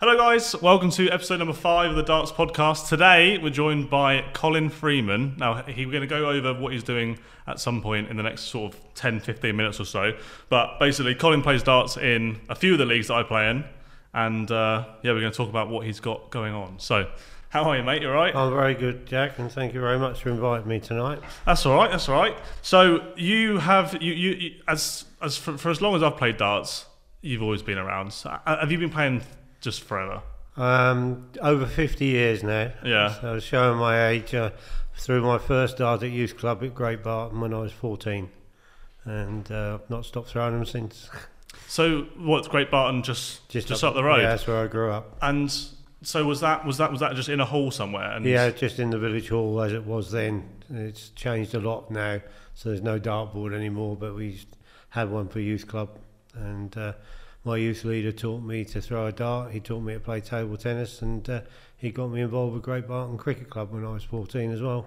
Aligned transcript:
Hello, 0.00 0.16
guys. 0.16 0.54
Welcome 0.62 0.90
to 0.90 1.10
episode 1.10 1.38
number 1.38 1.52
five 1.52 1.90
of 1.90 1.96
the 1.96 2.04
Darts 2.04 2.30
Podcast. 2.30 2.88
Today, 2.88 3.36
we're 3.36 3.50
joined 3.50 3.90
by 3.90 4.24
Colin 4.32 4.70
Freeman. 4.70 5.34
Now, 5.38 5.64
he, 5.64 5.86
we're 5.86 5.90
going 5.90 6.02
to 6.02 6.06
go 6.06 6.30
over 6.30 6.54
what 6.54 6.72
he's 6.72 6.84
doing 6.84 7.18
at 7.48 7.58
some 7.58 7.82
point 7.82 8.08
in 8.08 8.16
the 8.16 8.22
next 8.22 8.42
sort 8.42 8.72
of 8.72 8.80
10, 8.94 9.18
15 9.18 9.56
minutes 9.56 9.80
or 9.80 9.84
so. 9.84 10.16
But 10.50 10.78
basically, 10.78 11.16
Colin 11.16 11.42
plays 11.42 11.64
darts 11.64 11.96
in 11.96 12.38
a 12.48 12.54
few 12.54 12.74
of 12.74 12.78
the 12.78 12.84
leagues 12.84 13.08
that 13.08 13.14
I 13.14 13.24
play 13.24 13.50
in. 13.50 13.64
And 14.14 14.48
uh, 14.52 14.86
yeah, 15.02 15.10
we're 15.10 15.20
going 15.20 15.32
to 15.32 15.36
talk 15.36 15.48
about 15.48 15.68
what 15.68 15.84
he's 15.84 15.98
got 15.98 16.30
going 16.30 16.54
on. 16.54 16.78
So, 16.78 17.10
how 17.48 17.64
are 17.64 17.76
you, 17.76 17.82
mate? 17.82 18.00
You 18.00 18.10
all 18.10 18.14
right? 18.14 18.36
I'm 18.36 18.52
very 18.52 18.74
good, 18.74 19.04
Jack, 19.04 19.40
and 19.40 19.50
thank 19.50 19.74
you 19.74 19.80
very 19.80 19.98
much 19.98 20.22
for 20.22 20.30
inviting 20.30 20.68
me 20.68 20.78
tonight. 20.78 21.18
That's 21.44 21.66
all 21.66 21.74
right. 21.74 21.90
That's 21.90 22.08
all 22.08 22.14
right. 22.14 22.36
So, 22.62 23.04
you 23.16 23.58
have, 23.58 24.00
you, 24.00 24.12
you, 24.12 24.30
you 24.30 24.54
as, 24.68 25.06
as 25.20 25.36
for, 25.36 25.58
for 25.58 25.70
as 25.70 25.82
long 25.82 25.96
as 25.96 26.04
I've 26.04 26.16
played 26.16 26.36
darts, 26.36 26.86
you've 27.20 27.42
always 27.42 27.62
been 27.62 27.78
around. 27.78 28.12
So, 28.12 28.38
have 28.46 28.70
you 28.70 28.78
been 28.78 28.90
playing 28.90 29.22
just 29.60 29.82
forever? 29.82 30.22
Um, 30.56 31.30
over 31.40 31.66
50 31.66 32.04
years 32.04 32.42
now. 32.42 32.72
Yeah. 32.84 33.20
So 33.20 33.28
I 33.28 33.32
was 33.32 33.44
showing 33.44 33.78
my 33.78 34.08
age 34.08 34.34
uh, 34.34 34.50
through 34.96 35.22
my 35.22 35.38
first 35.38 35.78
dart 35.78 36.02
at 36.02 36.10
youth 36.10 36.36
club 36.36 36.62
at 36.62 36.74
Great 36.74 37.02
Barton 37.02 37.40
when 37.40 37.54
I 37.54 37.58
was 37.58 37.72
14, 37.72 38.28
and 39.04 39.50
uh, 39.52 39.78
I've 39.80 39.90
not 39.90 40.04
stopped 40.04 40.28
throwing 40.28 40.54
them 40.54 40.66
since. 40.66 41.08
So, 41.66 42.06
what's 42.16 42.48
Great 42.48 42.70
Barton 42.70 43.02
just 43.02 43.46
just, 43.48 43.84
up, 43.84 43.94
the 43.94 44.02
road? 44.02 44.22
Yeah, 44.22 44.30
that's 44.30 44.46
where 44.46 44.64
I 44.64 44.68
grew 44.68 44.90
up. 44.90 45.18
And 45.20 45.52
so 46.02 46.24
was 46.24 46.40
that 46.40 46.64
was 46.64 46.78
that 46.78 46.90
was 46.90 47.00
that 47.00 47.14
just 47.14 47.28
in 47.28 47.40
a 47.40 47.44
hall 47.44 47.70
somewhere? 47.70 48.10
And 48.12 48.24
Yeah, 48.24 48.50
just 48.50 48.78
in 48.78 48.90
the 48.90 48.98
village 48.98 49.28
hall 49.28 49.60
as 49.60 49.72
it 49.72 49.84
was 49.84 50.10
then. 50.10 50.48
It's 50.70 51.10
changed 51.10 51.54
a 51.54 51.60
lot 51.60 51.90
now, 51.90 52.20
so 52.54 52.70
there's 52.70 52.82
no 52.82 52.98
dartboard 52.98 53.54
anymore. 53.54 53.96
But 53.96 54.14
we 54.14 54.40
had 54.90 55.10
one 55.10 55.28
for 55.28 55.40
youth 55.40 55.66
club, 55.66 55.98
and 56.34 56.76
uh, 56.76 56.92
my 57.44 57.56
youth 57.56 57.84
leader 57.84 58.12
taught 58.12 58.42
me 58.42 58.64
to 58.66 58.80
throw 58.80 59.06
a 59.06 59.12
dart. 59.12 59.52
He 59.52 59.60
taught 59.60 59.80
me 59.80 59.94
to 59.94 60.00
play 60.00 60.20
table 60.20 60.56
tennis, 60.56 61.02
and 61.02 61.28
uh, 61.28 61.40
he 61.76 61.90
got 61.90 62.08
me 62.08 62.20
involved 62.20 62.54
with 62.54 62.62
Great 62.62 62.88
Barton 62.88 63.16
Cricket 63.16 63.48
Club 63.48 63.72
when 63.72 63.84
I 63.84 63.90
was 63.90 64.04
14 64.04 64.50
as 64.50 64.60
well. 64.60 64.86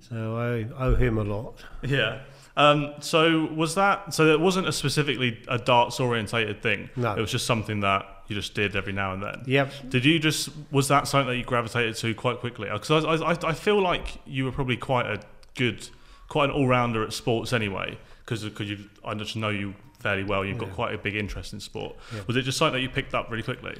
So 0.00 0.36
I 0.36 0.82
owe 0.82 0.94
him 0.94 1.18
a 1.18 1.24
lot. 1.24 1.64
Yeah. 1.82 2.20
Um, 2.56 2.94
so 3.00 3.46
was 3.54 3.76
that 3.76 4.12
so? 4.12 4.26
It 4.32 4.40
wasn't 4.40 4.66
a 4.66 4.72
specifically 4.72 5.40
a 5.46 5.58
darts 5.58 6.00
orientated 6.00 6.60
thing. 6.60 6.90
No. 6.96 7.14
It 7.14 7.20
was 7.20 7.30
just 7.30 7.46
something 7.46 7.80
that 7.80 8.04
you 8.26 8.34
just 8.34 8.54
did 8.54 8.74
every 8.74 8.92
now 8.92 9.12
and 9.12 9.22
then. 9.22 9.42
Yep. 9.46 9.72
Did 9.88 10.04
you 10.04 10.18
just 10.18 10.48
was 10.72 10.88
that 10.88 11.06
something 11.06 11.28
that 11.28 11.36
you 11.36 11.44
gravitated 11.44 11.96
to 11.96 12.14
quite 12.14 12.40
quickly? 12.40 12.68
Because 12.72 13.04
I, 13.04 13.14
I, 13.14 13.50
I 13.50 13.52
feel 13.52 13.80
like 13.80 14.18
you 14.26 14.44
were 14.44 14.52
probably 14.52 14.76
quite 14.76 15.06
a 15.06 15.20
good, 15.54 15.88
quite 16.28 16.50
an 16.50 16.50
all 16.50 16.66
rounder 16.66 17.04
at 17.04 17.12
sports 17.12 17.52
anyway. 17.52 17.96
Because 18.24 18.42
because 18.44 18.68
you 18.68 18.90
I 19.04 19.14
just 19.14 19.36
know 19.36 19.50
you 19.50 19.74
fairly 20.00 20.24
well. 20.24 20.44
You've 20.44 20.58
got 20.58 20.68
Yeah. 20.68 20.74
quite 20.74 20.94
a 20.94 20.98
big 20.98 21.16
interest 21.16 21.52
in 21.52 21.60
sport. 21.60 21.96
Yeah. 22.14 22.20
Was 22.26 22.36
it 22.36 22.42
just 22.42 22.58
something 22.58 22.74
that 22.74 22.80
you 22.82 22.88
picked 22.88 23.14
up 23.14 23.30
really 23.30 23.42
quickly? 23.42 23.76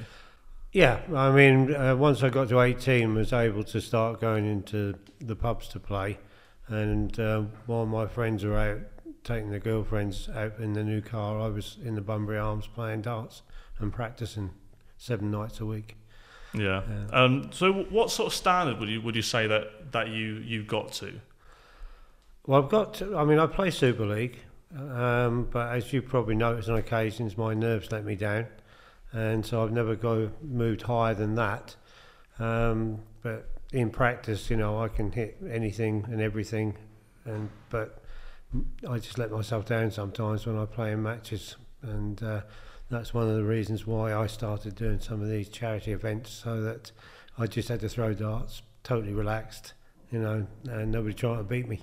Yeah, 0.71 0.99
I 1.15 1.31
mean, 1.31 1.73
uh, 1.73 1.95
once 1.95 2.21
I 2.21 2.29
got 2.29 2.49
to 2.49 2.59
18, 2.61 3.15
was 3.15 3.33
able 3.33 3.63
to 3.63 3.81
start 3.81 4.21
going 4.21 4.45
into 4.45 4.95
the 5.19 5.35
pubs 5.35 5.67
to 5.69 5.79
play, 5.79 6.19
and 6.67 7.19
uh, 7.19 7.41
while 7.65 7.85
my 7.87 8.05
friends 8.05 8.43
were 8.43 8.55
out 8.57 8.79
taking 9.23 9.49
their 9.49 9.59
girlfriends 9.59 10.29
out 10.29 10.53
in 10.59 10.73
the 10.73 10.83
new 10.83 11.01
car, 11.01 11.39
I 11.41 11.47
was 11.47 11.77
in 11.83 11.95
the 11.95 12.01
Bunbury 12.01 12.37
Arms 12.37 12.67
playing 12.67 13.01
darts 13.01 13.41
and 13.79 13.91
practicing 13.91 14.51
seven 14.97 15.31
nights 15.31 15.59
a 15.59 15.65
week. 15.65 15.97
Yeah. 16.53 16.83
Yeah. 16.87 17.05
Um, 17.23 17.49
so 17.51 17.71
what 17.73 18.11
sort 18.11 18.27
of 18.27 18.33
standard 18.33 18.79
would 18.79 18.89
you 18.89 19.01
would 19.01 19.15
you 19.15 19.21
say 19.21 19.47
that 19.47 19.91
that 19.91 20.09
you 20.09 20.35
you 20.35 20.63
got 20.63 20.91
to? 20.93 21.19
Well, 22.45 22.61
I've 22.63 22.69
got. 22.69 22.93
To, 22.95 23.17
I 23.17 23.23
mean, 23.25 23.39
I 23.39 23.45
play 23.47 23.69
Super 23.71 24.05
League, 24.05 24.39
um, 24.77 25.47
but 25.51 25.75
as 25.75 25.91
you 25.91 26.01
probably 26.01 26.35
noticed 26.35 26.69
on 26.69 26.77
occasions, 26.77 27.37
my 27.37 27.53
nerves 27.53 27.91
let 27.91 28.05
me 28.05 28.15
down, 28.15 28.47
and 29.11 29.45
so 29.45 29.63
I've 29.63 29.71
never 29.71 29.95
go 29.95 30.31
moved 30.41 30.83
higher 30.83 31.13
than 31.13 31.35
that. 31.35 31.75
Um, 32.37 32.99
but 33.21 33.49
in 33.71 33.89
practice, 33.89 34.49
you 34.49 34.57
know, 34.57 34.81
I 34.81 34.87
can 34.87 35.11
hit 35.11 35.37
anything 35.49 36.05
and 36.11 36.21
everything, 36.21 36.77
and 37.25 37.49
but 37.69 38.03
I 38.87 38.99
just 38.99 39.17
let 39.17 39.31
myself 39.31 39.65
down 39.65 39.91
sometimes 39.91 40.45
when 40.45 40.57
I 40.57 40.65
play 40.65 40.91
in 40.91 41.03
matches, 41.03 41.55
and 41.81 42.21
uh, 42.21 42.41
that's 42.89 43.13
one 43.13 43.27
of 43.27 43.35
the 43.35 43.43
reasons 43.43 43.87
why 43.87 44.13
I 44.13 44.27
started 44.27 44.75
doing 44.75 44.99
some 44.99 45.21
of 45.21 45.29
these 45.29 45.49
charity 45.49 45.91
events, 45.91 46.31
so 46.31 46.61
that 46.61 46.91
I 47.37 47.47
just 47.47 47.69
had 47.69 47.79
to 47.81 47.89
throw 47.89 48.13
darts, 48.13 48.61
totally 48.83 49.13
relaxed, 49.13 49.73
you 50.11 50.19
know, 50.19 50.45
and 50.69 50.91
nobody 50.91 51.13
trying 51.13 51.37
to 51.37 51.43
beat 51.43 51.67
me. 51.67 51.81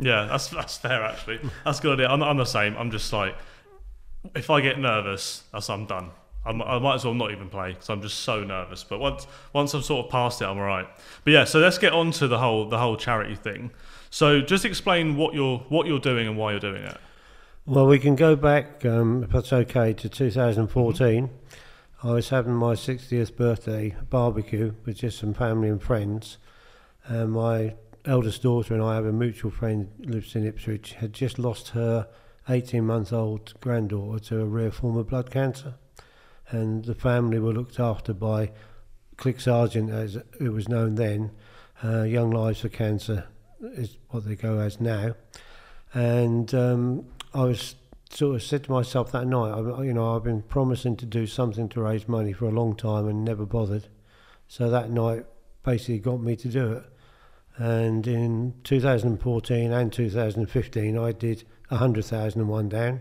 Yeah, 0.00 0.26
that's 0.26 0.48
that's 0.48 0.76
fair 0.76 1.02
actually. 1.02 1.40
That's 1.64 1.78
a 1.80 1.82
good 1.82 2.00
idea. 2.00 2.08
I'm, 2.08 2.22
I'm 2.22 2.36
the 2.36 2.44
same. 2.44 2.76
I'm 2.76 2.90
just 2.90 3.12
like, 3.12 3.36
if 4.34 4.50
I 4.50 4.60
get 4.60 4.78
nervous, 4.78 5.44
that's 5.52 5.68
I'm 5.70 5.86
done. 5.86 6.10
I'm, 6.46 6.62
I 6.62 6.78
might 6.78 6.94
as 6.94 7.04
well 7.04 7.14
not 7.14 7.32
even 7.32 7.48
play 7.48 7.72
because 7.72 7.90
I'm 7.90 8.00
just 8.00 8.20
so 8.20 8.44
nervous. 8.44 8.84
But 8.84 9.00
once 9.00 9.26
once 9.52 9.74
I'm 9.74 9.82
sort 9.82 10.06
of 10.06 10.10
past 10.10 10.40
it, 10.40 10.46
I'm 10.46 10.58
alright. 10.58 10.88
But 11.24 11.32
yeah, 11.32 11.44
so 11.44 11.58
let's 11.58 11.78
get 11.78 11.92
on 11.92 12.10
to 12.12 12.28
the 12.28 12.38
whole 12.38 12.68
the 12.68 12.78
whole 12.78 12.96
charity 12.96 13.34
thing. 13.34 13.70
So 14.10 14.40
just 14.40 14.64
explain 14.64 15.16
what 15.16 15.34
you're 15.34 15.58
what 15.68 15.86
you're 15.86 15.98
doing 15.98 16.26
and 16.26 16.36
why 16.36 16.52
you're 16.52 16.60
doing 16.60 16.82
it. 16.84 16.96
Well, 17.66 17.86
we 17.86 17.98
can 17.98 18.16
go 18.16 18.34
back, 18.34 18.86
um, 18.86 19.24
if 19.24 19.30
that's 19.30 19.52
okay, 19.52 19.92
to 19.92 20.08
2014. 20.08 21.28
I 22.02 22.10
was 22.12 22.30
having 22.30 22.54
my 22.54 22.72
60th 22.72 23.36
birthday 23.36 23.94
barbecue 24.08 24.72
with 24.86 24.96
just 24.96 25.18
some 25.18 25.34
family 25.34 25.68
and 25.68 25.82
friends. 25.82 26.38
And 27.08 27.32
my 27.32 27.74
eldest 28.04 28.42
daughter 28.42 28.74
and 28.74 28.82
I 28.82 28.94
have 28.94 29.06
a 29.06 29.12
mutual 29.12 29.50
friend 29.50 29.90
who 29.98 30.12
lives 30.12 30.36
in 30.36 30.46
Ipswich, 30.46 30.92
had 30.94 31.12
just 31.12 31.38
lost 31.38 31.70
her 31.70 32.06
18 32.48 32.84
month 32.84 33.12
old 33.12 33.54
granddaughter 33.60 34.22
to 34.26 34.40
a 34.42 34.44
rare 34.44 34.70
form 34.70 34.96
of 34.96 35.08
blood 35.08 35.30
cancer. 35.30 35.74
And 36.50 36.84
the 36.84 36.94
family 36.94 37.38
were 37.38 37.52
looked 37.52 37.80
after 37.80 38.14
by 38.14 38.52
Clic 39.16 39.46
as 39.46 39.74
it 39.74 40.52
was 40.52 40.68
known 40.68 40.94
then. 40.94 41.32
Uh, 41.82 42.02
Young 42.02 42.30
Lives 42.30 42.60
for 42.60 42.68
Cancer 42.68 43.26
is 43.60 43.96
what 44.10 44.24
they 44.24 44.36
go 44.36 44.58
as 44.58 44.80
now. 44.80 45.14
And 45.92 46.54
um, 46.54 47.06
I 47.34 47.44
was 47.44 47.74
sort 48.10 48.36
of 48.36 48.42
said 48.42 48.64
to 48.64 48.72
myself 48.72 49.12
that 49.12 49.26
night, 49.26 49.50
I, 49.50 49.82
you 49.82 49.92
know, 49.92 50.14
I've 50.14 50.24
been 50.24 50.42
promising 50.42 50.96
to 50.96 51.06
do 51.06 51.26
something 51.26 51.68
to 51.70 51.82
raise 51.82 52.08
money 52.08 52.32
for 52.32 52.46
a 52.46 52.50
long 52.50 52.76
time 52.76 53.08
and 53.08 53.24
never 53.24 53.44
bothered. 53.44 53.88
So 54.46 54.70
that 54.70 54.90
night 54.90 55.26
basically 55.62 55.98
got 55.98 56.20
me 56.20 56.36
to 56.36 56.48
do 56.48 56.72
it. 56.72 56.84
And 57.58 58.06
in 58.06 58.54
2014 58.64 59.72
and 59.72 59.92
2015, 59.92 60.98
I 60.98 61.12
did 61.12 61.44
100,001 61.68 62.68
down, 62.68 63.00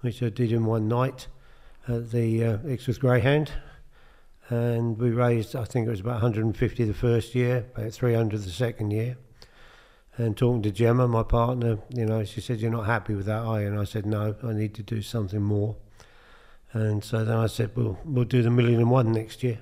which 0.00 0.22
I 0.22 0.28
did 0.28 0.52
in 0.52 0.66
one 0.66 0.88
night 0.88 1.28
at 1.88 2.10
the 2.10 2.44
uh, 2.44 2.56
Ixworth 2.58 3.00
Greyhound. 3.00 3.52
And 4.50 4.98
we 4.98 5.10
raised, 5.10 5.56
I 5.56 5.64
think 5.64 5.86
it 5.86 5.90
was 5.90 6.00
about 6.00 6.22
150 6.22 6.84
the 6.84 6.92
first 6.92 7.34
year, 7.34 7.66
about 7.74 7.92
300 7.92 8.42
the 8.42 8.50
second 8.50 8.90
year 8.90 9.16
and 10.16 10.36
talking 10.36 10.62
to 10.62 10.70
Gemma, 10.70 11.08
my 11.08 11.22
partner, 11.22 11.78
you 11.90 12.06
know, 12.06 12.24
she 12.24 12.40
said, 12.40 12.60
You're 12.60 12.70
not 12.70 12.86
happy 12.86 13.14
with 13.14 13.26
that, 13.26 13.42
are 13.42 13.60
you? 13.60 13.66
And 13.66 13.78
I 13.78 13.84
said, 13.84 14.06
No, 14.06 14.36
I 14.42 14.52
need 14.52 14.74
to 14.74 14.82
do 14.82 15.02
something 15.02 15.42
more. 15.42 15.76
And 16.72 17.02
so 17.02 17.24
then 17.24 17.36
I 17.36 17.46
said, 17.46 17.72
Well, 17.76 17.98
we'll 18.04 18.24
do 18.24 18.42
the 18.42 18.50
million 18.50 18.80
and 18.80 18.90
one 18.90 19.12
next 19.12 19.42
year. 19.42 19.58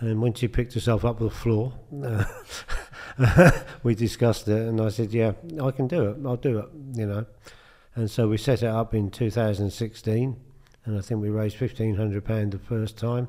And 0.00 0.20
when 0.20 0.34
she 0.34 0.48
picked 0.48 0.74
herself 0.74 1.04
up 1.04 1.16
off 1.16 1.22
the 1.22 1.30
floor, 1.30 1.72
uh, 2.04 2.24
we 3.82 3.94
discussed 3.94 4.48
it, 4.48 4.68
and 4.68 4.80
I 4.80 4.88
said, 4.88 5.12
Yeah, 5.12 5.32
I 5.62 5.70
can 5.70 5.86
do 5.86 6.10
it, 6.10 6.16
I'll 6.24 6.36
do 6.36 6.58
it, 6.58 6.68
you 6.94 7.06
know. 7.06 7.26
And 7.94 8.10
so 8.10 8.28
we 8.28 8.36
set 8.36 8.62
it 8.62 8.68
up 8.68 8.92
in 8.94 9.10
2016, 9.10 10.36
and 10.84 10.98
I 10.98 11.00
think 11.00 11.20
we 11.20 11.30
raised 11.30 11.58
£1,500 11.58 12.50
the 12.50 12.58
first 12.58 12.98
time. 12.98 13.28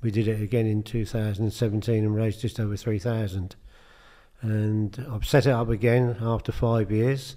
We 0.00 0.10
did 0.10 0.26
it 0.26 0.42
again 0.42 0.66
in 0.66 0.82
2017 0.82 2.04
and 2.04 2.14
raised 2.14 2.40
just 2.40 2.58
over 2.58 2.76
3000 2.76 3.54
and 4.42 5.06
I've 5.10 5.24
set 5.24 5.46
it 5.46 5.52
up 5.52 5.70
again 5.70 6.16
after 6.20 6.52
five 6.52 6.90
years, 6.90 7.36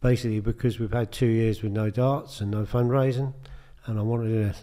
basically 0.00 0.40
because 0.40 0.78
we've 0.78 0.92
had 0.92 1.10
two 1.10 1.26
years 1.26 1.62
with 1.62 1.72
no 1.72 1.90
darts 1.90 2.40
and 2.40 2.50
no 2.50 2.64
fundraising, 2.64 3.32
and 3.86 3.98
I 3.98 4.02
wanted 4.02 4.54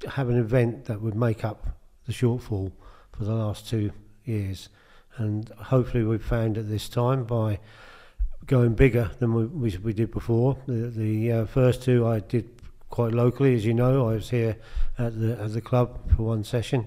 to 0.00 0.10
have 0.10 0.28
an 0.28 0.38
event 0.38 0.86
that 0.86 1.00
would 1.00 1.14
make 1.14 1.44
up 1.44 1.78
the 2.06 2.12
shortfall 2.12 2.72
for 3.12 3.24
the 3.24 3.32
last 3.32 3.68
two 3.68 3.92
years, 4.24 4.68
and 5.16 5.48
hopefully 5.50 6.04
we've 6.04 6.24
found 6.24 6.58
at 6.58 6.68
this 6.68 6.88
time 6.88 7.24
by 7.24 7.58
going 8.46 8.74
bigger 8.74 9.10
than 9.18 9.34
we, 9.34 9.46
we, 9.46 9.78
we 9.78 9.92
did 9.92 10.10
before. 10.10 10.56
The, 10.66 10.88
the 10.88 11.32
uh, 11.32 11.46
first 11.46 11.82
two 11.82 12.06
I 12.06 12.20
did 12.20 12.48
quite 12.88 13.12
locally, 13.12 13.54
as 13.54 13.64
you 13.64 13.74
know. 13.74 14.08
I 14.08 14.14
was 14.14 14.30
here 14.30 14.56
at 14.98 15.18
the 15.18 15.40
at 15.40 15.52
the 15.52 15.60
club 15.60 16.10
for 16.16 16.24
one 16.24 16.44
session, 16.44 16.86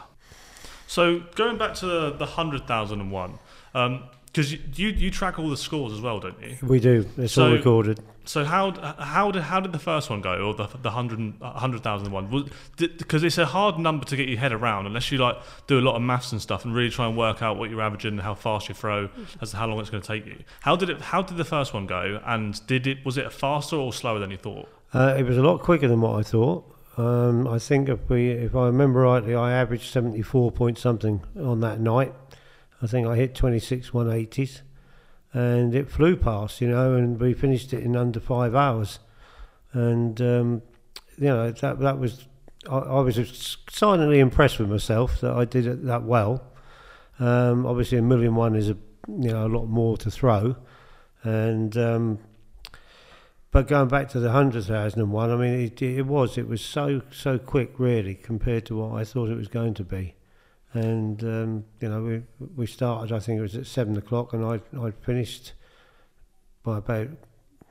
So, 0.88 1.20
going 1.36 1.60
back 1.60 1.76
to 1.76 1.86
the, 1.86 2.12
the 2.14 2.26
100,001, 2.26 3.40
um, 3.76 4.04
because 4.32 4.52
you, 4.54 4.60
you, 4.76 4.88
you 4.90 5.12
track 5.12 5.40
all 5.40 5.50
the 5.50 5.58
scores 5.58 5.94
as 5.94 6.02
well, 6.02 6.20
don't 6.20 6.42
you? 6.42 6.58
We 6.64 6.80
do. 6.80 7.06
It's 7.18 7.34
So- 7.34 7.48
all 7.48 7.52
recorded. 7.54 8.00
So 8.24 8.46
how 8.46 8.72
how 9.00 9.32
did 9.32 9.42
how 9.42 9.60
did 9.60 9.72
the 9.72 9.80
first 9.80 10.12
one 10.12 10.22
go, 10.22 10.36
or 10.46 10.54
the 10.54 10.68
the 10.84 10.92
hundred 10.92 11.34
hundred 11.42 11.82
thousand 11.82 12.12
one? 12.12 12.48
Because 12.78 13.24
it's 13.24 13.40
a 13.40 13.48
hard 13.48 13.80
number 13.80 14.06
to 14.06 14.16
get 14.16 14.30
your 14.30 14.38
head 14.38 14.52
around 14.54 14.86
unless 14.86 15.12
you 15.12 15.18
like 15.18 15.38
do 15.66 15.80
a 15.80 15.82
lot 15.82 15.96
of 15.96 16.04
maths 16.04 16.32
and 16.32 16.40
stuff 16.40 16.64
and 16.64 16.74
really 16.76 16.92
try 16.92 17.08
and 17.08 17.18
work 17.18 17.42
out 17.42 17.58
what 17.58 17.72
you're 17.72 17.82
averaging 17.82 18.12
and 18.12 18.22
how 18.22 18.36
fast 18.36 18.70
you 18.70 18.76
throw 18.76 19.10
as 19.42 19.52
to 19.52 19.58
how 19.58 19.66
long 19.66 19.80
it's 19.80 19.90
going 19.90 20.04
to 20.04 20.08
take 20.08 20.28
you. 20.28 20.38
How 20.60 20.76
did 20.76 20.92
it? 20.92 21.02
How 21.02 21.24
did 21.24 21.38
the 21.38 21.44
first 21.44 21.74
one 21.74 21.88
go? 21.88 22.22
And 22.24 22.66
did 22.68 22.86
it 22.86 23.04
was 23.04 23.18
it 23.18 23.34
faster 23.34 23.76
or 23.76 23.92
slower 23.92 24.20
than 24.20 24.30
you 24.30 24.38
thought? 24.38 24.70
Uh, 24.94 25.16
it 25.18 25.24
was 25.24 25.38
a 25.38 25.42
lot 25.42 25.60
quicker 25.62 25.88
than 25.88 26.00
what 26.02 26.20
I 26.20 26.22
thought. 26.22 26.64
Um, 26.98 27.48
I 27.48 27.58
think 27.58 27.90
if 27.90 28.08
we, 28.08 28.30
if 28.30 28.54
I 28.56 28.66
remember 28.68 29.00
rightly, 29.00 29.34
I 29.34 29.54
averaged 29.54 29.86
74 29.92 30.52
point 30.52 30.78
something 30.78 31.22
on 31.42 31.62
that 31.62 31.80
night. 31.80 32.14
I 32.82 32.88
think 32.88 33.08
I 33.08 33.16
hit 33.16 33.36
26 33.36 33.92
180s, 33.92 34.62
and 35.34 35.76
it 35.76 35.90
flew 35.90 36.16
past, 36.16 36.62
you 36.62 36.68
know, 36.68 36.96
and 36.96 37.20
we 37.20 37.34
finished 37.34 37.74
it 37.74 37.84
in 37.84 37.96
under 37.96 38.20
five 38.20 38.56
hours. 38.56 39.00
And 39.74 40.20
um, 40.22 40.62
you 41.18 41.28
know 41.28 41.52
that 41.52 41.80
that 41.80 42.00
was 42.00 42.28
I, 42.70 42.78
I 42.78 43.00
was 43.02 43.58
silently 43.70 44.20
impressed 44.20 44.60
with 44.60 44.70
myself 44.70 45.22
that 45.22 45.34
I 45.34 45.46
did 45.46 45.66
it 45.68 45.86
that 45.86 46.04
well. 46.04 46.44
Um, 47.20 47.66
obviously, 47.66 47.98
a 47.98 48.02
million 48.02 48.36
one 48.36 48.56
is 48.56 48.70
a 48.70 48.78
you 49.08 49.32
know 49.32 49.46
a 49.46 49.50
lot 49.50 49.66
more 49.66 49.98
to 49.98 50.12
throw, 50.12 50.56
and 51.24 51.78
um, 51.78 52.20
but 53.52 53.68
going 53.68 53.88
back 53.88 54.10
to 54.10 54.20
the 54.20 54.32
hundred 54.32 54.66
thousand 54.66 55.02
and 55.02 55.12
one, 55.12 55.30
I 55.30 55.36
mean, 55.36 55.54
it, 55.54 55.82
it 55.82 56.06
was 56.06 56.38
it 56.38 56.48
was 56.48 56.62
so 56.62 57.02
so 57.12 57.38
quick, 57.38 57.74
really, 57.78 58.16
compared 58.16 58.66
to 58.68 58.78
what 58.78 59.00
I 59.00 59.04
thought 59.04 59.30
it 59.30 59.38
was 59.38 59.48
going 59.48 59.74
to 59.76 59.84
be. 59.84 60.16
And 60.74 61.22
um, 61.24 61.66
you 61.80 61.90
know, 61.90 62.02
we 62.02 62.22
we 62.56 62.66
started. 62.66 63.14
I 63.14 63.20
think 63.20 63.40
it 63.40 63.42
was 63.42 63.56
at 63.56 63.66
seven 63.66 63.98
o'clock, 63.98 64.34
and 64.34 64.46
I 64.46 64.62
I 64.80 64.92
finished 64.92 65.54
by 66.64 66.78
about 66.78 67.10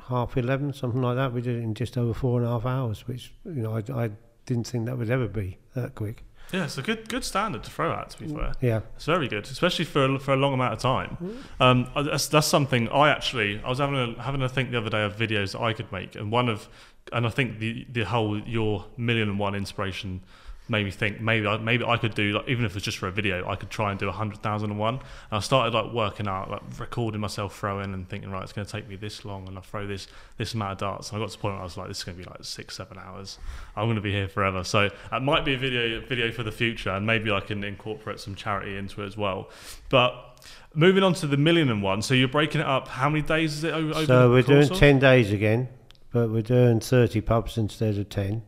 half 0.09 0.37
eleven, 0.37 0.73
something 0.73 1.01
like 1.01 1.17
that. 1.17 1.33
We 1.33 1.41
did 1.41 1.57
it 1.57 1.63
in 1.63 1.75
just 1.75 1.97
over 1.97 2.13
four 2.13 2.41
and 2.41 2.47
a 2.47 2.51
half 2.51 2.67
hours, 2.67 3.07
which 3.09 3.33
you 3.45 3.63
know 3.63 3.77
I, 3.77 4.05
I 4.05 4.11
didn't 4.47 4.67
think 4.67 4.87
that 4.87 4.99
would 4.99 5.11
ever 5.11 5.29
be 5.29 5.59
that 5.75 5.95
quick. 5.95 6.25
Yeah, 6.53 6.65
it's 6.65 6.79
a 6.79 6.83
good 6.83 7.09
good 7.09 7.25
standard 7.25 7.63
to 7.65 7.71
throw 7.71 7.93
at. 7.93 8.11
To 8.11 8.19
be 8.19 8.35
fair, 8.35 8.53
Yeah, 8.61 8.81
It's 8.97 9.07
very 9.07 9.29
good, 9.29 9.45
especially 9.45 9.85
for 9.85 10.05
a, 10.05 10.19
for 10.19 10.33
a 10.35 10.37
long 10.37 10.53
amount 10.53 10.73
of 10.73 10.81
time. 10.81 11.39
Um, 11.61 11.89
uh, 11.95 12.03
that's, 12.03 12.27
that's 12.27 12.47
something 12.49 12.89
I 12.89 13.09
actually 13.09 13.63
I 13.65 13.69
was 13.69 13.79
having 13.79 13.97
a 13.97 14.23
having 14.23 14.43
a 14.43 14.49
think 14.49 14.73
the 14.73 14.79
other 14.79 14.91
day 14.91 15.05
of 15.05 15.17
videos 15.17 15.53
that 15.53 15.61
I 15.61 15.73
could 15.73 15.91
make, 15.93 16.17
and 16.17 16.33
one 16.33 16.49
of 16.49 16.69
and 17.13 17.27
I 17.27 17.31
think 17.31 17.61
the 17.61 17.87
the 17.91 18.05
whole 18.05 18.39
your 18.41 18.87
million 18.97 19.29
and 19.29 19.39
one 19.39 19.55
inspiration 19.55 20.23
made 20.71 20.85
me 20.85 20.91
think 20.93 21.21
maybe 21.21 21.47
I, 21.47 21.59
maybe 21.59 21.85
I 21.85 21.97
could 21.97 22.15
do 22.15 22.33
like 22.33 22.49
even 22.49 22.65
if 22.65 22.77
it's 22.77 22.85
just 22.85 22.99
for 22.99 23.09
a 23.09 23.11
video 23.11 23.47
I 23.49 23.57
could 23.57 23.71
try 23.71 23.91
and 23.91 23.99
do 23.99 24.09
a 24.09 24.13
hundred 24.13 24.41
thousand 24.43 24.71
and 24.71 24.79
one. 24.79 24.95
And 24.95 25.03
I 25.33 25.41
started 25.41 25.75
like 25.75 25.93
working 25.93 26.29
out 26.29 26.51
like 26.51 26.63
recording 26.79 27.21
myself 27.21 27.59
throwing 27.59 27.93
and 27.93 28.09
thinking 28.09 28.31
right 28.31 28.43
it's 28.43 28.53
going 28.53 28.67
to 28.67 28.73
take 28.73 28.89
me 28.89 28.97
this 28.97 29.25
long 29.25 29.49
and 29.49 29.59
I 29.59 29.61
throw 29.61 29.87
this 29.87 30.07
this 30.39 30.55
amount 30.55 30.73
of 30.73 30.79
darts 30.79 31.11
and 31.11 31.19
I 31.19 31.21
got 31.21 31.31
to 31.31 31.37
the 31.37 31.43
point 31.43 31.55
where 31.55 31.61
I 31.61 31.65
was 31.65 31.77
like 31.77 31.89
this 31.89 31.99
is 31.99 32.05
going 32.05 32.19
to 32.19 32.25
be 32.25 32.31
like 32.31 32.45
six 32.45 32.77
seven 32.77 32.99
hours. 32.99 33.39
I'm 33.77 33.87
going 33.87 33.97
to 33.97 34.03
be 34.03 34.13
here 34.13 34.29
forever. 34.29 34.63
So 34.65 34.89
it 35.13 35.23
might 35.23 35.45
be 35.45 35.55
a 35.55 35.59
video 35.59 36.01
video 36.01 36.31
for 36.31 36.45
the 36.45 36.53
future 36.53 36.91
and 36.91 37.05
maybe 37.05 37.31
I 37.31 37.41
can 37.41 37.65
incorporate 37.65 38.21
some 38.21 38.37
charity 38.37 38.77
into 38.77 39.03
it 39.03 39.07
as 39.07 39.17
well. 39.17 39.51
But 39.89 40.41
moving 40.75 41.03
on 41.03 41.15
to 41.15 41.27
the 41.27 41.37
million 41.37 41.69
and 41.69 41.83
one, 41.83 42.03
so 42.03 42.15
you're 42.15 42.29
breaking 42.29 42.61
it 42.61 42.67
up. 42.67 42.89
How 42.89 43.09
many 43.11 43.23
days 43.23 43.55
is 43.55 43.65
it 43.65 43.75
over? 43.75 44.07
so 44.07 44.31
we're 44.31 44.43
doing 44.43 44.69
ten 44.69 44.99
days 44.99 45.33
again, 45.33 45.69
but 46.13 46.31
we're 46.31 46.43
doing 46.43 46.81
thirty 46.81 47.21
pubs 47.21 47.59
instead 47.59 47.99
of 47.99 48.09
ten. 48.09 48.43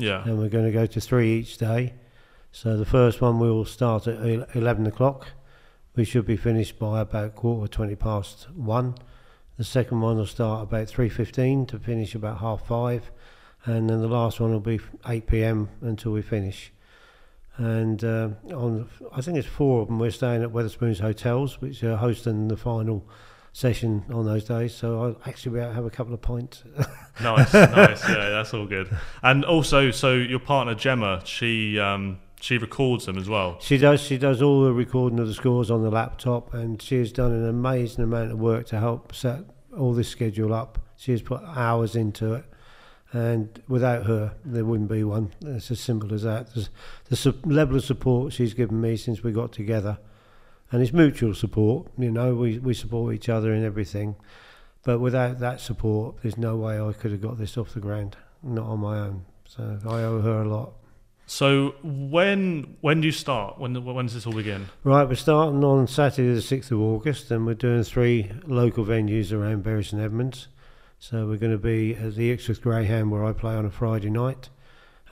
Yeah. 0.00 0.24
and 0.24 0.38
we're 0.38 0.48
going 0.48 0.64
to 0.66 0.72
go 0.72 0.86
to 0.86 1.00
three 1.00 1.34
each 1.38 1.58
day. 1.58 1.94
So 2.52 2.76
the 2.76 2.84
first 2.84 3.20
one 3.20 3.38
we 3.38 3.48
will 3.50 3.64
start 3.64 4.06
at 4.06 4.18
11 4.54 4.86
o'clock. 4.86 5.28
We 5.94 6.04
should 6.04 6.26
be 6.26 6.36
finished 6.36 6.78
by 6.78 7.00
about 7.00 7.34
quarter 7.36 7.68
20 7.68 7.94
past 7.96 8.48
one. 8.54 8.94
The 9.56 9.64
second 9.64 10.00
one 10.00 10.16
will 10.16 10.26
start 10.26 10.62
about 10.62 10.86
3.15 10.86 11.68
to 11.68 11.78
finish 11.78 12.14
about 12.14 12.38
half 12.38 12.66
five. 12.66 13.10
And 13.66 13.90
then 13.90 14.00
the 14.00 14.08
last 14.08 14.40
one 14.40 14.52
will 14.52 14.60
be 14.60 14.80
8 15.06 15.26
p.m. 15.26 15.68
until 15.82 16.12
we 16.12 16.22
finish. 16.22 16.72
And 17.56 18.02
uh, 18.02 18.30
on, 18.54 18.88
I 19.12 19.20
think 19.20 19.36
it's 19.36 19.46
four 19.46 19.82
of 19.82 19.88
them. 19.88 19.98
We're 19.98 20.10
staying 20.12 20.42
at 20.42 20.48
Wetherspoons 20.50 21.00
Hotels, 21.00 21.60
which 21.60 21.84
are 21.84 21.96
hosting 21.96 22.48
the 22.48 22.56
final 22.56 23.06
session 23.52 24.04
on 24.12 24.26
those 24.26 24.44
days. 24.44 24.74
So 24.74 25.02
I'll 25.02 25.20
actually 25.26 25.52
be 25.52 25.58
able 25.60 25.70
to 25.70 25.74
have 25.74 25.84
a 25.84 25.90
couple 25.90 26.14
of 26.14 26.22
pints. 26.22 26.64
nice, 27.22 27.52
nice. 27.52 28.08
Yeah, 28.08 28.14
that's 28.30 28.54
all 28.54 28.66
good. 28.66 28.94
And 29.22 29.44
also, 29.44 29.90
so 29.90 30.14
your 30.14 30.38
partner 30.38 30.74
Gemma, 30.74 31.22
she 31.24 31.78
um, 31.78 32.20
she 32.40 32.58
records 32.58 33.06
them 33.06 33.18
as 33.18 33.28
well. 33.28 33.58
She 33.60 33.78
does. 33.78 34.00
She 34.00 34.18
does 34.18 34.42
all 34.42 34.62
the 34.64 34.72
recording 34.72 35.18
of 35.18 35.28
the 35.28 35.34
scores 35.34 35.70
on 35.70 35.82
the 35.82 35.90
laptop, 35.90 36.54
and 36.54 36.80
she 36.80 36.96
has 36.96 37.12
done 37.12 37.32
an 37.32 37.48
amazing 37.48 38.04
amount 38.04 38.32
of 38.32 38.38
work 38.38 38.66
to 38.68 38.78
help 38.78 39.14
set 39.14 39.40
all 39.76 39.92
this 39.92 40.08
schedule 40.08 40.52
up. 40.52 40.78
She 40.96 41.12
has 41.12 41.22
put 41.22 41.42
hours 41.42 41.94
into 41.94 42.34
it, 42.34 42.44
and 43.12 43.62
without 43.68 44.06
her, 44.06 44.34
there 44.44 44.64
wouldn't 44.64 44.90
be 44.90 45.04
one. 45.04 45.32
It's 45.42 45.70
as 45.70 45.80
simple 45.80 46.14
as 46.14 46.22
that. 46.22 46.48
There's, 46.54 46.70
the 47.08 47.34
level 47.44 47.76
of 47.76 47.84
support 47.84 48.32
she's 48.32 48.54
given 48.54 48.80
me 48.80 48.96
since 48.96 49.22
we 49.22 49.32
got 49.32 49.52
together, 49.52 49.98
and 50.72 50.82
it's 50.82 50.92
mutual 50.92 51.34
support. 51.34 51.88
You 51.98 52.10
know, 52.10 52.34
we 52.34 52.58
we 52.58 52.74
support 52.74 53.14
each 53.14 53.28
other 53.28 53.52
in 53.52 53.64
everything, 53.64 54.16
but 54.84 54.98
without 54.98 55.38
that 55.40 55.60
support, 55.60 56.16
there's 56.22 56.36
no 56.38 56.56
way 56.56 56.80
I 56.80 56.92
could 56.92 57.12
have 57.12 57.20
got 57.20 57.38
this 57.38 57.56
off 57.56 57.74
the 57.74 57.80
ground. 57.80 58.16
Not 58.42 58.66
on 58.66 58.80
my 58.80 58.98
own. 58.98 59.26
So 59.46 59.78
I 59.86 60.02
owe 60.02 60.20
her 60.20 60.42
a 60.42 60.48
lot. 60.48 60.72
So 61.26 61.74
when 61.82 62.76
when 62.80 63.00
do 63.00 63.06
you 63.06 63.12
start? 63.12 63.58
When 63.58 63.84
when 63.84 64.06
does 64.06 64.14
this 64.14 64.26
all 64.26 64.32
begin? 64.32 64.68
Right, 64.82 65.08
we're 65.08 65.14
starting 65.14 65.62
on 65.62 65.86
Saturday 65.86 66.34
the 66.34 66.40
6th 66.40 66.72
of 66.72 66.80
August 66.80 67.30
and 67.30 67.46
we're 67.46 67.54
doing 67.54 67.84
three 67.84 68.32
local 68.46 68.84
venues 68.84 69.32
around 69.32 69.62
Bury 69.62 69.84
St 69.84 70.02
Edmunds. 70.02 70.48
So 70.98 71.26
we're 71.26 71.38
going 71.38 71.52
to 71.52 71.58
be 71.58 71.94
at 71.94 72.16
the 72.16 72.36
Ixworth 72.36 72.60
Greyhound 72.60 73.10
where 73.10 73.24
I 73.24 73.32
play 73.32 73.54
on 73.54 73.64
a 73.64 73.70
Friday 73.70 74.10
night 74.10 74.50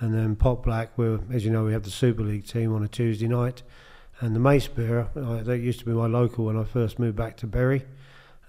and 0.00 0.12
then 0.12 0.34
Pop 0.36 0.64
Black 0.64 0.90
where, 0.98 1.20
as 1.32 1.44
you 1.44 1.50
know, 1.50 1.64
we 1.64 1.72
have 1.72 1.84
the 1.84 1.90
Super 1.90 2.22
League 2.22 2.46
team 2.46 2.74
on 2.74 2.82
a 2.82 2.88
Tuesday 2.88 3.28
night 3.28 3.62
and 4.20 4.34
the 4.34 4.40
Mace 4.40 4.66
Bearer, 4.68 5.08
uh, 5.16 5.42
that 5.42 5.58
used 5.58 5.78
to 5.80 5.84
be 5.84 5.92
my 5.92 6.06
local 6.06 6.46
when 6.46 6.56
I 6.56 6.64
first 6.64 6.98
moved 6.98 7.16
back 7.16 7.36
to 7.38 7.46
Bury 7.46 7.82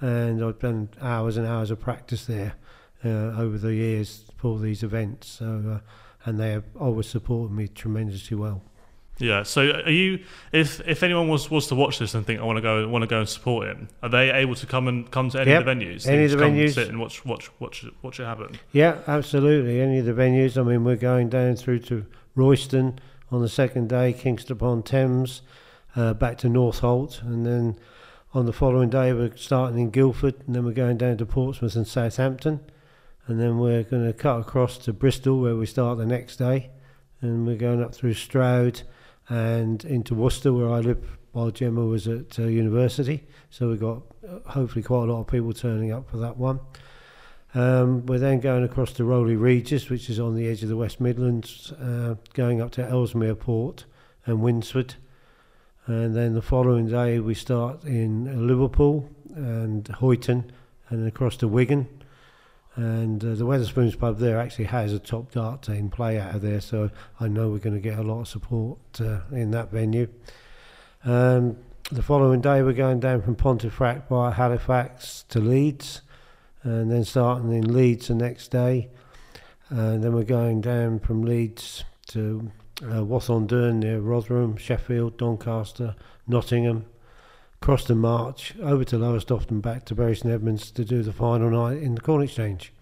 and 0.02 0.44
I've 0.44 0.60
done 0.60 0.90
hours 1.02 1.38
and 1.38 1.46
hours 1.46 1.72
of 1.72 1.80
practice 1.80 2.26
there 2.26 2.54
uh, 3.04 3.10
over 3.10 3.58
the 3.58 3.74
years 3.74 4.26
for 4.38 4.58
these 4.60 4.82
events. 4.84 5.28
So, 5.28 5.64
uh, 5.76 5.80
and 6.26 6.40
they 6.40 6.52
have 6.52 6.64
always 6.80 7.08
supported 7.08 7.54
me 7.54 7.68
tremendously 7.68 8.36
well. 8.38 8.62
Yeah. 9.20 9.44
So 9.44 9.70
are 9.86 9.92
you? 9.92 10.24
If 10.54 10.80
if 10.88 11.04
anyone 11.04 11.28
was 11.28 11.52
was 11.52 11.68
to 11.68 11.76
watch 11.76 12.00
this 12.00 12.14
and 12.14 12.26
think 12.26 12.40
I 12.40 12.44
want 12.44 12.56
to 12.56 12.62
go 12.62 12.88
want 12.88 13.02
to 13.04 13.08
go 13.08 13.20
and 13.20 13.28
support 13.28 13.68
him, 13.68 13.90
are 14.02 14.08
they 14.08 14.32
able 14.32 14.56
to 14.56 14.66
come 14.66 14.88
and 14.88 15.12
come 15.12 15.30
to 15.32 15.42
any 15.42 15.52
Yep, 15.52 15.60
of 15.60 15.66
the 15.66 15.72
venues? 15.86 16.08
any 16.08 16.24
of 16.24 16.32
the 16.32 16.38
venues. 16.38 16.74
sit 16.76 16.88
and 16.88 17.00
watch 17.02 17.26
watch 17.26 17.52
watch 17.60 17.86
watch 18.02 18.22
it 18.22 18.24
happen. 18.24 18.58
Yeah, 18.72 19.00
absolutely. 19.08 19.82
Any 19.82 20.00
of 20.00 20.06
the 20.06 20.14
venues. 20.14 20.58
I 20.58 20.64
mean, 20.64 20.86
we're 20.86 20.96
going 20.96 21.28
down 21.28 21.58
through 21.58 21.80
to 21.80 22.06
Royston 22.36 22.98
on 23.32 23.42
the 23.42 23.50
second 23.50 23.90
day, 23.90 24.14
Kingston 24.14 24.54
upon 24.54 24.84
Thames, 24.84 25.42
uh, 25.96 26.14
back 26.14 26.38
to 26.40 26.48
Northolt, 26.48 27.22
and 27.22 27.46
then 27.46 27.78
on 28.34 28.46
the 28.46 28.54
following 28.54 28.90
day 28.90 29.14
we're 29.14 29.36
starting 29.36 29.80
in 29.80 29.90
Guildford, 29.90 30.36
and 30.46 30.56
then 30.56 30.66
we're 30.66 30.72
going 30.72 30.98
down 30.98 31.18
to 31.18 31.26
Portsmouth 31.26 31.76
and 31.76 31.88
Southampton, 31.88 32.60
and 33.28 33.40
then 33.40 33.60
we're 33.60 33.84
going 33.84 34.06
to 34.06 34.14
cut 34.14 34.40
across 34.40 34.78
to 34.80 34.94
Bristol 34.94 35.40
where 35.40 35.56
we 35.56 35.66
start 35.66 35.98
the 35.98 36.06
next 36.06 36.38
day, 36.38 36.70
and 37.22 37.46
we're 37.46 37.58
going 37.58 37.84
up 37.84 37.94
through 37.94 38.14
Stroud 38.14 38.82
and 39.28 39.86
into 39.86 40.16
Worcester 40.16 40.52
where 40.52 40.70
I 40.70 40.80
live 40.80 41.18
while 41.32 41.52
Gemma 41.52 41.86
was 41.86 42.08
at 42.08 42.40
uh, 42.40 42.44
university. 42.44 43.28
So 43.52 43.70
we've 43.70 43.80
got 43.80 44.02
uh, 44.28 44.50
hopefully 44.50 44.82
quite 44.82 45.08
a 45.08 45.14
lot 45.14 45.22
of 45.22 45.28
people 45.28 45.54
turning 45.54 45.92
up 45.92 46.10
for 46.10 46.18
that 46.18 46.38
one. 46.38 46.60
Um, 47.56 48.06
we're 48.06 48.20
then 48.20 48.40
going 48.40 48.64
across 48.64 48.94
to 48.94 49.04
Rowley 49.04 49.36
Regis, 49.36 49.90
which 49.90 50.10
is 50.10 50.20
on 50.20 50.36
the 50.36 50.48
edge 50.48 50.62
of 50.62 50.70
the 50.70 50.78
West 50.78 51.02
Midlands, 51.02 51.72
uh, 51.74 52.16
going 52.34 52.62
up 52.62 52.72
to 52.72 52.88
Ellesmere 52.88 53.36
Port 53.36 53.86
and 54.26 54.42
Winsford. 54.42 54.96
And 55.88 56.16
then 56.16 56.36
the 56.36 56.44
following 56.44 56.88
day 56.88 57.20
we 57.20 57.34
start 57.34 57.84
in 57.84 58.48
Liverpool 58.48 59.10
and 59.34 59.84
Huyton, 59.86 60.52
and 60.90 61.08
across 61.08 61.38
to 61.38 61.48
Wigan. 61.48 61.88
And 62.76 63.24
uh, 63.24 63.34
the 63.34 63.46
Wetherspoons 63.46 63.98
pub 63.98 64.20
there 64.20 64.40
actually 64.40 64.66
has 64.66 64.94
a 64.94 65.00
top 65.00 65.32
dart 65.32 65.64
team 65.64 65.90
play 65.90 66.20
out 66.20 66.36
of 66.36 66.42
there, 66.44 66.62
so 66.62 66.92
I 67.20 67.28
know 67.28 67.50
we're 67.50 67.58
going 67.58 67.76
to 67.76 67.82
get 67.82 67.98
a 67.98 68.04
lot 68.04 68.22
of 68.22 68.28
support 68.28 68.78
uh, 69.02 69.22
in 69.32 69.50
that 69.52 69.72
venue. 69.72 70.08
Um, 71.04 71.58
the 71.92 72.04
following 72.04 72.42
day, 72.42 72.62
we're 72.62 72.74
going 72.74 73.00
down 73.00 73.24
from 73.24 73.36
Pontefract 73.36 74.08
via 74.10 74.32
Halifax 74.32 75.26
to 75.30 75.40
Leeds, 75.40 76.02
and 76.64 76.92
then 76.92 77.04
starting 77.04 77.54
in 77.54 77.74
Leeds 77.74 78.08
the 78.08 78.16
next 78.16 78.50
day. 78.50 78.90
And 79.70 80.04
then 80.04 80.14
we're 80.14 80.24
going 80.24 80.62
down 80.62 81.00
from 81.00 81.22
Leeds 81.24 81.84
to 82.08 82.52
uh, 82.84 83.04
Watton 83.04 83.80
near 83.80 84.00
Rotherham, 84.00 84.58
Sheffield, 84.58 85.18
Doncaster, 85.18 85.96
Nottingham, 86.28 86.86
cross 87.62 87.86
the 87.86 87.96
March, 87.96 88.56
over 88.62 88.84
to 88.86 88.98
Lowestoft 88.98 89.52
and 89.52 89.62
back 89.62 89.86
to 89.86 89.96
Bury 89.96 90.16
St 90.16 90.34
Edmunds 90.34 90.72
to 90.72 90.86
do 90.86 91.04
the 91.04 91.14
final 91.14 91.50
night 91.50 91.82
in 91.82 91.96
the 91.96 92.02
Corn 92.02 92.24
Exchange. 92.24 92.74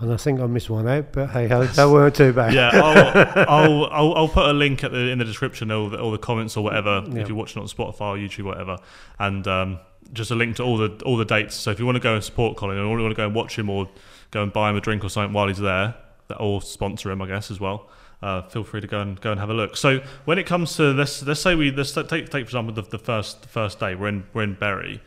And 0.00 0.12
I 0.12 0.16
think 0.16 0.40
I 0.40 0.46
missed 0.46 0.70
one 0.70 0.88
out, 0.88 1.12
but 1.12 1.28
hey, 1.30 1.46
that 1.46 1.88
weren't 1.90 2.14
too 2.14 2.32
bad. 2.32 2.54
Yeah, 2.54 2.70
I'll, 2.72 3.44
I'll, 3.48 3.84
I'll, 3.86 4.14
I'll 4.14 4.28
put 4.28 4.46
a 4.48 4.52
link 4.52 4.82
at 4.82 4.92
the, 4.92 5.10
in 5.10 5.18
the 5.18 5.24
description 5.26 5.70
or 5.70 5.90
the, 5.90 5.98
or 5.98 6.10
the 6.12 6.18
comments 6.18 6.56
or 6.56 6.64
whatever 6.64 7.04
Yeah. 7.10 7.20
if 7.20 7.28
you're 7.28 7.36
watching 7.36 7.60
on 7.60 7.68
Spotify 7.68 8.00
or 8.00 8.16
YouTube, 8.16 8.44
whatever, 8.44 8.78
and 9.18 9.46
um, 9.46 9.78
just 10.14 10.30
a 10.30 10.34
link 10.34 10.56
to 10.56 10.62
all 10.62 10.78
the 10.78 10.88
all 11.04 11.16
the 11.18 11.24
dates. 11.26 11.54
So 11.54 11.70
if 11.70 11.78
you 11.78 11.84
want 11.86 11.96
to 11.96 12.00
go 12.02 12.14
and 12.14 12.24
support 12.24 12.56
Colin, 12.56 12.78
or 12.78 12.82
you 12.96 13.02
want 13.02 13.12
to 13.12 13.16
go 13.16 13.26
and 13.26 13.34
watch 13.34 13.58
him, 13.58 13.68
or 13.68 13.88
go 14.30 14.42
and 14.42 14.52
buy 14.52 14.70
him 14.70 14.76
a 14.76 14.80
drink 14.80 15.04
or 15.04 15.10
something 15.10 15.34
while 15.34 15.48
he's 15.48 15.58
there, 15.58 15.94
that 16.28 16.36
or 16.36 16.62
sponsor 16.62 17.10
him, 17.10 17.20
I 17.20 17.26
guess 17.26 17.50
as 17.50 17.60
well. 17.60 17.88
Uh, 18.22 18.42
feel 18.42 18.64
free 18.64 18.80
to 18.82 18.86
go 18.86 19.00
and 19.00 19.20
go 19.20 19.30
and 19.32 19.40
have 19.40 19.48
a 19.50 19.54
look. 19.54 19.76
So 19.76 20.00
when 20.24 20.38
it 20.38 20.46
comes 20.46 20.76
to 20.76 20.92
let's 20.92 21.22
let's 21.22 21.40
say 21.40 21.54
we 21.54 21.70
let's 21.72 21.92
take 21.92 22.08
take 22.08 22.30
for 22.30 22.38
example 22.38 22.72
the, 22.74 22.82
the 22.82 22.98
first 22.98 23.42
the 23.42 23.48
first 23.48 23.78
day 23.80 23.94
we're 23.94 24.08
in 24.08 24.24
we're 24.34 24.42
in 24.44 24.54
Bury, 24.54 25.00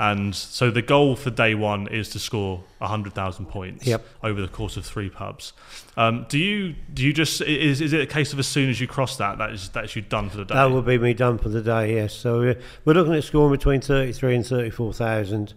and 0.00 0.34
so 0.34 0.70
the 0.70 0.80
goal 0.82 1.14
for 1.14 1.28
day 1.30 1.54
one 1.54 1.86
is 1.86 2.08
to 2.08 2.18
score 2.18 2.64
hundred 2.80 3.12
thousand 3.12 3.46
points 3.46 3.86
Yep. 3.86 4.02
over 4.24 4.40
the 4.40 4.48
course 4.48 4.76
of 4.78 4.86
three 4.86 5.10
pubs. 5.10 5.52
Um, 5.96 6.24
do 6.30 6.38
you 6.38 6.74
do 6.94 7.02
you 7.04 7.12
just 7.12 7.42
is 7.42 7.80
is 7.82 7.92
it 7.92 8.00
a 8.00 8.06
case 8.06 8.32
of 8.32 8.38
as 8.38 8.46
soon 8.46 8.70
as 8.70 8.80
you 8.80 8.86
cross 8.88 9.16
that 9.18 9.36
that 9.38 9.50
is 9.50 9.68
that's 9.68 9.94
you 9.94 10.00
done 10.02 10.30
for 10.30 10.38
the 10.38 10.44
day? 10.46 10.54
That 10.54 10.70
will 10.70 10.80
be 10.82 10.96
me 10.98 11.12
done 11.12 11.36
for 11.38 11.50
the 11.50 11.60
day, 11.62 11.94
yes. 11.96 12.14
So 12.14 12.42
uh, 12.42 12.54
we're 12.86 12.94
looking 12.94 13.14
at 13.14 13.24
scoring 13.24 13.52
between 13.52 13.82
33 13.82 14.36
and 14.36 14.46
34,000 14.46 15.52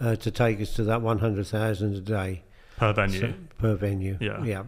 uh, 0.00 0.14
to 0.16 0.30
take 0.30 0.60
us 0.60 0.72
to 0.74 0.84
that 0.84 1.02
100,000 1.02 1.94
a 1.96 2.00
day 2.00 2.42
per 2.76 2.92
venue. 2.92 3.20
so- 3.20 3.34
per 3.58 3.74
venue. 3.74 4.16
Yeah. 4.20 4.44
Yeah. 4.44 4.62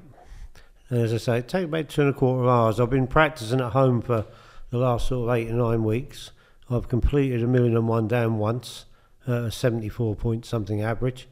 And 0.88 1.02
as 1.02 1.14
I 1.14 1.18
say, 1.18 1.38
it 1.38 1.46
takes 1.48 1.66
about 1.66 1.88
two 1.88 2.00
and 2.02 2.10
a 2.10 2.12
quarter 2.12 2.48
hours. 2.50 2.80
I've 2.80 2.90
been 2.90 3.06
practicing 3.06 3.60
at 3.60 3.70
home 3.70 4.02
for 4.02 4.26
the 4.70 4.78
last 4.78 5.06
sort 5.06 5.28
of 5.30 5.36
eight 5.36 5.48
or 5.48 5.54
nine 5.54 5.84
weeks. 5.84 6.32
I've 6.68 6.88
completed 6.88 7.44
a 7.44 7.46
million 7.46 7.76
and 7.76 7.86
one 7.86 8.08
down 8.08 8.38
once, 8.38 8.86
uh, 9.28 9.32
a 9.44 9.50
74 9.50 10.16
point 10.16 10.44
something 10.44 10.82
average. 10.82 11.28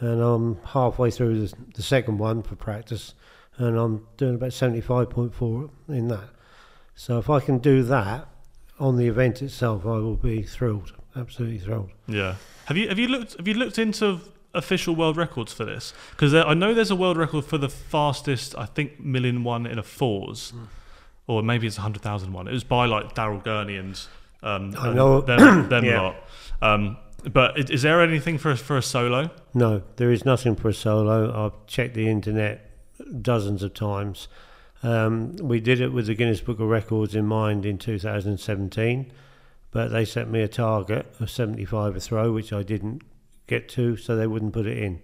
And 0.00 0.20
I'm 0.20 0.58
halfway 0.64 1.10
through 1.10 1.46
the, 1.46 1.54
the 1.74 1.82
second 1.82 2.18
one 2.18 2.42
for 2.42 2.56
practice, 2.56 3.14
and 3.58 3.78
I'm 3.78 4.06
doing 4.16 4.34
about 4.34 4.50
75.4 4.50 5.70
in 5.88 6.08
that. 6.08 6.30
So 6.96 7.18
if 7.18 7.30
I 7.30 7.40
can 7.40 7.58
do 7.58 7.82
that 7.84 8.26
on 8.80 8.96
the 8.96 9.06
event 9.06 9.40
itself, 9.42 9.84
I 9.86 9.90
will 9.98 10.16
be 10.16 10.42
thrilled, 10.42 10.92
absolutely 11.16 11.58
thrilled. 11.60 11.90
Yeah. 12.06 12.36
Have 12.66 12.76
you 12.76 12.88
have 12.88 12.98
you 12.98 13.08
looked 13.08 13.36
have 13.36 13.46
you 13.46 13.54
looked 13.54 13.78
into 13.78 14.20
official 14.52 14.94
world 14.96 15.16
records 15.16 15.52
for 15.52 15.64
this? 15.64 15.92
Because 16.10 16.34
I 16.34 16.54
know 16.54 16.74
there's 16.74 16.90
a 16.90 16.96
world 16.96 17.16
record 17.16 17.44
for 17.44 17.58
the 17.58 17.68
fastest, 17.68 18.56
I 18.56 18.66
think, 18.66 18.98
million 19.00 19.44
one 19.44 19.66
in 19.66 19.78
a 19.78 19.82
fours, 19.82 20.52
or 21.26 21.42
maybe 21.42 21.66
it's 21.66 21.78
a 21.78 21.82
hundred 21.82 22.02
thousand 22.02 22.32
one. 22.32 22.48
It 22.48 22.52
was 22.52 22.64
by 22.64 22.86
like 22.86 23.14
Daryl 23.14 23.42
Gurney 23.42 23.76
and 23.76 24.00
um, 24.42 24.74
I 24.78 24.92
know- 24.92 25.20
them, 25.20 25.68
them 25.68 25.84
Yeah. 25.92 26.00
lot. 26.00 26.16
Um, 26.62 26.96
but 27.32 27.70
is, 27.70 27.82
there 27.82 28.00
anything 28.00 28.38
for 28.38 28.50
a, 28.50 28.56
for 28.56 28.76
a 28.76 28.82
solo? 28.82 29.30
No, 29.54 29.82
there 29.96 30.10
is 30.10 30.24
nothing 30.24 30.56
for 30.56 30.68
a 30.68 30.74
solo. 30.74 31.46
I've 31.46 31.66
checked 31.66 31.94
the 31.94 32.08
internet 32.08 32.70
dozens 33.22 33.62
of 33.62 33.74
times. 33.74 34.28
Um, 34.82 35.36
we 35.36 35.60
did 35.60 35.80
it 35.80 35.88
with 35.92 36.06
the 36.06 36.14
Guinness 36.14 36.40
Book 36.40 36.60
of 36.60 36.68
Records 36.68 37.14
in 37.14 37.26
mind 37.26 37.64
in 37.64 37.78
2017, 37.78 39.10
but 39.70 39.88
they 39.88 40.04
set 40.04 40.28
me 40.28 40.42
a 40.42 40.48
target 40.48 41.06
of 41.20 41.30
75 41.30 41.96
a 41.96 42.00
throw, 42.00 42.32
which 42.32 42.52
I 42.52 42.62
didn't 42.62 43.02
get 43.46 43.68
to, 43.70 43.96
so 43.96 44.14
they 44.14 44.26
wouldn't 44.26 44.52
put 44.52 44.66
it 44.66 44.78
in. 44.78 45.00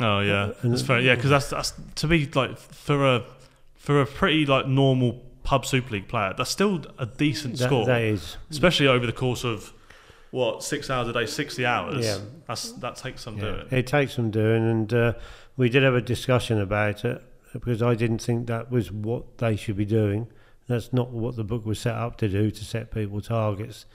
Oh 0.00 0.18
yeah, 0.20 0.50
and- 0.62 0.72
that's 0.72 0.82
fair. 0.82 0.98
Yeah, 1.00 1.14
because 1.14 1.30
that's 1.30 1.50
that's 1.50 1.72
to 1.96 2.08
be 2.08 2.26
like 2.34 2.58
for 2.58 3.06
a 3.06 3.24
for 3.76 4.00
a 4.00 4.06
pretty 4.06 4.44
like 4.44 4.66
normal 4.66 5.22
pub 5.44 5.64
Super 5.64 5.92
League 5.92 6.08
player, 6.08 6.34
that's 6.36 6.50
still 6.50 6.82
a 6.98 7.06
decent 7.06 7.58
That, 7.58 7.66
score, 7.66 7.86
that 7.86 8.02
is, 8.02 8.36
especially 8.50 8.88
over 8.88 9.06
the 9.06 9.12
course 9.12 9.44
of 9.44 9.72
what 10.34 10.64
six 10.64 10.90
hours 10.90 11.08
a 11.08 11.12
day, 11.12 11.26
sixty 11.26 11.64
hours. 11.64 12.04
Yeah. 12.04 12.18
that's 12.46 12.72
that 12.72 12.96
takes 12.96 13.22
some 13.22 13.38
yeah, 13.38 13.44
doing. 13.44 13.66
it 13.70 13.86
takes 13.86 14.14
some 14.14 14.30
doing, 14.30 14.68
and 14.68 14.92
uh, 14.92 15.12
we 15.56 15.68
did 15.68 15.84
have 15.84 15.94
a 15.94 16.02
discussion 16.02 16.60
about 16.60 17.04
it 17.04 17.22
because 17.52 17.80
I 17.80 17.94
didn't 17.94 18.18
think 18.18 18.48
that 18.48 18.70
was 18.70 18.90
what 18.90 19.38
they 19.38 19.54
should 19.54 19.76
be 19.76 19.84
doing. 19.84 20.26
That's 20.66 20.92
not 20.92 21.10
what 21.10 21.36
the 21.36 21.44
book 21.44 21.64
was 21.64 21.78
set 21.78 21.94
up 21.94 22.16
to 22.16 22.28
do 22.28 22.50
to 22.50 22.64
set 22.64 22.90
people 22.90 23.20
targets. 23.20 23.86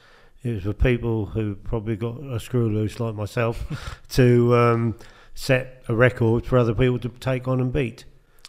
It 0.41 0.53
was 0.53 0.63
for 0.63 0.73
people 0.73 1.25
who 1.25 1.55
probably 1.55 1.97
got 1.97 2.23
a 2.23 2.39
screw 2.39 2.69
loose 2.69 3.01
like 3.01 3.15
myself 3.15 3.99
to 4.11 4.55
um, 4.55 4.95
set 5.35 5.83
a 5.89 5.95
record 5.95 6.45
for 6.45 6.57
other 6.57 6.73
people 6.73 6.99
to 6.99 7.09
take 7.09 7.49
on 7.49 7.59
and 7.59 7.73
beat. 7.73 8.05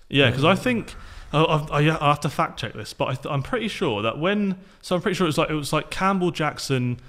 Yeah, 0.08 0.30
because 0.30 0.44
I 0.44 0.54
think 0.54 0.94
oh, 1.32 1.66
I, 1.72 1.78
I 1.78 2.08
have 2.08 2.20
to 2.20 2.28
fact 2.28 2.60
check 2.60 2.74
this, 2.74 2.94
but 2.94 3.08
I 3.08 3.14
th- 3.14 3.26
I'm 3.26 3.42
pretty 3.42 3.68
sure 3.68 4.02
that 4.02 4.18
when 4.18 4.60
so 4.80 4.94
I'm 4.94 5.02
pretty 5.02 5.16
sure 5.16 5.26
it 5.26 5.28
was 5.28 5.38
like 5.38 5.50
it 5.50 5.54
was 5.54 5.72
like 5.72 5.90
Campbell 5.90 6.30
Jackson, 6.30 7.00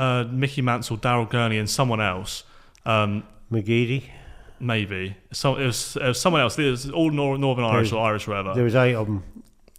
uh, 0.00 0.24
Mickey 0.30 0.62
Mansell, 0.62 0.96
Daryl 0.98 1.28
Gurney, 1.28 1.58
and 1.58 1.68
someone 1.68 2.00
else. 2.00 2.44
Um, 2.86 3.22
McGeady, 3.52 4.04
maybe 4.58 5.16
so 5.32 5.56
it 5.56 5.66
was, 5.66 5.96
it 5.96 6.06
was 6.08 6.20
someone 6.20 6.40
else. 6.42 6.58
It 6.58 6.70
was 6.70 6.90
all 6.90 7.10
Nor- 7.10 7.36
Northern 7.38 7.64
Irish 7.64 7.92
or 7.92 8.00
Irish, 8.04 8.26
or 8.26 8.30
whatever. 8.32 8.54
there 8.54 8.64
was 8.64 8.74
eight 8.74 8.94
of 8.94 9.06
them. 9.06 9.22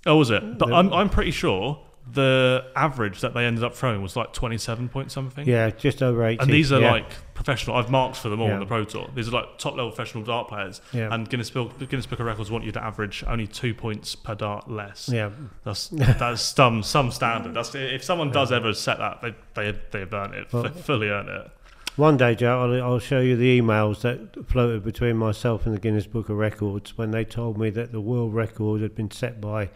Oh, 0.06 0.18
was 0.18 0.30
it? 0.30 0.58
But 0.58 0.68
There- 0.68 0.75
I'm, 0.75 0.92
I'm 0.94 1.10
pretty 1.10 1.32
sure 1.32 1.80
the 2.13 2.65
average 2.75 3.22
that 3.22 3.34
they 3.34 3.46
ended 3.46 3.63
up 3.63 3.75
throwing 3.75 4.01
was 4.01 4.15
like 4.15 4.34
27 4.34 4.89
point 4.89 5.12
something. 5.12 5.48
Yeah, 5.48 5.70
just 5.70 6.01
over 6.03 6.25
eighty. 6.25 6.41
And 6.41 6.51
these 6.51 6.72
are 6.72 6.81
yeah. 6.81 6.91
like 6.91 7.34
professional. 7.34 7.77
I've 7.77 7.89
marked 7.89 8.17
for 8.17 8.29
them 8.29 8.41
all 8.41 8.48
Yeah. 8.48 8.55
on 8.55 8.60
the 8.60 8.65
Pro 8.65 8.84
Tour. 8.84 9.10
These 9.15 9.27
are 9.29 9.31
like 9.31 9.58
top 9.58 9.75
level 9.75 9.91
professional 9.91 10.24
dart 10.24 10.48
players. 10.48 10.81
Yeah. 10.93 11.13
And 11.13 11.29
Guinness 11.29 11.50
Book, 11.50 11.77
Guinness 11.79 12.05
Book 12.05 12.20
of 12.20 12.25
Records 12.25 12.51
want 12.51 12.63
you 12.63 12.72
to 12.74 12.84
average 12.84 13.24
only 13.27 13.48
two 13.48 13.74
points 13.74 14.15
per 14.15 14.36
dart 14.36 14.70
less. 14.70 15.10
yeah, 15.12 15.29
That's 15.63 15.88
that's 15.89 16.41
some 16.41 16.84
some 16.84 17.12
standard. 17.12 17.53
That's 17.53 17.74
if 17.75 18.03
someone 18.03 18.31
does 18.31 18.51
ever 18.51 18.74
set 18.74 18.98
that, 18.98 19.22
they 19.22 19.36
they 19.53 19.77
they've 19.91 20.13
earned 20.13 20.34
it, 20.36 20.51
Well- 20.53 20.70
fully 20.70 21.10
earned 21.10 21.29
it. 21.29 21.51
One 21.98 22.15
day, 22.15 22.36
Joe, 22.36 22.62
I'll, 22.63 22.84
I'll 22.84 23.00
show 23.00 23.20
you 23.20 23.36
the 23.36 23.60
emails 23.60 24.01
that 24.01 24.48
floated 24.48 24.81
between 24.81 25.17
myself 25.17 25.65
and 25.65 25.75
the 25.75 25.79
Guinness 25.79 26.08
Book 26.08 26.29
of 26.29 26.38
Records 26.38 26.98
when 26.98 27.12
they 27.12 27.25
told 27.25 27.58
me 27.58 27.70
that 27.72 27.91
the 27.91 28.00
world 28.00 28.34
record 28.34 28.81
had 28.81 28.96
been 28.96 29.12
set 29.12 29.41
by 29.41 29.70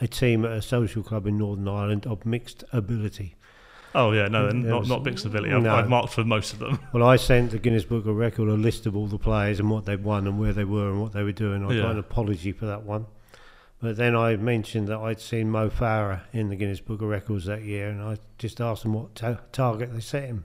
a 0.00 0.08
team 0.08 0.44
at 0.44 0.52
a 0.52 0.62
social 0.62 1.02
club 1.02 1.26
in 1.26 1.36
Northern 1.38 1.68
Ireland 1.68 2.06
of 2.06 2.24
mixed 2.24 2.64
ability. 2.72 3.34
Oh 3.94 4.12
yeah, 4.12 4.28
no, 4.28 4.48
not 4.50 4.80
was- 4.80 4.88
not 4.88 5.02
Bix 5.02 5.26
ability. 5.26 5.52
I've, 5.52 5.62
No. 5.62 5.74
I've 5.74 5.88
marked 5.88 6.12
for 6.12 6.22
most 6.24 6.52
of 6.52 6.58
them. 6.60 6.78
Well, 6.92 7.02
I 7.02 7.16
sent 7.16 7.50
the 7.50 7.58
Guinness 7.58 7.84
Book 7.84 8.06
of 8.06 8.14
Record 8.16 8.48
a 8.48 8.52
list 8.54 8.86
of 8.86 8.94
all 8.96 9.06
the 9.08 9.18
players 9.18 9.58
and 9.58 9.68
what 9.70 9.84
they'd 9.84 10.02
won 10.04 10.26
and 10.28 10.38
where 10.38 10.52
they 10.52 10.64
were 10.64 10.90
and 10.90 11.00
what 11.00 11.12
they 11.12 11.22
were 11.24 11.32
doing. 11.32 11.64
I 11.64 11.72
Yeah. 11.74 11.82
got 11.82 11.90
an 11.92 11.98
apology 11.98 12.52
for 12.52 12.66
that 12.66 12.84
one. 12.84 13.06
But 13.82 13.96
then 13.96 14.14
I 14.14 14.36
mentioned 14.36 14.88
that 14.88 14.98
I'd 14.98 15.20
seen 15.20 15.50
Mo 15.50 15.70
Farah 15.70 16.20
in 16.32 16.50
the 16.50 16.56
Guinness 16.56 16.80
Book 16.80 17.00
of 17.02 17.08
Records 17.08 17.46
that 17.46 17.62
year, 17.62 17.88
and 17.88 18.00
I 18.02 18.18
just 18.38 18.60
asked 18.60 18.82
them 18.84 18.92
what 18.92 19.14
ta- 19.14 19.40
target 19.52 19.92
they 19.94 20.00
set 20.00 20.24
him. 20.24 20.44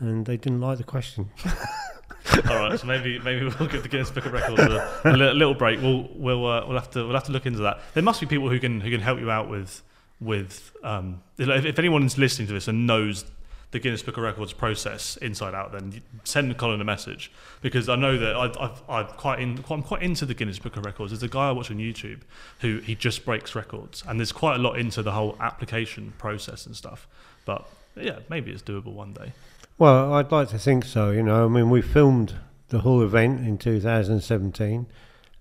And 0.00 0.24
they 0.26 0.36
didn't 0.38 0.60
like 0.60 0.78
the 0.78 0.84
question. 0.84 1.30
All 2.50 2.56
right, 2.56 2.78
so 2.78 2.86
maybe 2.86 3.18
maybe 3.18 3.44
we'll 3.44 3.68
give 3.68 3.82
the 3.82 3.88
Guinness 3.88 4.10
Book 4.10 4.26
of 4.26 4.32
Records 4.32 4.60
a, 4.60 5.00
a 5.04 5.12
little 5.12 5.54
break. 5.54 5.80
We'll 5.80 6.08
we'll 6.14 6.46
uh, 6.46 6.66
we'll 6.66 6.78
have 6.78 6.90
to 6.92 7.04
we'll 7.04 7.14
have 7.14 7.24
to 7.24 7.32
look 7.32 7.46
into 7.46 7.60
that. 7.60 7.80
There 7.94 8.02
must 8.02 8.20
be 8.20 8.26
people 8.26 8.48
who 8.48 8.60
can 8.60 8.80
who 8.80 8.90
can 8.90 9.00
help 9.00 9.18
you 9.18 9.30
out 9.30 9.48
with 9.48 9.82
with 10.20 10.72
um, 10.82 11.22
if, 11.38 11.64
if 11.64 11.78
anyone's 11.78 12.18
listening 12.18 12.48
to 12.48 12.54
this 12.54 12.68
and 12.68 12.86
knows 12.86 13.24
the 13.70 13.78
Guinness 13.78 14.02
Book 14.02 14.16
of 14.16 14.22
Records 14.22 14.52
process 14.52 15.16
inside 15.18 15.54
out, 15.54 15.72
then 15.72 16.00
send 16.24 16.56
Colin 16.56 16.80
a 16.80 16.84
message 16.84 17.30
because 17.60 17.88
I 17.88 17.96
know 17.96 18.16
that 18.16 18.34
I've, 18.34 18.56
I've, 18.58 18.82
I've 18.88 19.16
quite 19.18 19.40
in, 19.40 19.62
I'm 19.68 19.82
quite 19.82 20.02
into 20.02 20.24
the 20.24 20.34
Guinness 20.34 20.58
Book 20.58 20.76
of 20.76 20.86
Records. 20.86 21.12
There's 21.12 21.22
a 21.22 21.28
guy 21.28 21.48
I 21.48 21.52
watch 21.52 21.70
on 21.70 21.76
YouTube 21.76 22.20
who 22.60 22.78
he 22.78 22.94
just 22.94 23.24
breaks 23.24 23.54
records, 23.54 24.02
and 24.08 24.18
there's 24.18 24.32
quite 24.32 24.56
a 24.56 24.58
lot 24.58 24.78
into 24.78 25.02
the 25.02 25.12
whole 25.12 25.36
application 25.40 26.14
process 26.16 26.64
and 26.64 26.74
stuff. 26.74 27.06
But 27.44 27.68
yeah, 27.94 28.20
maybe 28.30 28.52
it's 28.52 28.62
doable 28.62 28.94
one 28.94 29.12
day. 29.12 29.32
Well, 29.78 30.12
I'd 30.14 30.32
like 30.32 30.48
to 30.48 30.58
think 30.58 30.84
so. 30.84 31.10
You 31.12 31.22
know, 31.22 31.44
I 31.44 31.48
mean, 31.48 31.70
we 31.70 31.82
filmed 31.82 32.34
the 32.68 32.80
whole 32.80 33.00
event 33.00 33.46
in 33.46 33.58
2017. 33.58 34.86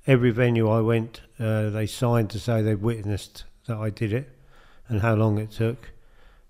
Every 0.06 0.30
venue 0.30 0.70
I 0.70 0.80
went, 0.82 1.22
uh, 1.40 1.72
they 1.72 1.88
signed 1.88 2.30
to 2.30 2.40
say 2.40 2.62
they 2.62 2.76
witnessed 2.76 3.46
that 3.66 3.78
I 3.78 3.90
did 3.90 4.14
it 4.14 4.30
and 4.88 5.02
how 5.02 5.16
long 5.16 5.40
it 5.40 5.52
took. 5.52 5.92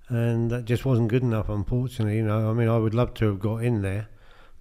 And 0.10 0.52
that 0.52 0.66
just 0.66 0.84
wasn't 0.84 1.08
good 1.08 1.24
enough, 1.24 1.48
unfortunately. 1.48 2.18
You 2.18 2.26
know, 2.26 2.50
I 2.50 2.54
mean, 2.54 2.68
I 2.68 2.78
would 2.78 2.94
love 2.94 3.14
to 3.16 3.26
have 3.28 3.40
got 3.40 3.64
in 3.64 3.82
there, 3.84 4.10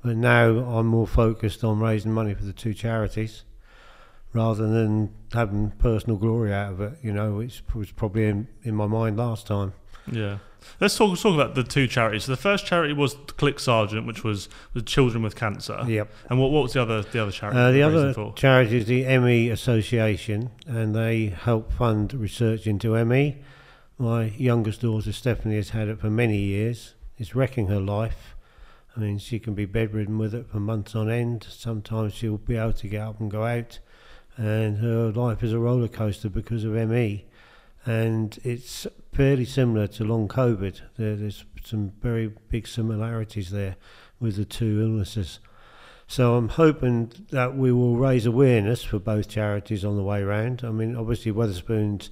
but 0.04 0.16
now 0.16 0.50
I'm 0.61 0.87
more 0.87 1.06
focused 1.09 1.64
on 1.64 1.80
raising 1.80 2.12
money 2.12 2.33
for 2.33 2.45
the 2.45 2.52
two 2.52 2.75
charities 2.75 3.42
rather 4.35 4.68
than 4.68 5.12
having 5.33 5.73
personal 5.73 6.16
glory 6.16 6.54
out 6.54 6.75
of 6.75 6.80
it. 6.80 6.92
You 7.02 7.12
know, 7.12 7.35
which 7.35 7.64
was 7.75 7.90
probably 7.90 8.26
in, 8.26 8.47
in 8.62 8.76
my 8.76 8.87
mind 8.87 9.16
last 9.16 9.49
time. 9.49 9.73
Yeah. 10.11 10.38
Let's 10.80 10.96
talk 10.96 11.18
talk 11.18 11.35
about 11.35 11.54
the 11.54 11.62
two 11.62 11.87
charities. 11.87 12.25
So 12.25 12.32
the 12.32 12.37
first 12.37 12.66
charity 12.66 12.92
was 12.92 13.14
Clic 13.37 13.58
Sargent, 13.58 14.06
which 14.06 14.25
was 14.25 14.49
the 14.75 14.82
children 14.82 15.23
with 15.23 15.37
cancer. 15.37 15.82
Yep. 15.87 16.12
And 16.30 16.40
what, 16.40 16.50
what 16.50 16.64
was 16.64 16.73
the 16.75 16.82
other 16.82 17.02
the 17.02 17.23
other 17.23 17.32
charity? 17.32 17.58
Uh, 17.58 17.70
the 17.70 17.78
you 17.78 17.85
were 17.85 17.90
raising 17.90 18.04
other 18.04 18.14
for? 18.14 18.35
charity 18.35 18.78
is 18.78 18.87
the 18.87 19.18
ME 19.18 19.49
Association, 19.50 20.50
and 20.66 20.94
they 20.94 21.26
help 21.26 21.73
fund 21.73 22.12
research 22.14 22.66
into 22.66 23.02
ME. 23.04 23.42
My 23.99 24.25
youngest 24.37 24.82
daughter 24.82 25.12
Stephanie 25.12 25.56
has 25.56 25.70
had 25.70 25.88
it 25.88 25.99
for 25.99 26.11
many 26.11 26.38
years. 26.38 26.94
It's 27.16 27.35
wrecking 27.35 27.68
her 27.68 27.80
life. 27.80 28.37
I 28.94 29.00
mean, 29.00 29.18
she 29.18 29.38
can 29.38 29.54
be 29.54 29.66
bedridden 29.66 30.18
with 30.18 30.35
it 30.35 30.46
for 30.49 30.58
months 30.58 30.94
on 30.94 31.11
end. 31.11 31.46
Sometimes 31.49 32.14
she'll 32.14 32.38
be 32.38 32.56
able 32.56 32.73
to 32.75 32.88
get 32.88 33.02
up 33.02 33.20
and 33.20 33.30
go 33.30 33.44
out, 33.44 33.78
and 34.37 34.78
her 34.78 35.11
life 35.12 35.42
is 35.42 35.52
a 35.52 35.58
roller 35.58 35.88
coaster 35.88 36.28
because 36.28 36.64
of 36.64 36.73
ME. 36.73 37.26
And 37.85 38.38
it's 38.42 38.87
fairly 39.16 39.46
similar 39.46 39.87
to 39.87 40.04
long 40.04 40.28
COVID. 40.28 40.82
There, 40.99 41.16
there's 41.16 41.46
some 41.64 41.90
very 42.02 42.30
big 42.50 42.68
similarities 42.68 43.50
there 43.50 43.76
with 44.20 44.37
the 44.37 44.44
two 44.44 44.82
illnesses. 44.82 45.40
So 46.06 46.35
I'm 46.35 46.50
hoping 46.50 47.12
that 47.30 47.56
we 47.56 47.73
will 47.73 47.96
raise 47.96 48.26
awareness 48.26 48.85
for 48.85 48.99
both 48.99 49.30
charities 49.30 49.87
on 49.87 49.96
the 49.96 50.02
way 50.02 50.23
round. 50.23 50.62
I 50.64 50.70
mean, 50.70 50.94
obviously 50.94 51.32
Wetherspoons 51.32 52.11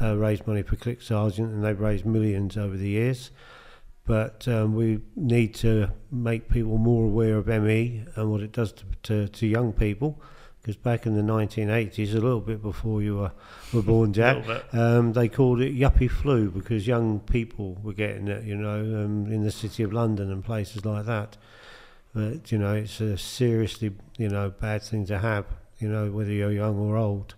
uh, 0.00 0.16
raised 0.16 0.46
money 0.46 0.62
for 0.62 0.76
Clic 0.76 1.02
Sargent, 1.02 1.52
and 1.52 1.64
they've 1.64 1.78
raised 1.78 2.06
millions 2.06 2.56
over 2.56 2.76
the 2.76 2.88
years. 2.88 3.32
But 4.06 4.46
um, 4.46 4.76
we 4.76 5.00
need 5.16 5.56
to 5.56 5.90
make 6.12 6.48
people 6.48 6.78
more 6.78 7.06
aware 7.06 7.36
of 7.36 7.48
ME 7.48 8.04
and 8.14 8.30
what 8.30 8.42
it 8.42 8.52
does 8.52 8.72
to, 8.74 8.84
to, 9.02 9.28
to 9.28 9.46
young 9.48 9.72
people. 9.72 10.22
Because 10.64 10.76
back 10.76 11.04
in 11.04 11.14
the 11.14 11.20
1980s, 11.20 12.12
a 12.12 12.14
little 12.14 12.40
bit 12.40 12.62
before 12.62 13.02
you 13.02 13.16
were, 13.16 13.32
were 13.74 13.82
born, 13.92 14.14
Jack, 14.14 14.46
um, 14.72 15.12
they 15.12 15.28
called 15.28 15.60
it 15.60 15.76
yuppie 15.76 16.10
flu 16.10 16.50
because 16.50 16.86
young 16.86 17.20
people 17.20 17.76
were 17.82 17.92
getting 17.92 18.28
it, 18.28 18.44
you 18.44 18.56
know, 18.56 18.80
um, 18.80 19.30
in 19.30 19.44
the 19.44 19.50
city 19.50 19.82
of 19.82 19.92
London 19.92 20.32
and 20.32 20.42
places 20.42 20.86
like 20.86 21.04
that. 21.04 21.36
But, 22.14 22.50
you 22.50 22.56
know, 22.56 22.72
it's 22.72 22.98
a 23.02 23.18
seriously, 23.18 23.92
you 24.16 24.30
know, 24.30 24.48
bad 24.58 24.82
thing 24.82 25.04
to 25.06 25.18
have, 25.18 25.44
you 25.80 25.88
know, 25.90 26.10
whether 26.10 26.32
you're 26.32 26.50
young 26.50 26.78
or 26.78 26.96
old. 26.96 27.34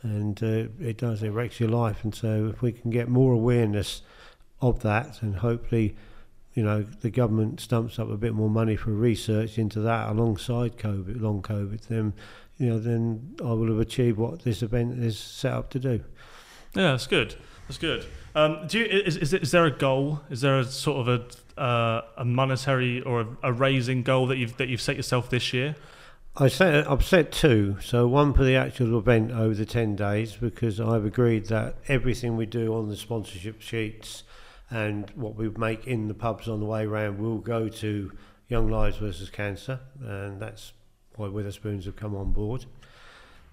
And 0.00 0.42
uh, 0.42 0.68
it 0.80 0.96
does, 0.96 1.22
it 1.22 1.32
wrecks 1.32 1.60
your 1.60 1.68
life. 1.68 2.02
And 2.02 2.14
so 2.14 2.46
if 2.46 2.62
we 2.62 2.72
can 2.72 2.90
get 2.90 3.08
more 3.08 3.34
awareness 3.34 4.00
of 4.62 4.80
that 4.80 5.20
and 5.20 5.36
hopefully, 5.36 5.96
you 6.54 6.62
know, 6.62 6.82
the 6.82 7.10
government 7.10 7.60
stumps 7.60 7.98
up 7.98 8.08
a 8.08 8.16
bit 8.16 8.32
more 8.32 8.48
money 8.48 8.76
for 8.76 8.90
research 8.90 9.58
into 9.58 9.80
that 9.80 10.08
alongside 10.08 10.78
COVID, 10.78 11.20
long 11.20 11.42
COVID, 11.42 11.88
then, 11.88 12.14
you 12.58 12.68
know, 12.68 12.78
then 12.78 13.36
I 13.40 13.52
will 13.52 13.68
have 13.68 13.80
achieved 13.80 14.18
what 14.18 14.42
this 14.42 14.62
event 14.62 15.02
is 15.02 15.18
set 15.18 15.52
up 15.52 15.70
to 15.70 15.78
do. 15.78 16.04
Yeah, 16.74 16.92
that's 16.92 17.06
good. 17.06 17.34
That's 17.68 17.78
good. 17.78 18.06
Um, 18.34 18.66
do 18.66 18.80
you, 18.80 18.84
is, 18.84 19.16
is, 19.16 19.32
is 19.32 19.50
there 19.50 19.64
a 19.64 19.70
goal? 19.70 20.20
Is 20.28 20.40
there 20.40 20.58
a 20.58 20.64
sort 20.64 21.06
of 21.06 21.08
a 21.08 21.60
uh, 21.60 22.02
a 22.16 22.24
monetary 22.24 23.00
or 23.02 23.20
a, 23.20 23.26
a 23.44 23.52
raising 23.52 24.02
goal 24.02 24.26
that 24.26 24.38
you've 24.38 24.56
that 24.56 24.68
you've 24.68 24.80
set 24.80 24.96
yourself 24.96 25.30
this 25.30 25.52
year? 25.52 25.76
I 26.36 26.48
set 26.48 26.90
I've 26.90 27.04
set 27.04 27.30
two. 27.30 27.76
So 27.80 28.08
one 28.08 28.34
for 28.34 28.42
the 28.42 28.56
actual 28.56 28.98
event 28.98 29.30
over 29.30 29.54
the 29.54 29.64
ten 29.64 29.94
days 29.94 30.34
because 30.34 30.80
I've 30.80 31.04
agreed 31.04 31.46
that 31.46 31.76
everything 31.86 32.36
we 32.36 32.46
do 32.46 32.74
on 32.74 32.88
the 32.88 32.96
sponsorship 32.96 33.62
sheets 33.62 34.24
and 34.68 35.08
what 35.14 35.36
we 35.36 35.48
make 35.50 35.86
in 35.86 36.08
the 36.08 36.14
pubs 36.14 36.48
on 36.48 36.58
the 36.58 36.66
way 36.66 36.86
round 36.86 37.20
will 37.20 37.38
go 37.38 37.68
to 37.68 38.12
Young 38.48 38.68
Lives 38.68 38.96
versus 38.96 39.30
Cancer, 39.30 39.78
and 40.02 40.40
that's 40.40 40.72
why 41.16 41.26
Wetherspoons 41.28 41.84
have 41.84 41.96
come 41.96 42.14
on 42.16 42.32
board. 42.32 42.66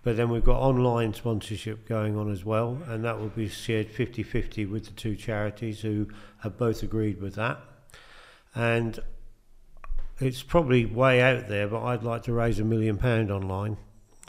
But 0.04 0.18
then 0.18 0.30
we've 0.30 0.44
got 0.44 0.60
online 0.60 1.14
sponsorship 1.14 1.88
going 1.88 2.18
on 2.18 2.32
as 2.32 2.44
well, 2.44 2.80
and 2.88 3.06
that 3.06 3.20
will 3.20 3.30
be 3.30 3.48
shared 3.48 3.90
50 3.90 4.24
50 4.24 4.66
with 4.66 4.86
the 4.86 4.92
two 4.92 5.16
charities 5.16 5.82
who 5.82 6.08
have 6.40 6.58
both 6.58 6.82
agreed 6.82 7.22
with 7.22 7.36
that. 7.36 7.60
And 8.56 9.00
it's 10.20 10.42
probably 10.42 10.86
way 10.86 11.22
out 11.22 11.48
there, 11.48 11.68
but 11.68 11.84
I'd 11.84 12.04
like 12.04 12.24
to 12.24 12.34
raise 12.34 12.60
a 12.60 12.64
million 12.64 12.98
pound 12.98 13.32
online. 13.32 13.78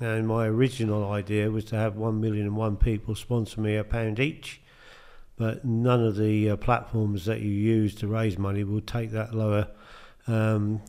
And 0.01 0.27
my 0.27 0.47
original 0.47 1.11
idea 1.11 1.51
was 1.51 1.64
to 1.66 1.77
have 1.77 1.97
one 1.97 2.21
million 2.21 2.47
and 2.47 2.57
one 2.57 2.77
people 2.77 3.14
sponsor 3.14 3.61
me 3.61 3.77
a 3.77 3.85
pound 3.85 4.21
each, 4.21 4.61
but 5.37 5.64
none 5.64 6.05
of 6.05 6.16
the 6.16 6.51
uh, 6.51 6.57
platforms 6.57 7.25
that 7.25 7.40
you 7.40 7.51
use 7.51 7.95
to 7.97 8.09
raise 8.09 8.38
money 8.38 8.64
will 8.64 8.81
take 8.81 9.11
that 9.12 9.35
lower 9.35 9.68
um, 10.27 10.83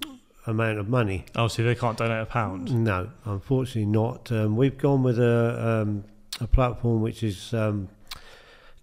amount 0.45 0.79
of 0.79 0.89
money. 0.89 1.25
Oh, 1.35 1.47
see, 1.47 1.63
they 1.63 1.75
can't 1.75 1.97
donate 1.97 2.21
a 2.21 2.25
pound. 2.25 2.73
No, 2.83 3.09
unfortunately 3.25 3.85
not. 3.85 4.31
Um, 4.31 4.55
we've 4.55 4.77
gone 4.77 5.03
with 5.03 5.19
a, 5.19 5.81
um, 5.81 6.03
a 6.41 6.47
platform 6.47 7.01
which 7.01 7.23
is 7.23 7.53
um, 7.53 7.89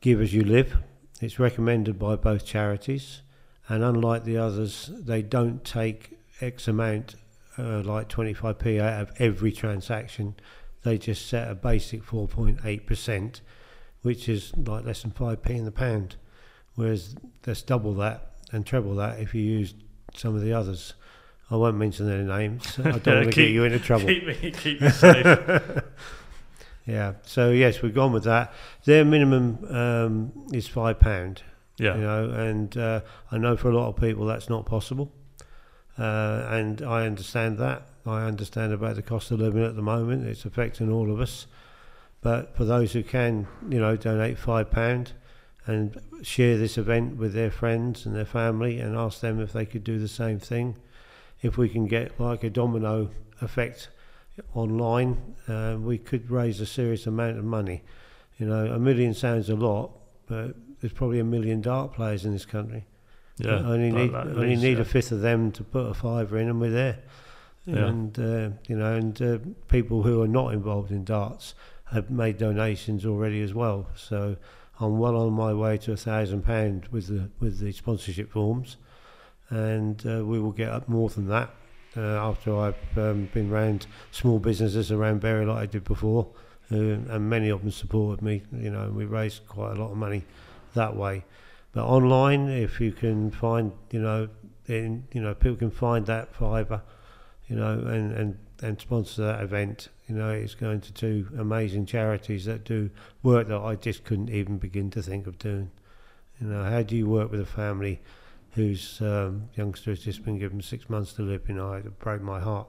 Give 0.00 0.20
As 0.20 0.32
You 0.32 0.42
Live. 0.42 0.76
It's 1.20 1.38
recommended 1.38 1.98
by 1.98 2.16
both 2.16 2.46
charities, 2.46 3.20
and 3.68 3.84
unlike 3.84 4.24
the 4.24 4.38
others, 4.38 4.90
they 4.94 5.20
don't 5.20 5.62
take 5.64 6.18
X 6.40 6.66
amount, 6.66 7.16
uh, 7.58 7.82
like 7.82 8.08
25p 8.08 8.80
out 8.80 9.02
of 9.02 9.12
every 9.20 9.52
transaction. 9.52 10.34
They 10.82 10.96
just 10.96 11.26
set 11.28 11.50
a 11.50 11.54
basic 11.54 12.02
4.8%, 12.02 13.40
which 14.00 14.30
is 14.30 14.56
like 14.56 14.86
less 14.86 15.02
than 15.02 15.10
5p 15.10 15.50
in 15.50 15.66
the 15.66 15.70
pound, 15.70 16.16
whereas 16.74 17.14
that's 17.42 17.60
double 17.60 17.92
that 17.96 18.32
and 18.50 18.64
treble 18.64 18.94
that 18.96 19.20
if 19.20 19.34
you 19.34 19.42
use 19.42 19.74
some 20.14 20.34
of 20.34 20.40
the 20.40 20.54
others. 20.54 20.94
I 21.50 21.56
won't 21.56 21.76
mention 21.76 22.06
their 22.06 22.22
names. 22.22 22.78
I 22.78 22.82
don't 22.82 23.06
want 23.06 23.24
to 23.26 23.30
get 23.30 23.50
you 23.50 23.64
into 23.64 23.78
trouble. 23.80 24.06
Keep 24.06 24.26
me, 24.26 24.50
keep 24.52 24.80
me 24.80 24.90
safe. 24.90 25.26
Yeah. 26.86 27.14
So 27.22 27.50
yes, 27.50 27.82
we've 27.82 27.94
gone 27.94 28.12
with 28.12 28.24
that. 28.24 28.52
Their 28.84 29.04
minimum 29.04 29.64
um, 29.68 30.32
is 30.52 30.66
five 30.66 30.98
pound. 30.98 31.42
yeah. 31.78 31.94
You 31.94 32.00
know, 32.00 32.30
and 32.30 32.76
uh, 32.76 33.00
I 33.30 33.38
know 33.38 33.56
for 33.56 33.70
a 33.70 33.76
lot 33.76 33.88
of 33.88 33.96
people 33.96 34.26
that's 34.26 34.48
not 34.48 34.66
possible, 34.66 35.12
uh, 35.98 36.46
and 36.48 36.82
I 36.82 37.06
understand 37.06 37.58
that. 37.58 37.82
I 38.06 38.22
understand 38.24 38.72
about 38.72 38.96
the 38.96 39.02
cost 39.02 39.30
of 39.30 39.38
living 39.40 39.62
at 39.62 39.76
the 39.76 39.82
moment; 39.82 40.26
it's 40.26 40.44
affecting 40.44 40.90
all 40.90 41.12
of 41.12 41.20
us. 41.20 41.46
But 42.22 42.56
for 42.56 42.64
those 42.64 42.92
who 42.92 43.02
can, 43.02 43.46
you 43.68 43.78
know, 43.78 43.96
donate 43.96 44.38
five 44.38 44.70
pound 44.70 45.12
and 45.66 45.96
share 46.22 46.58
this 46.58 46.76
event 46.76 47.16
with 47.16 47.34
their 47.34 47.50
friends 47.50 48.04
and 48.04 48.16
their 48.16 48.24
family, 48.24 48.80
and 48.80 48.96
ask 48.96 49.20
them 49.20 49.40
if 49.40 49.52
they 49.52 49.66
could 49.66 49.84
do 49.84 49.98
the 49.98 50.08
same 50.08 50.38
thing. 50.40 50.76
If 51.42 51.56
we 51.56 51.68
can 51.68 51.86
get 51.86 52.18
like 52.20 52.44
a 52.44 52.50
domino 52.50 53.10
effect 53.40 53.88
online, 54.54 55.36
uh, 55.48 55.76
we 55.80 55.98
could 55.98 56.30
raise 56.30 56.60
a 56.60 56.66
serious 56.66 57.06
amount 57.06 57.38
of 57.38 57.44
money. 57.44 57.82
You 58.38 58.46
know, 58.46 58.66
a 58.66 58.78
million 58.78 59.14
sounds 59.14 59.50
a 59.50 59.54
lot, 59.54 59.90
but 60.26 60.54
there's 60.80 60.92
probably 60.92 61.20
a 61.20 61.24
million 61.24 61.60
dart 61.60 61.92
players 61.92 62.24
in 62.24 62.32
this 62.32 62.46
country. 62.46 62.86
Yeah. 63.38 63.66
only 63.66 63.90
need 63.90 64.14
at 64.14 64.26
only 64.26 64.56
need 64.56 64.76
yeah. 64.76 64.82
a 64.82 64.84
fifth 64.84 65.12
of 65.12 65.20
them 65.20 65.50
to 65.52 65.64
put 65.64 65.86
a 65.86 65.94
fiver 65.94 66.38
in, 66.38 66.48
and 66.48 66.60
we're 66.60 66.70
there. 66.70 66.98
Yeah. 67.66 67.86
And 67.86 68.18
uh, 68.18 68.50
you 68.68 68.76
know, 68.76 68.94
and 68.94 69.22
uh, 69.22 69.38
people 69.68 70.02
who 70.02 70.22
are 70.22 70.28
not 70.28 70.52
involved 70.52 70.90
in 70.90 71.04
darts 71.04 71.54
have 71.90 72.10
made 72.10 72.38
donations 72.38 73.06
already 73.06 73.40
as 73.42 73.54
well. 73.54 73.88
So 73.96 74.36
I'm 74.78 74.98
well 74.98 75.16
on 75.16 75.32
my 75.32 75.52
way 75.52 75.78
to 75.78 75.92
a 75.92 75.96
thousand 75.96 76.44
pound 76.44 76.86
with 76.90 77.06
the 77.08 77.30
with 77.40 77.60
the 77.60 77.72
sponsorship 77.72 78.30
forms, 78.30 78.76
and 79.50 80.02
uh, 80.06 80.24
we 80.24 80.38
will 80.40 80.52
get 80.52 80.70
up 80.70 80.88
more 80.88 81.08
than 81.08 81.26
that 81.28 81.50
uh, 81.96 82.00
after 82.00 82.56
I've 82.56 82.98
um, 82.98 83.28
been 83.34 83.50
around 83.50 83.86
small 84.12 84.38
businesses 84.38 84.92
around 84.92 85.20
Bury 85.20 85.44
like 85.44 85.58
I 85.58 85.66
did 85.66 85.84
before, 85.84 86.28
uh, 86.72 86.76
and 86.76 87.28
many 87.28 87.48
of 87.48 87.62
them 87.62 87.70
supported 87.70 88.22
me. 88.22 88.42
You 88.52 88.70
know, 88.70 88.82
and 88.82 88.94
we 88.94 89.04
raised 89.04 89.46
quite 89.48 89.76
a 89.76 89.80
lot 89.80 89.90
of 89.90 89.96
money 89.96 90.24
that 90.74 90.96
way. 90.96 91.24
But 91.72 91.84
online, 91.84 92.48
if 92.48 92.80
you 92.80 92.92
can 92.92 93.30
find, 93.30 93.72
you 93.90 94.00
know, 94.00 94.28
in, 94.66 95.04
you 95.12 95.20
know, 95.20 95.34
people 95.34 95.56
can 95.56 95.70
find 95.70 96.06
that 96.06 96.34
fiver, 96.34 96.82
you 97.48 97.56
know, 97.56 97.72
and, 97.72 98.12
and, 98.12 98.38
and 98.62 98.80
sponsor 98.80 99.22
that 99.22 99.42
event. 99.42 99.88
You 100.08 100.16
know, 100.16 100.30
it's 100.30 100.54
going 100.54 100.80
to 100.80 100.92
two 100.92 101.28
amazing 101.38 101.86
charities 101.86 102.44
that 102.46 102.64
do 102.64 102.90
work 103.22 103.48
that 103.48 103.60
I 103.60 103.76
just 103.76 104.04
couldn't 104.04 104.30
even 104.30 104.58
begin 104.58 104.90
to 104.92 105.02
think 105.02 105.26
of 105.26 105.38
doing. 105.38 105.70
You 106.40 106.48
know, 106.48 106.64
how 106.64 106.82
do 106.82 106.96
you 106.96 107.08
work 107.08 107.30
with 107.30 107.40
a 107.40 107.46
family 107.46 108.00
whose 108.52 109.00
um, 109.00 109.48
youngster 109.54 109.90
has 109.90 110.00
just 110.00 110.24
been 110.24 110.38
given 110.38 110.60
six 110.60 110.88
months 110.88 111.12
to 111.14 111.22
live? 111.22 111.48
You 111.48 111.54
know, 111.54 111.72
it 111.74 111.98
broke 111.98 112.22
my 112.22 112.40
heart. 112.40 112.68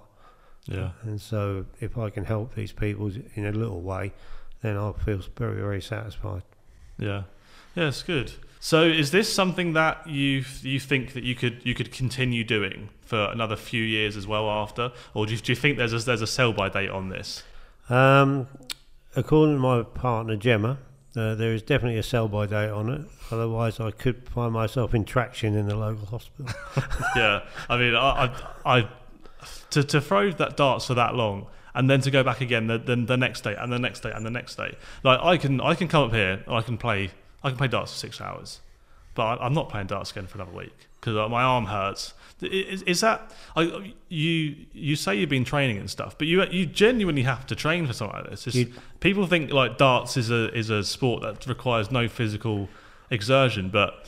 Yeah. 0.66 0.92
And 1.04 1.20
so, 1.20 1.66
if 1.80 1.98
I 1.98 2.10
can 2.10 2.26
help 2.26 2.56
these 2.56 2.72
people 2.72 3.12
in 3.36 3.46
a 3.46 3.52
little 3.52 3.82
way, 3.82 4.14
then 4.62 4.78
I 4.78 4.92
feel 4.94 5.22
very, 5.36 5.60
very 5.60 5.82
satisfied. 5.82 6.44
Yeah, 6.98 7.24
yeah, 7.76 7.88
it's 7.88 8.04
good. 8.04 8.34
So, 8.60 8.84
is 8.84 9.10
this 9.10 9.34
something 9.34 9.74
that 9.74 10.08
you 10.08 10.44
you 10.62 10.80
think 10.80 11.14
that 11.14 11.24
you 11.24 11.34
could 11.34 11.62
you 11.64 11.74
could 11.74 11.92
continue 11.92 12.44
doing 12.44 12.90
for 13.02 13.26
another 13.32 13.56
few 13.56 13.84
years 13.84 14.16
as 14.16 14.28
well 14.28 14.50
after, 14.50 14.92
or 15.16 15.26
do 15.26 15.34
you, 15.34 15.40
do 15.40 15.52
you 15.52 15.56
think 15.56 15.78
there's 15.78 15.94
a, 15.94 16.00
there's 16.00 16.22
a 16.22 16.28
sell 16.28 16.54
by 16.54 16.70
date 16.70 16.92
on 16.92 17.10
this? 17.10 17.44
Um, 17.90 18.48
according 19.16 19.56
to 19.56 19.60
my 19.60 19.82
partner 19.82 20.36
Gemma, 20.36 20.78
uh, 21.16 21.36
there 21.36 21.54
is 21.54 21.62
definitely 21.62 22.00
a 22.00 22.04
sell 22.04 22.28
by 22.28 22.46
date 22.46 22.70
on 22.70 22.90
it. 22.90 23.02
Otherwise, 23.32 23.80
I 23.80 23.92
could 23.92 24.30
find 24.30 24.54
myself 24.54 24.94
in 24.94 25.04
traction 25.04 25.56
in 25.56 25.68
the 25.68 25.76
local 25.76 26.06
hospital. 26.06 26.54
yeah, 27.16 27.42
I 27.70 27.78
mean, 27.78 27.96
I, 27.96 28.34
I, 28.66 28.78
I 28.78 28.90
to 29.72 29.84
to 29.84 30.02
throw 30.02 30.32
that 30.32 30.58
darts 30.58 30.86
for 30.88 30.94
that 30.94 31.16
long. 31.16 31.48
And 31.74 31.90
then 31.90 32.02
to 32.02 32.12
go 32.12 32.22
back 32.22 32.42
again 32.42 32.68
the, 32.68 32.78
the, 32.78 32.98
the 32.98 33.16
next 33.16 33.46
day 33.46 33.56
and 33.58 33.72
the 33.72 33.80
next 33.80 34.02
day 34.02 34.12
and 34.12 34.26
the 34.26 34.30
next 34.30 34.56
day. 34.56 34.76
Like 35.04 35.22
I 35.22 35.38
can 35.38 35.62
I 35.62 35.74
can 35.74 35.88
come 35.88 36.04
up 36.04 36.14
here 36.14 36.44
and 36.46 36.54
I 36.54 36.62
can 36.62 36.78
play 36.78 37.12
I 37.44 37.50
can 37.50 37.58
play 37.58 37.70
darts 37.70 37.94
for 37.94 37.98
six 37.98 38.20
hours. 38.20 38.60
but 39.16 39.24
I, 39.24 39.46
I'm 39.46 39.54
not 39.54 39.70
playing 39.70 39.88
darts 39.88 40.12
again 40.12 40.28
for 40.28 40.38
another 40.38 40.52
week 40.52 40.88
because 41.02 41.30
my 41.30 41.44
arm 41.44 41.66
hurts. 41.66 42.14
Is, 42.42 42.82
is 42.84 43.02
that 43.02 43.34
I, 43.56 43.94
you? 44.08 44.56
You 44.74 44.96
say 44.96 45.16
you've 45.16 45.30
been 45.30 45.44
training 45.44 45.78
and 45.78 45.90
stuff, 45.90 46.18
but 46.18 46.28
you 46.28 46.44
you 46.46 46.66
genuinely 46.66 47.24
have 47.24 47.46
to 47.48 47.56
train 47.56 47.86
for 47.86 47.94
something 47.94 48.18
like 48.22 48.30
this. 48.30 48.56
You- 48.56 48.72
people 49.00 49.28
think 49.28 49.52
like 49.52 49.78
darts 49.78 50.18
is 50.18 50.32
a 50.32 50.52
is 50.58 50.70
a 50.70 50.84
sport 50.84 51.22
that 51.24 51.46
requires 51.48 51.92
no 51.92 52.08
physical 52.08 52.70
exertion, 53.12 53.70
but 53.70 54.08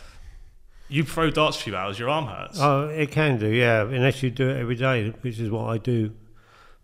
you 0.90 1.04
throw 1.04 1.30
darts 1.30 1.58
for 1.58 1.62
a 1.62 1.64
few 1.66 1.76
hours, 1.76 2.00
your 2.00 2.10
arm 2.10 2.26
hurts. 2.26 2.58
Oh, 2.60 2.88
it 2.88 3.12
can 3.12 3.38
do, 3.38 3.48
yeah, 3.48 3.82
unless 3.82 4.24
you 4.24 4.30
do 4.32 4.50
it 4.50 4.58
every 4.58 4.76
day, 4.76 5.10
which 5.22 5.40
is 5.40 5.50
what 5.50 5.70
I 5.70 5.78
do. 5.78 6.12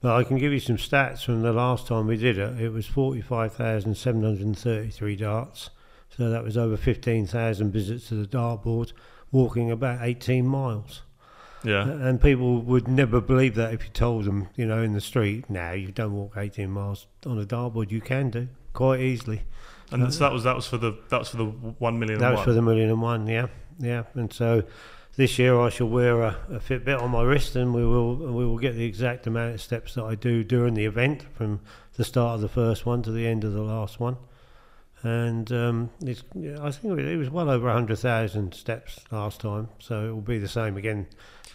But 0.01 0.15
I 0.15 0.23
can 0.23 0.37
give 0.37 0.53
you 0.53 0.59
some 0.59 0.77
stats 0.77 1.25
from 1.25 1.41
the 1.41 1.51
last 1.51 1.87
time 1.87 2.07
we 2.07 2.15
did 2.15 2.37
it. 2.37 2.59
It 2.59 2.69
was 2.69 2.85
45,733 2.85 5.15
darts. 5.15 5.69
So 6.15 6.29
that 6.29 6.43
was 6.43 6.57
over 6.57 6.77
15,000 6.77 7.71
visits 7.71 8.07
to 8.09 8.15
the 8.15 8.25
dartboard, 8.25 8.93
walking 9.31 9.71
about 9.71 9.99
18 10.01 10.47
miles. 10.47 11.03
yeah, 11.63 11.87
And 11.87 12.21
people 12.21 12.61
would 12.61 12.87
never 12.87 13.21
believe 13.21 13.55
that 13.55 13.73
if 13.73 13.83
you 13.83 13.89
told 13.91 14.25
them, 14.25 14.47
you 14.55 14.65
know, 14.65 14.81
in 14.81 14.93
the 14.93 15.01
street, 15.01 15.49
now 15.49 15.71
you 15.71 15.91
don't 15.91 16.13
walk 16.13 16.33
18 16.37 16.69
miles 16.69 17.07
on 17.25 17.39
a 17.39 17.45
dartboard. 17.45 17.91
You 17.91 18.01
can 18.01 18.29
do 18.29 18.47
quite 18.73 19.01
easily. 19.01 19.41
and 19.91 20.13
so 20.13 20.19
that 20.19 20.31
was 20.31 20.43
that 20.43 20.55
was 20.55 20.67
for 20.67 20.77
the 20.77 20.95
that 21.09 21.19
was 21.19 21.29
for 21.29 21.37
the 21.37 21.45
one 21.45 21.99
million. 21.99 22.19
That 22.19 22.27
and 22.27 22.37
was 22.37 22.39
one. 22.39 22.45
for 22.45 22.53
the 22.53 22.61
million 22.61 22.89
and 22.89 23.01
one, 23.01 23.27
yeah, 23.27 23.47
yeah. 23.79 24.03
And 24.13 24.31
so 24.31 24.63
this 25.15 25.37
year 25.37 25.59
I 25.59 25.69
shall 25.69 25.89
wear 25.89 26.21
a, 26.21 26.37
a 26.49 26.59
Fitbit 26.59 27.01
on 27.01 27.11
my 27.11 27.23
wrist, 27.23 27.55
and 27.55 27.73
we 27.73 27.85
will 27.85 28.15
we 28.15 28.45
will 28.45 28.57
get 28.57 28.75
the 28.75 28.85
exact 28.85 29.27
amount 29.27 29.55
of 29.55 29.61
steps 29.61 29.95
that 29.95 30.03
I 30.03 30.15
do 30.15 30.43
during 30.43 30.75
the 30.75 30.85
event, 30.85 31.25
from 31.33 31.59
the 31.97 32.05
start 32.05 32.35
of 32.35 32.41
the 32.41 32.47
first 32.49 32.85
one 32.85 33.01
to 33.03 33.11
the 33.11 33.27
end 33.27 33.43
of 33.43 33.51
the 33.53 33.61
last 33.61 33.99
one. 33.99 34.17
And 35.01 35.49
um, 35.53 35.89
it's, 36.01 36.23
I 36.59 36.71
think 36.71 36.99
it 36.99 37.17
was 37.17 37.29
well 37.29 37.49
over 37.49 37.71
hundred 37.71 37.99
thousand 37.99 38.53
steps 38.53 38.99
last 39.11 39.39
time, 39.39 39.69
so 39.79 40.09
it 40.09 40.11
will 40.11 40.21
be 40.21 40.39
the 40.39 40.47
same 40.47 40.75
again. 40.75 41.07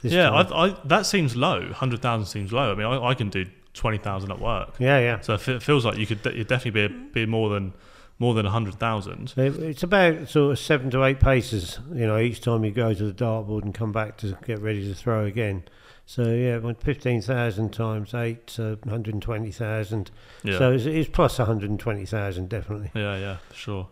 This 0.03 0.13
yeah, 0.13 0.31
time. 0.31 0.47
I, 0.53 0.57
I, 0.57 0.77
that 0.85 1.05
seems 1.05 1.37
low. 1.37 1.71
Hundred 1.73 2.01
thousand 2.01 2.27
seems 2.27 2.53
low. 2.53 2.73
I 2.73 2.75
mean, 2.75 2.87
I, 2.87 3.09
I 3.09 3.15
can 3.15 3.29
do 3.29 3.45
twenty 3.75 3.99
thousand 3.99 4.31
at 4.31 4.41
work, 4.41 4.77
yeah, 4.79 4.99
yeah. 4.99 5.21
so 5.21 5.35
it 5.35 5.63
feels 5.63 5.85
like 5.85 5.99
you 5.99 6.07
could 6.07 6.25
you'd 6.35 6.47
definitely 6.47 6.89
be 6.89 6.95
be 7.13 7.27
more 7.27 7.51
than 7.51 7.75
more 8.19 8.33
than 8.33 8.47
hundred 8.47 8.77
thousand. 8.77 9.35
It's 9.37 9.83
about 9.83 10.29
sort 10.29 10.53
of 10.53 10.59
seven 10.59 10.91
to 10.91 11.05
eight 11.05 11.21
paces, 11.21 11.79
you 11.93 12.07
know, 12.07 12.19
each 12.19 12.41
time 12.41 12.65
you 12.65 12.71
go 12.71 12.95
to 12.95 13.05
the 13.05 13.13
dartboard 13.13 13.63
and 13.63 13.75
come 13.75 13.93
back 13.93 14.17
to 14.19 14.39
get 14.47 14.61
ready 14.61 14.87
to 14.89 14.95
throw 14.95 15.27
again. 15.27 15.65
So 16.07 16.31
yeah, 16.33 16.59
when 16.59 16.75
fifteen 16.75 17.23
thousand 17.23 17.73
times 17.73 18.13
eight, 18.15 18.57
uh, 18.59 18.77
one 18.83 18.91
hundred 18.91 19.21
twenty 19.23 19.51
thousand. 19.51 20.11
Yeah, 20.43 20.59
So 20.59 20.73
it's, 20.73 20.85
it's 20.85 21.09
plus 21.09 21.39
one 21.39 21.47
hundred 21.47 21.79
twenty 21.79 22.05
thousand, 22.05 22.49
definitely. 22.51 22.91
yeah, 22.95 23.17
yeah, 23.17 23.37
sure. 23.55 23.89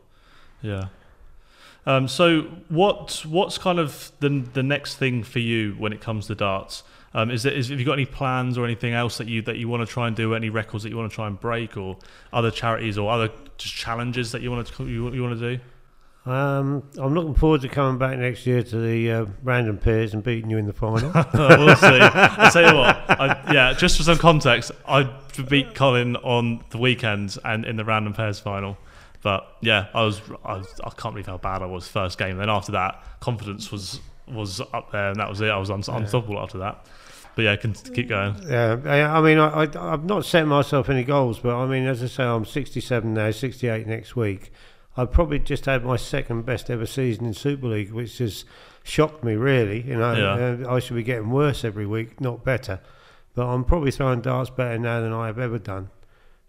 Yeah. 0.61 0.89
Um, 1.85 2.07
so 2.07 2.43
what 2.69 3.25
what's 3.27 3.59
kind 3.59 3.79
of 3.79 4.13
the 4.21 4.29
the 4.53 4.63
next 4.63 4.97
thing 4.97 5.23
for 5.25 5.41
you 5.41 5.73
when 5.79 5.93
it 5.93 6.01
comes 6.01 6.27
to 6.29 6.35
darts? 6.35 6.83
Um, 7.15 7.31
is 7.31 7.45
it 7.45 7.55
is 7.55 7.71
have 7.71 7.79
you 7.81 7.85
got 7.87 7.95
any 7.95 8.07
plans 8.07 8.57
or 8.57 8.65
anything 8.65 8.93
else 8.93 9.19
that 9.19 9.27
you 9.27 9.43
that 9.43 9.57
you 9.57 9.69
want 9.69 9.87
to 9.87 9.93
try 9.93 10.07
and 10.07 10.15
do? 10.15 10.35
Any 10.35 10.49
records 10.51 10.85
that 10.85 10.91
you 10.91 10.97
want 10.97 11.11
to 11.11 11.15
try 11.15 11.27
and 11.27 11.41
break, 11.41 11.77
or 11.77 11.97
other 12.33 12.51
charities 12.51 12.99
or 12.99 13.11
other 13.11 13.31
just 13.59 13.75
challenges 13.75 14.33
that 14.33 14.43
you 14.43 14.51
want 14.51 14.67
to 14.67 14.85
you, 14.85 15.13
you 15.13 15.23
want 15.23 15.39
to 15.39 15.57
do? 15.57 15.63
Um, 16.25 16.85
I'm 16.99 17.15
looking 17.15 17.35
forward 17.35 17.63
to 17.63 17.69
coming 17.69 17.99
back 17.99 18.17
next 18.17 18.47
year 18.47 18.63
to 18.63 18.79
the 18.79 19.11
uh, 19.11 19.27
random 19.43 19.77
pairs 19.77 20.15
and 20.15 20.23
beating 20.23 20.51
you 20.51 20.59
in 20.59 20.67
the 20.67 20.73
final. 20.73 21.11
we'll 21.35 21.77
see. 21.77 21.99
I 22.01 22.49
tell 22.53 22.71
you 22.73 22.79
what, 22.79 22.97
I, 23.21 23.53
yeah. 23.53 23.73
Just 23.73 23.97
for 23.97 24.05
some 24.05 24.19
context, 24.19 24.71
I 24.87 25.03
beat 25.49 25.75
Colin 25.75 26.15
on 26.17 26.63
the 26.71 26.79
weekend 26.79 27.37
and 27.45 27.65
in 27.65 27.75
the 27.75 27.85
random 27.85 28.13
pairs 28.13 28.39
final. 28.39 28.79
But 29.23 29.57
yeah, 29.61 29.89
I 29.95 30.05
was, 30.05 30.21
I 30.45 30.59
was 30.59 30.81
I 30.85 30.91
can't 30.91 31.15
believe 31.15 31.27
how 31.27 31.39
bad 31.39 31.61
I 31.61 31.67
was 31.67 31.89
first 31.89 32.19
game. 32.19 32.37
Then 32.37 32.51
after 32.51 32.73
that, 32.73 33.03
confidence 33.19 33.73
was 33.73 34.01
was 34.29 34.61
up 34.73 34.93
there, 34.93 35.09
and 35.09 35.19
that 35.19 35.29
was 35.29 35.41
it. 35.41 35.49
I 35.49 35.59
was 35.59 35.71
un- 35.71 35.83
unstoppable 35.89 36.39
after 36.39 36.59
that. 36.59 36.87
But 37.35 37.43
yeah, 37.43 37.53
I 37.53 37.57
can 37.57 37.73
keep 37.73 38.09
going. 38.09 38.37
Yeah, 38.47 38.79
I, 38.85 39.19
I 39.19 39.21
mean, 39.23 39.39
I, 39.39 39.65
I, 39.65 39.93
I've 39.93 40.05
not 40.05 40.25
set 40.25 40.47
myself 40.47 40.89
any 40.89 41.03
goals, 41.03 41.39
but 41.39 41.57
I 41.57 41.67
mean, 41.67 41.87
as 41.87 42.03
I 42.03 42.07
say, 42.07 42.25
I'm 42.25 42.45
67 42.45 43.15
now, 43.15 43.31
68 43.31 43.87
next 43.87 44.15
week. 44.15 44.53
I 44.97 45.05
probably 45.07 45.39
just 45.39 45.65
had 45.67 45.85
my 45.85 45.97
second 45.97 46.45
best 46.45 46.69
ever 46.71 46.85
season 46.87 47.25
in 47.27 47.33
Super 47.35 47.67
League, 47.69 47.93
which 47.93 48.19
has 48.19 48.45
shocked 48.85 49.25
me 49.25 49.35
really. 49.35 49.83
You 49.83 49.97
know, 49.97 50.13
Yeah. 50.13 50.67
uh, 50.69 50.75
I 50.75 50.79
should 50.81 50.97
be 50.97 51.03
getting 51.03 51.31
worse 51.31 51.65
every 51.65 51.87
week, 51.87 52.21
not 52.21 52.45
better. 52.45 52.81
But 53.35 53.47
I'm 53.47 53.65
probably 53.65 53.91
throwing 53.91 54.21
darts 54.21 54.51
better 54.51 54.79
now 54.79 55.01
than 55.01 55.13
I 55.13 55.27
have 55.27 55.39
ever 55.39 55.59
done. 55.59 55.89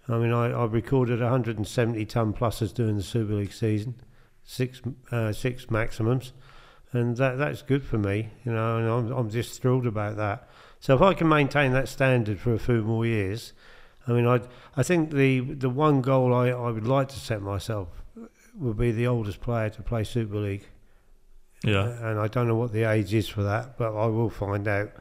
I 0.10 0.18
mean, 0.18 0.34
I, 0.34 0.52
I 0.52 0.66
recorded 0.66 1.22
170 1.22 2.06
ton 2.06 2.34
pluses 2.34 2.74
during 2.74 2.98
the 2.98 3.04
Super 3.04 3.34
League 3.36 3.54
season, 3.54 3.96
six 4.44 4.82
uh, 5.10 5.32
six 5.32 5.72
maximums, 5.72 6.34
and 6.92 7.16
that 7.16 7.38
that's 7.38 7.62
good 7.62 7.84
for 7.86 7.98
me. 7.98 8.32
You 8.44 8.52
know, 8.52 8.78
and 8.78 8.90
I'm 8.90 9.12
I'm 9.18 9.30
just 9.30 9.62
thrilled 9.62 9.88
about 9.88 10.18
that. 10.18 10.50
So 10.82 10.94
if 10.94 11.02
I 11.02 11.14
can 11.14 11.30
maintain 11.30 11.72
that 11.72 11.88
standard 11.88 12.42
for 12.42 12.54
a 12.54 12.60
few 12.60 12.82
more 12.84 13.06
years, 13.06 13.54
I 14.06 14.12
mean, 14.12 14.28
I 14.28 14.42
I 14.76 14.84
think 14.84 15.12
the 15.12 15.40
the 15.40 15.70
one 15.70 16.02
goal 16.02 16.34
I, 16.34 16.50
I 16.50 16.70
would 16.72 16.86
like 16.86 17.08
to 17.08 17.20
set 17.20 17.42
myself 17.42 18.03
would 18.56 18.78
be 18.78 18.92
the 18.92 19.08
oldest 19.08 19.42
player 19.42 19.70
to 19.70 19.82
play 19.82 20.04
Super 20.04 20.38
League. 20.38 20.66
Yeah, 21.64 21.88
And 22.10 22.20
I 22.20 22.28
don't 22.28 22.48
know 22.48 22.56
what 22.56 22.74
the 22.74 22.84
age 22.84 23.14
is 23.14 23.28
for 23.30 23.42
that, 23.44 23.78
but 23.78 23.96
I 23.96 24.06
will 24.08 24.30
find 24.30 24.68
out, 24.68 24.92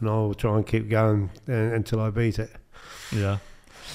and 0.00 0.08
I 0.08 0.12
will 0.14 0.34
try 0.34 0.56
and 0.56 0.66
keep 0.66 0.88
going 0.88 1.30
uh, 1.48 1.52
until 1.52 2.00
I 2.00 2.10
beat 2.10 2.38
it. 2.38 2.50
yeah. 3.12 3.38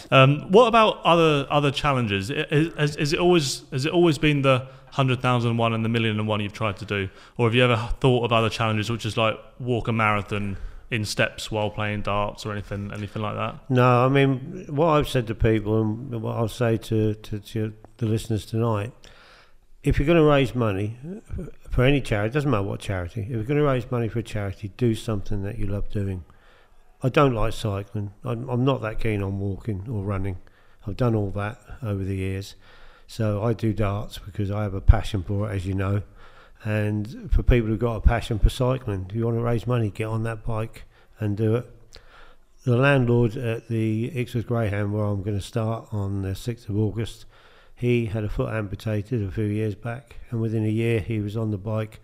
Um, 0.09 0.51
what 0.51 0.67
about 0.67 1.01
other 1.03 1.45
other 1.49 1.69
challenges? 1.69 2.29
Is, 2.29 2.73
has, 2.75 2.95
is 2.95 3.13
it 3.13 3.19
always 3.19 3.63
has 3.71 3.85
it 3.85 3.93
always 3.93 4.17
been 4.17 4.41
the 4.41 4.67
hundred 4.91 5.21
thousand 5.21 5.57
one 5.57 5.73
and 5.73 5.83
the 5.85 5.89
million 5.89 6.19
and 6.19 6.27
one 6.27 6.39
you've 6.39 6.53
tried 6.53 6.77
to 6.77 6.85
do, 6.85 7.09
or 7.37 7.47
have 7.47 7.55
you 7.55 7.63
ever 7.63 7.77
thought 7.99 8.25
of 8.25 8.31
other 8.33 8.49
challenges, 8.49 8.89
which 8.89 9.05
is 9.05 9.17
like 9.17 9.37
walk 9.59 9.87
a 9.87 9.93
marathon 9.93 10.57
in 10.93 11.03
steps 11.03 11.49
while 11.49 11.71
playing 11.71 12.03
darts 12.03 12.45
or 12.45 12.51
anything 12.51 12.91
anything 12.93 13.21
like 13.21 13.35
that? 13.35 13.55
No, 13.69 14.05
I 14.05 14.09
mean 14.09 14.65
what 14.69 14.87
I've 14.87 15.09
said 15.09 15.25
to 15.27 15.35
people, 15.35 15.81
and 15.81 16.21
what 16.21 16.37
I'll 16.37 16.47
say 16.47 16.77
to 16.77 17.15
to, 17.15 17.39
to 17.39 17.73
the 17.97 18.05
listeners 18.05 18.45
tonight: 18.45 18.93
if 19.83 19.97
you're 19.97 20.05
going 20.05 20.19
to 20.19 20.23
raise 20.23 20.53
money 20.53 20.97
for 21.71 21.83
any 21.83 21.99
charity, 21.99 22.29
it 22.29 22.33
doesn't 22.33 22.51
matter 22.51 22.63
what 22.63 22.79
charity, 22.79 23.21
if 23.21 23.29
you're 23.29 23.43
going 23.43 23.59
to 23.59 23.65
raise 23.65 23.89
money 23.89 24.07
for 24.07 24.19
a 24.19 24.23
charity, 24.23 24.71
do 24.77 24.93
something 24.93 25.41
that 25.43 25.57
you 25.57 25.65
love 25.65 25.89
doing. 25.89 26.23
I 27.01 27.09
don't 27.09 27.33
like 27.33 27.53
cycling. 27.53 28.13
I'm, 28.23 28.47
I'm 28.47 28.63
not 28.63 28.81
that 28.81 28.99
keen 28.99 29.21
on 29.23 29.39
walking 29.39 29.87
or 29.89 30.03
running. 30.03 30.37
I've 30.87 30.95
done 30.95 31.15
all 31.15 31.31
that 31.31 31.59
over 31.81 32.03
the 32.03 32.15
years, 32.15 32.55
so 33.07 33.43
I 33.43 33.53
do 33.53 33.73
darts 33.73 34.19
because 34.19 34.51
I 34.51 34.61
have 34.61 34.75
a 34.75 34.81
passion 34.81 35.23
for 35.23 35.49
it, 35.49 35.55
as 35.55 35.65
you 35.65 35.73
know. 35.73 36.03
And 36.63 37.29
for 37.31 37.43
people 37.43 37.69
who've 37.69 37.79
got 37.79 37.97
a 37.97 38.01
passion 38.01 38.39
for 38.39 38.49
cycling, 38.49 39.07
if 39.09 39.15
you 39.15 39.25
want 39.25 39.37
to 39.37 39.43
raise 39.43 39.67
money, 39.67 39.89
get 39.89 40.07
on 40.07 40.23
that 40.23 40.45
bike 40.45 40.83
and 41.19 41.35
do 41.35 41.55
it 41.55 41.69
the 42.63 42.77
landlord 42.77 43.35
at 43.35 43.67
the 43.67 44.09
Ixworth 44.11 44.47
Greyhound, 44.47 44.93
where 44.93 45.03
I'm 45.03 45.21
going 45.21 45.37
to 45.37 45.45
start 45.45 45.89
on 45.91 46.21
the 46.21 46.29
6th 46.29 46.69
of 46.69 46.77
August, 46.77 47.25
he 47.75 48.05
had 48.05 48.23
a 48.23 48.29
foot 48.29 48.53
amputated 48.53 49.21
a 49.21 49.31
few 49.31 49.43
years 49.43 49.75
back, 49.75 50.15
and 50.29 50.39
within 50.39 50.63
a 50.63 50.69
year 50.69 51.01
he 51.01 51.19
was 51.19 51.35
on 51.35 51.51
the 51.51 51.57
bike 51.57 51.99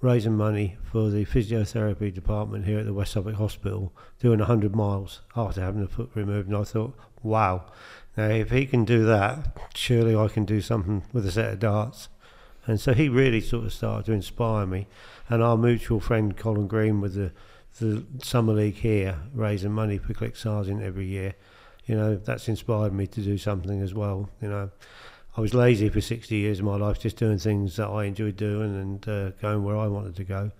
raising 0.00 0.36
money 0.36 0.76
for 0.84 1.08
the 1.08 1.24
physiotherapy 1.24 2.12
department 2.12 2.66
here 2.66 2.78
at 2.78 2.84
the 2.84 2.92
West 2.92 3.12
Suffolk 3.12 3.36
Hospital, 3.36 3.92
doing 4.20 4.40
100 4.40 4.76
miles 4.76 5.22
after 5.34 5.62
having 5.62 5.80
the 5.80 5.88
foot 5.88 6.10
removed. 6.14 6.48
And 6.48 6.56
I 6.56 6.64
thought, 6.64 6.94
wow, 7.22 7.64
now 8.16 8.28
if 8.28 8.50
he 8.50 8.66
can 8.66 8.84
do 8.84 9.06
that, 9.06 9.58
surely 9.74 10.14
I 10.14 10.28
can 10.28 10.44
do 10.44 10.60
something 10.60 11.02
with 11.14 11.26
a 11.26 11.32
set 11.32 11.54
of 11.54 11.60
darts. 11.60 12.08
And 12.68 12.78
so 12.78 12.92
he 12.92 13.08
really 13.08 13.40
sort 13.40 13.64
of 13.64 13.72
started 13.72 14.06
to 14.06 14.12
inspire 14.12 14.66
me. 14.66 14.86
And 15.28 15.42
our 15.42 15.56
mutual 15.56 16.00
friend 16.00 16.36
Colin 16.36 16.68
Green 16.68 17.00
with 17.00 17.14
the 17.14 17.32
the 17.80 18.04
summer 18.22 18.52
league 18.52 18.76
here, 18.76 19.18
raising 19.32 19.72
money 19.72 19.98
for 19.98 20.12
Clic 20.12 20.36
Sargent 20.36 20.82
every 20.82 21.06
year. 21.06 21.34
You 21.86 21.94
know, 21.94 22.16
that's 22.16 22.48
inspired 22.48 22.92
me 22.92 23.06
to 23.06 23.20
do 23.20 23.38
something 23.38 23.80
as 23.80 23.94
well. 23.94 24.28
You 24.42 24.48
know, 24.48 24.70
I 25.36 25.40
was 25.40 25.54
lazy 25.54 25.88
for 25.88 26.00
60 26.00 26.34
years 26.34 26.58
of 26.58 26.64
my 26.64 26.76
life, 26.76 26.98
just 26.98 27.16
doing 27.16 27.38
things 27.38 27.76
that 27.76 27.86
I 27.86 28.04
enjoyed 28.04 28.36
doing 28.36 28.74
and 28.74 29.08
uh, 29.08 29.30
going 29.40 29.64
where 29.64 29.76
I 29.76 29.86
wanted 29.86 30.16
to 30.16 30.24
go. 30.24 30.50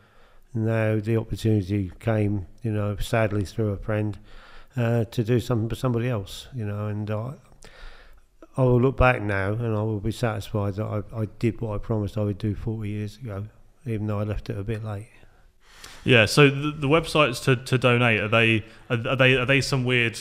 Now 0.55 0.99
the 1.01 1.16
opportunity 1.16 1.92
came, 2.01 2.47
you 2.62 2.73
know, 2.73 2.97
sadly 2.97 3.44
through 3.44 3.71
a 3.71 3.77
friend, 3.77 4.18
uh, 4.77 5.05
to 5.05 5.25
do 5.25 5.40
something 5.40 5.68
for 5.68 5.75
somebody 5.75 6.09
else. 6.09 6.49
You 6.55 6.64
know, 6.64 6.87
and 6.87 7.11
I, 7.11 7.35
I 8.59 8.62
will 8.62 8.81
look 8.81 8.97
back 8.97 9.23
now 9.23 9.53
and 9.53 9.75
I 9.75 9.83
will 9.83 10.01
be 10.01 10.11
satisfied 10.11 10.75
that 10.75 10.85
I, 10.85 11.21
I 11.23 11.27
did 11.38 11.61
what 11.61 11.75
I 11.75 11.79
promised 11.79 12.18
I 12.18 12.23
would 12.25 12.38
do 12.38 12.55
40 12.57 12.88
years 12.88 13.16
ago, 13.16 13.47
even 13.87 14.07
though 14.09 14.18
I 14.18 14.25
left 14.25 14.51
it 14.51 14.59
a 14.59 14.64
bit 14.64 14.83
late. 14.85 15.09
Yeah. 16.05 16.27
So 16.27 16.51
the, 16.51 16.73
the 16.73 16.88
websites 16.88 17.42
to, 17.44 17.55
to 17.57 17.79
donate 17.79 18.21
are 18.21 18.29
they 18.29 18.64
are, 18.90 18.99
are 19.09 19.16
they 19.16 19.35
are 19.37 19.47
they 19.47 19.61
some 19.61 19.85
weird 19.85 20.18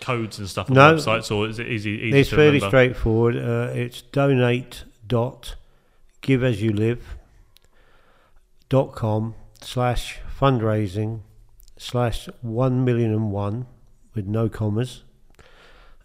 codes 0.00 0.38
and 0.38 0.48
stuff 0.48 0.70
on 0.70 0.74
No. 0.76 0.94
websites, 0.94 1.30
or 1.34 1.46
is 1.46 1.58
it 1.58 1.66
easy? 1.68 1.90
easy 1.90 2.18
It's 2.20 2.30
to 2.30 2.36
fairly 2.36 2.52
remember? 2.58 2.68
straightforward. 2.70 3.36
Uh, 3.36 3.70
it's 3.74 4.00
donate 4.02 4.84
dot 5.06 5.54
give 6.22 6.42
as 6.42 6.62
you 6.62 6.72
live 6.72 7.16
dot 8.70 8.94
com 8.94 9.34
slash 9.60 10.18
fundraising 10.40 11.20
slash 11.76 12.28
one 12.40 12.82
million 12.84 13.12
and 13.12 13.30
one 13.30 13.66
with 14.14 14.26
no 14.26 14.48
commas 14.48 15.02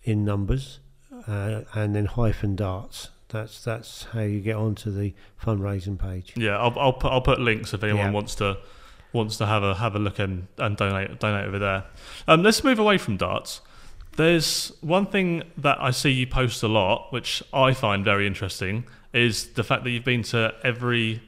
in 0.04 0.26
numbers 0.26 0.80
uh, 1.30 1.62
and 1.74 1.96
then 1.96 2.06
hyphen 2.06 2.56
darts. 2.56 3.10
That's 3.30 3.64
that's 3.64 4.06
how 4.06 4.22
you 4.22 4.40
get 4.40 4.56
onto 4.56 4.90
the 4.92 5.14
fundraising 5.42 6.00
page. 6.00 6.34
Yeah, 6.36 6.58
I'll, 6.58 6.78
I'll 6.80 6.94
put 6.94 7.12
I'll 7.12 7.22
put 7.22 7.40
links 7.40 7.74
if 7.74 7.84
anyone 7.84 8.06
Yeah. 8.08 8.12
wants 8.12 8.34
to 8.36 8.58
wants 9.14 9.38
to 9.38 9.46
have 9.46 9.62
a 9.64 9.76
have 9.76 9.96
a 9.96 10.00
look 10.00 10.18
and, 10.20 10.48
and 10.58 10.76
donate 10.76 11.20
donate 11.20 11.46
over 11.48 11.60
there. 11.60 11.84
Um, 12.28 12.42
let's 12.44 12.64
move 12.64 12.80
away 12.80 12.98
from 12.98 13.18
darts. 13.18 13.62
There's 14.18 14.72
one 14.82 15.06
thing 15.06 15.44
that 15.58 15.78
I 15.80 15.92
see 15.92 16.10
you 16.12 16.26
post 16.28 16.64
a 16.64 16.68
lot, 16.68 17.14
which 17.14 17.42
I 17.54 17.74
find 17.74 18.04
very 18.04 18.26
interesting, 18.28 18.84
is 19.14 19.50
the 19.54 19.64
fact 19.64 19.84
that 19.84 19.92
you've 19.92 20.04
been 20.04 20.24
to 20.24 20.56
every 20.64 21.22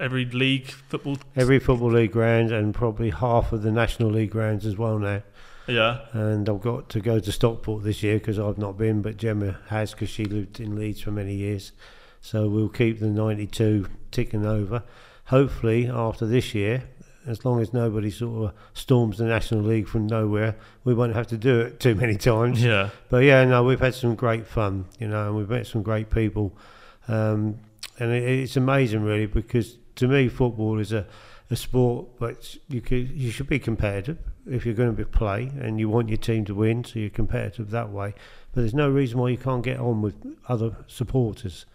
every 0.00 0.24
league 0.24 0.70
football. 0.70 1.18
Every 1.36 1.58
football 1.58 1.92
league 1.92 2.12
ground 2.12 2.52
and 2.52 2.74
probably 2.74 3.10
half 3.10 3.52
of 3.52 3.62
the 3.62 3.70
national 3.70 4.10
league 4.10 4.30
grounds 4.30 4.66
as 4.66 4.76
well 4.76 4.98
now. 4.98 5.22
Yeah, 5.70 6.00
And 6.12 6.48
I've 6.48 6.60
got 6.60 6.88
to 6.90 7.00
go 7.00 7.18
to 7.18 7.32
Stockport 7.32 7.84
this 7.84 8.02
year 8.02 8.18
because 8.18 8.38
I've 8.38 8.58
not 8.58 8.76
been, 8.76 9.02
but 9.02 9.16
Gemma 9.16 9.58
has 9.68 9.92
because 9.92 10.10
she 10.10 10.24
lived 10.24 10.60
in 10.60 10.76
Leeds 10.76 11.00
for 11.00 11.10
many 11.10 11.34
years. 11.34 11.72
So 12.20 12.48
we'll 12.48 12.68
keep 12.68 13.00
the 13.00 13.08
92 13.08 13.86
ticking 14.10 14.44
over. 14.44 14.82
Hopefully, 15.26 15.88
after 15.88 16.26
this 16.26 16.54
year, 16.54 16.84
as 17.26 17.44
long 17.44 17.60
as 17.60 17.72
nobody 17.72 18.10
sort 18.10 18.50
of 18.50 18.54
storms 18.74 19.18
the 19.18 19.24
National 19.24 19.62
League 19.62 19.88
from 19.88 20.06
nowhere, 20.06 20.56
we 20.84 20.94
won't 20.94 21.14
have 21.14 21.26
to 21.28 21.36
do 21.36 21.60
it 21.60 21.80
too 21.80 21.94
many 21.94 22.16
times. 22.16 22.62
yeah, 22.62 22.90
But 23.08 23.24
yeah, 23.24 23.44
no, 23.44 23.62
we've 23.62 23.80
had 23.80 23.94
some 23.94 24.14
great 24.14 24.46
fun, 24.46 24.86
you 24.98 25.08
know, 25.08 25.28
and 25.28 25.36
we've 25.36 25.48
met 25.48 25.66
some 25.66 25.82
great 25.82 26.10
people. 26.10 26.56
Um, 27.08 27.58
and 27.98 28.12
it, 28.12 28.22
it's 28.22 28.56
amazing, 28.56 29.02
really, 29.02 29.26
because 29.26 29.76
to 29.96 30.08
me, 30.08 30.28
football 30.28 30.78
is 30.78 30.92
a, 30.92 31.06
a 31.50 31.56
sport, 31.56 32.18
but 32.18 32.56
you 32.68 32.80
could, 32.80 33.10
you 33.10 33.30
should 33.30 33.48
be 33.48 33.58
competitive 33.58 34.18
if 34.48 34.64
you're 34.64 34.74
going 34.74 34.94
to 34.96 35.04
play, 35.04 35.50
and 35.60 35.78
you 35.78 35.88
want 35.88 36.08
your 36.08 36.16
team 36.18 36.44
to 36.46 36.54
win, 36.54 36.84
so 36.84 36.98
you're 36.98 37.10
competitive 37.10 37.70
that 37.70 37.90
way. 37.90 38.14
But 38.52 38.62
there's 38.62 38.74
no 38.74 38.88
reason 38.90 39.18
why 39.18 39.28
you 39.30 39.36
can't 39.36 39.62
get 39.62 39.78
on 39.78 40.02
with 40.02 40.14
other 40.48 40.76
supporters, 40.86 41.66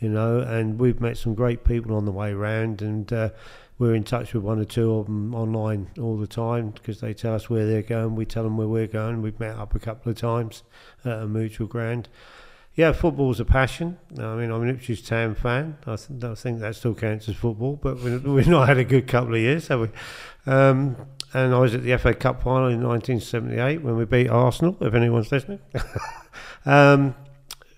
you 0.00 0.08
know. 0.08 0.40
And 0.40 0.78
we've 0.78 1.00
met 1.00 1.16
some 1.18 1.34
great 1.34 1.64
people 1.64 1.94
on 1.96 2.04
the 2.04 2.12
way 2.12 2.32
round, 2.34 2.82
and 2.82 3.12
uh, 3.12 3.30
we're 3.78 3.94
in 3.94 4.04
touch 4.04 4.32
with 4.34 4.42
one 4.42 4.58
or 4.58 4.64
two 4.64 4.94
of 4.94 5.06
them 5.06 5.34
online 5.34 5.88
all 6.00 6.16
the 6.16 6.26
time 6.26 6.70
because 6.70 7.00
they 7.00 7.12
tell 7.14 7.34
us 7.34 7.48
where 7.50 7.66
they're 7.66 7.82
going. 7.82 8.14
We 8.16 8.24
tell 8.24 8.42
them 8.44 8.56
where 8.56 8.68
we're 8.68 8.86
going. 8.86 9.22
We've 9.22 9.38
met 9.38 9.56
up 9.56 9.74
a 9.74 9.78
couple 9.78 10.10
of 10.10 10.18
times 10.18 10.62
at 11.04 11.20
a 11.20 11.26
mutual 11.26 11.66
ground. 11.66 12.08
Yeah, 12.74 12.92
football's 12.92 13.40
a 13.40 13.44
passion. 13.46 13.96
I 14.18 14.34
mean, 14.34 14.50
I'm 14.50 14.62
an 14.62 14.68
Ipswich 14.68 15.06
Town 15.06 15.34
fan. 15.34 15.78
I, 15.86 15.96
th- 15.96 16.22
I 16.24 16.34
think 16.34 16.60
that 16.60 16.76
still 16.76 16.94
counts 16.94 17.26
as 17.26 17.36
football, 17.36 17.76
but 17.76 18.00
we- 18.00 18.18
we've 18.18 18.48
not 18.48 18.68
had 18.68 18.76
a 18.76 18.84
good 18.84 19.06
couple 19.06 19.34
of 19.34 19.40
years, 19.40 19.68
have 19.68 19.80
we? 19.80 19.88
Um, 20.46 20.96
and 21.36 21.54
I 21.54 21.58
was 21.58 21.74
at 21.74 21.82
the 21.82 21.94
FA 21.98 22.14
Cup 22.14 22.42
final 22.42 22.68
in 22.68 22.82
1978 22.82 23.82
when 23.82 23.94
we 23.98 24.06
beat 24.06 24.28
Arsenal, 24.28 24.74
if 24.80 24.94
anyone's 24.94 25.30
listening. 25.30 25.58
um, 26.64 27.14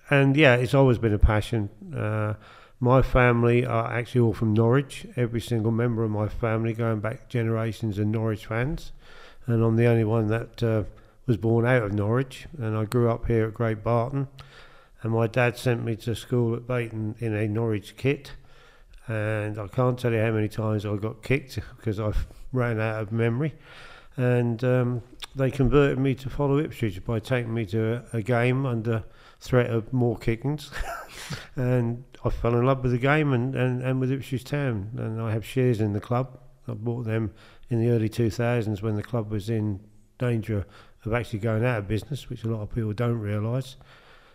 and 0.09 0.37
yeah, 0.37 0.55
it's 0.55 0.73
always 0.73 0.97
been 0.97 1.13
a 1.13 1.19
passion. 1.19 1.69
Uh, 1.93 2.35
my 2.79 3.01
family 3.01 3.65
are 3.65 3.91
actually 3.91 4.21
all 4.21 4.33
from 4.33 4.53
Norwich. 4.53 5.05
Every 5.17 5.41
single 5.41 5.73
member 5.73 6.05
of 6.05 6.09
my 6.11 6.29
family, 6.29 6.71
going 6.71 7.01
back 7.01 7.27
generations, 7.27 7.99
are 7.99 8.05
Norwich 8.05 8.45
fans. 8.45 8.93
And 9.45 9.61
I'm 9.61 9.75
the 9.75 9.87
only 9.87 10.05
one 10.05 10.27
that 10.27 10.63
uh, 10.63 10.83
was 11.25 11.35
born 11.35 11.65
out 11.65 11.83
of 11.83 11.91
Norwich. 11.91 12.47
And 12.57 12.77
I 12.77 12.85
grew 12.85 13.11
up 13.11 13.25
here 13.25 13.47
at 13.47 13.53
Great 13.53 13.83
Barton. 13.83 14.29
And 15.01 15.11
my 15.11 15.27
dad 15.27 15.57
sent 15.57 15.83
me 15.83 15.97
to 15.97 16.15
school 16.15 16.55
at 16.55 16.65
Beyton 16.65 17.15
in 17.19 17.35
a 17.35 17.45
Norwich 17.45 17.97
kit. 17.97 18.31
And 19.07 19.59
I 19.59 19.67
can't 19.67 19.99
tell 19.99 20.13
you 20.13 20.21
how 20.21 20.31
many 20.31 20.47
times 20.47 20.85
I 20.85 20.95
got 20.95 21.23
kicked 21.23 21.59
because 21.75 21.99
I 21.99 22.13
ran 22.51 22.79
out 22.79 23.01
of 23.01 23.11
memory. 23.11 23.55
And 24.17 24.63
um, 24.63 25.01
they 25.35 25.51
converted 25.51 25.97
me 25.99 26.15
to 26.15 26.29
follow 26.29 26.57
Ipswich 26.59 27.03
by 27.05 27.19
taking 27.19 27.53
me 27.53 27.65
to 27.67 28.03
a, 28.13 28.17
a 28.17 28.21
game 28.21 28.65
under 28.65 29.03
threat 29.39 29.69
of 29.69 29.93
more 29.93 30.17
kickings. 30.17 30.71
and 31.55 32.03
I 32.25 32.29
fell 32.29 32.55
in 32.55 32.65
love 32.65 32.83
with 32.83 32.91
the 32.91 32.97
game 32.97 33.31
and, 33.33 33.55
and, 33.55 33.81
and 33.81 33.99
with 33.99 34.11
Ipswich 34.11 34.43
Town. 34.43 34.91
And 34.97 35.21
I 35.21 35.31
have 35.31 35.45
shares 35.45 35.79
in 35.79 35.93
the 35.93 36.01
club. 36.01 36.39
I 36.67 36.73
bought 36.73 37.05
them 37.05 37.31
in 37.69 37.79
the 37.79 37.89
early 37.91 38.09
2000s 38.09 38.81
when 38.81 38.95
the 38.95 39.03
club 39.03 39.31
was 39.31 39.49
in 39.49 39.79
danger 40.17 40.65
of 41.05 41.13
actually 41.13 41.39
going 41.39 41.63
out 41.63 41.79
of 41.79 41.87
business, 41.87 42.29
which 42.29 42.43
a 42.43 42.49
lot 42.49 42.61
of 42.61 42.73
people 42.73 42.93
don't 42.93 43.19
realise. 43.19 43.77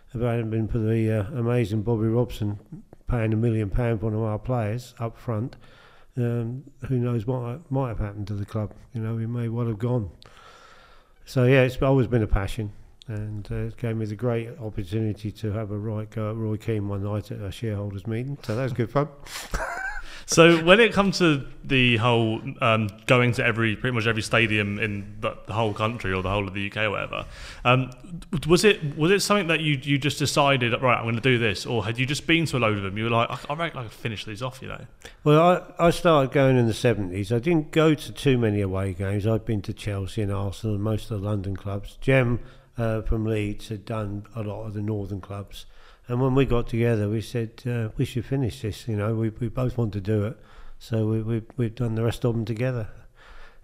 If 0.09 0.21
it 0.21 0.25
hadn't 0.25 0.49
been 0.49 0.67
for 0.67 0.79
the 0.79 1.11
uh, 1.11 1.23
amazing 1.37 1.83
Bobby 1.83 2.07
Robson 2.07 2.59
paying 3.07 3.33
a 3.33 3.35
million 3.35 3.69
pound 3.69 3.99
for 3.99 4.07
one 4.07 4.15
of 4.15 4.21
our 4.21 4.39
players 4.39 4.95
up 4.99 5.17
front, 5.17 5.57
um, 6.17 6.63
who 6.87 6.97
knows 6.97 7.25
what 7.25 7.69
might 7.71 7.89
have 7.89 7.99
happened 7.99 8.27
to 8.27 8.33
the 8.33 8.45
club? 8.45 8.73
You 8.93 9.01
know, 9.01 9.15
we 9.15 9.25
may 9.25 9.49
well 9.49 9.67
have 9.67 9.79
gone. 9.79 10.09
So 11.25 11.45
yeah, 11.45 11.61
it's 11.61 11.81
always 11.81 12.07
been 12.07 12.23
a 12.23 12.27
passion, 12.27 12.71
and 13.07 13.47
uh, 13.51 13.55
it 13.55 13.77
gave 13.77 13.97
me 13.97 14.05
the 14.05 14.15
great 14.15 14.49
opportunity 14.59 15.31
to 15.31 15.51
have 15.51 15.71
a 15.71 15.77
right 15.77 16.09
go 16.09 16.29
at 16.29 16.35
Roy 16.35 16.57
Keane 16.57 16.87
one 16.87 17.03
night 17.03 17.31
at 17.31 17.41
a 17.41 17.51
shareholders 17.51 18.05
meeting. 18.07 18.37
So 18.43 18.55
that 18.55 18.63
was 18.63 18.73
good 18.73 18.91
fun. 18.91 19.07
So 20.27 20.63
when 20.63 20.79
it 20.79 20.91
comes 20.91 21.19
to 21.19 21.45
the 21.63 21.97
whole 21.97 22.41
um, 22.61 22.89
going 23.05 23.31
to 23.33 23.45
every 23.45 23.75
pretty 23.75 23.93
much 23.93 24.07
every 24.07 24.21
stadium 24.21 24.79
in 24.79 25.15
the, 25.21 25.37
the 25.45 25.53
whole 25.53 25.73
country 25.73 26.13
or 26.13 26.23
the 26.23 26.29
whole 26.29 26.47
of 26.47 26.53
the 26.53 26.67
UK 26.67 26.77
or 26.77 26.91
whatever, 26.91 27.25
um, 27.63 27.91
was 28.47 28.63
it 28.63 28.97
was 28.97 29.11
it 29.11 29.21
something 29.21 29.47
that 29.47 29.61
you 29.61 29.79
you 29.81 29.97
just 29.97 30.17
decided 30.17 30.71
right 30.81 30.97
I'm 30.97 31.03
going 31.03 31.15
to 31.15 31.21
do 31.21 31.37
this, 31.37 31.65
or 31.65 31.85
had 31.85 31.99
you 31.99 32.05
just 32.05 32.25
been 32.25 32.45
to 32.47 32.57
a 32.57 32.59
load 32.59 32.77
of 32.77 32.83
them? 32.83 32.97
You 32.97 33.05
were 33.05 33.09
like 33.11 33.29
I, 33.29 33.53
I 33.53 33.55
reckon 33.55 33.79
I 33.79 33.83
could 33.83 33.91
finish 33.91 34.25
these 34.25 34.41
off, 34.41 34.61
you 34.61 34.67
know? 34.67 34.85
Well, 35.23 35.73
I, 35.79 35.87
I 35.87 35.89
started 35.91 36.31
going 36.31 36.57
in 36.57 36.67
the 36.67 36.73
70s. 36.73 37.31
I 37.31 37.39
didn't 37.39 37.71
go 37.71 37.93
to 37.93 38.11
too 38.11 38.37
many 38.37 38.61
away 38.61 38.93
games. 38.93 39.27
I'd 39.27 39.45
been 39.45 39.61
to 39.63 39.73
Chelsea 39.73 40.21
and 40.21 40.31
Arsenal 40.31 40.75
and 40.75 40.83
most 40.83 41.11
of 41.11 41.21
the 41.21 41.27
London 41.27 41.55
clubs. 41.55 41.97
Jem 42.01 42.39
uh, 42.77 43.01
from 43.01 43.25
Leeds 43.25 43.69
had 43.69 43.85
done 43.85 44.25
a 44.35 44.41
lot 44.43 44.65
of 44.65 44.73
the 44.73 44.81
northern 44.81 45.21
clubs. 45.21 45.65
And 46.07 46.21
when 46.21 46.35
we 46.35 46.45
got 46.45 46.67
together, 46.67 47.09
we 47.09 47.21
said, 47.21 47.63
uh, 47.65 47.89
we 47.97 48.05
should 48.05 48.25
finish 48.25 48.61
this. 48.61 48.87
You 48.87 48.95
know, 48.95 49.15
we, 49.15 49.29
we 49.29 49.47
both 49.47 49.77
want 49.77 49.93
to 49.93 50.01
do 50.01 50.25
it. 50.25 50.37
So 50.77 51.07
we, 51.07 51.21
we, 51.21 51.41
we've 51.57 51.73
done 51.73 51.95
the 51.95 52.03
rest 52.03 52.25
of 52.25 52.33
them 52.33 52.45
together. 52.45 52.89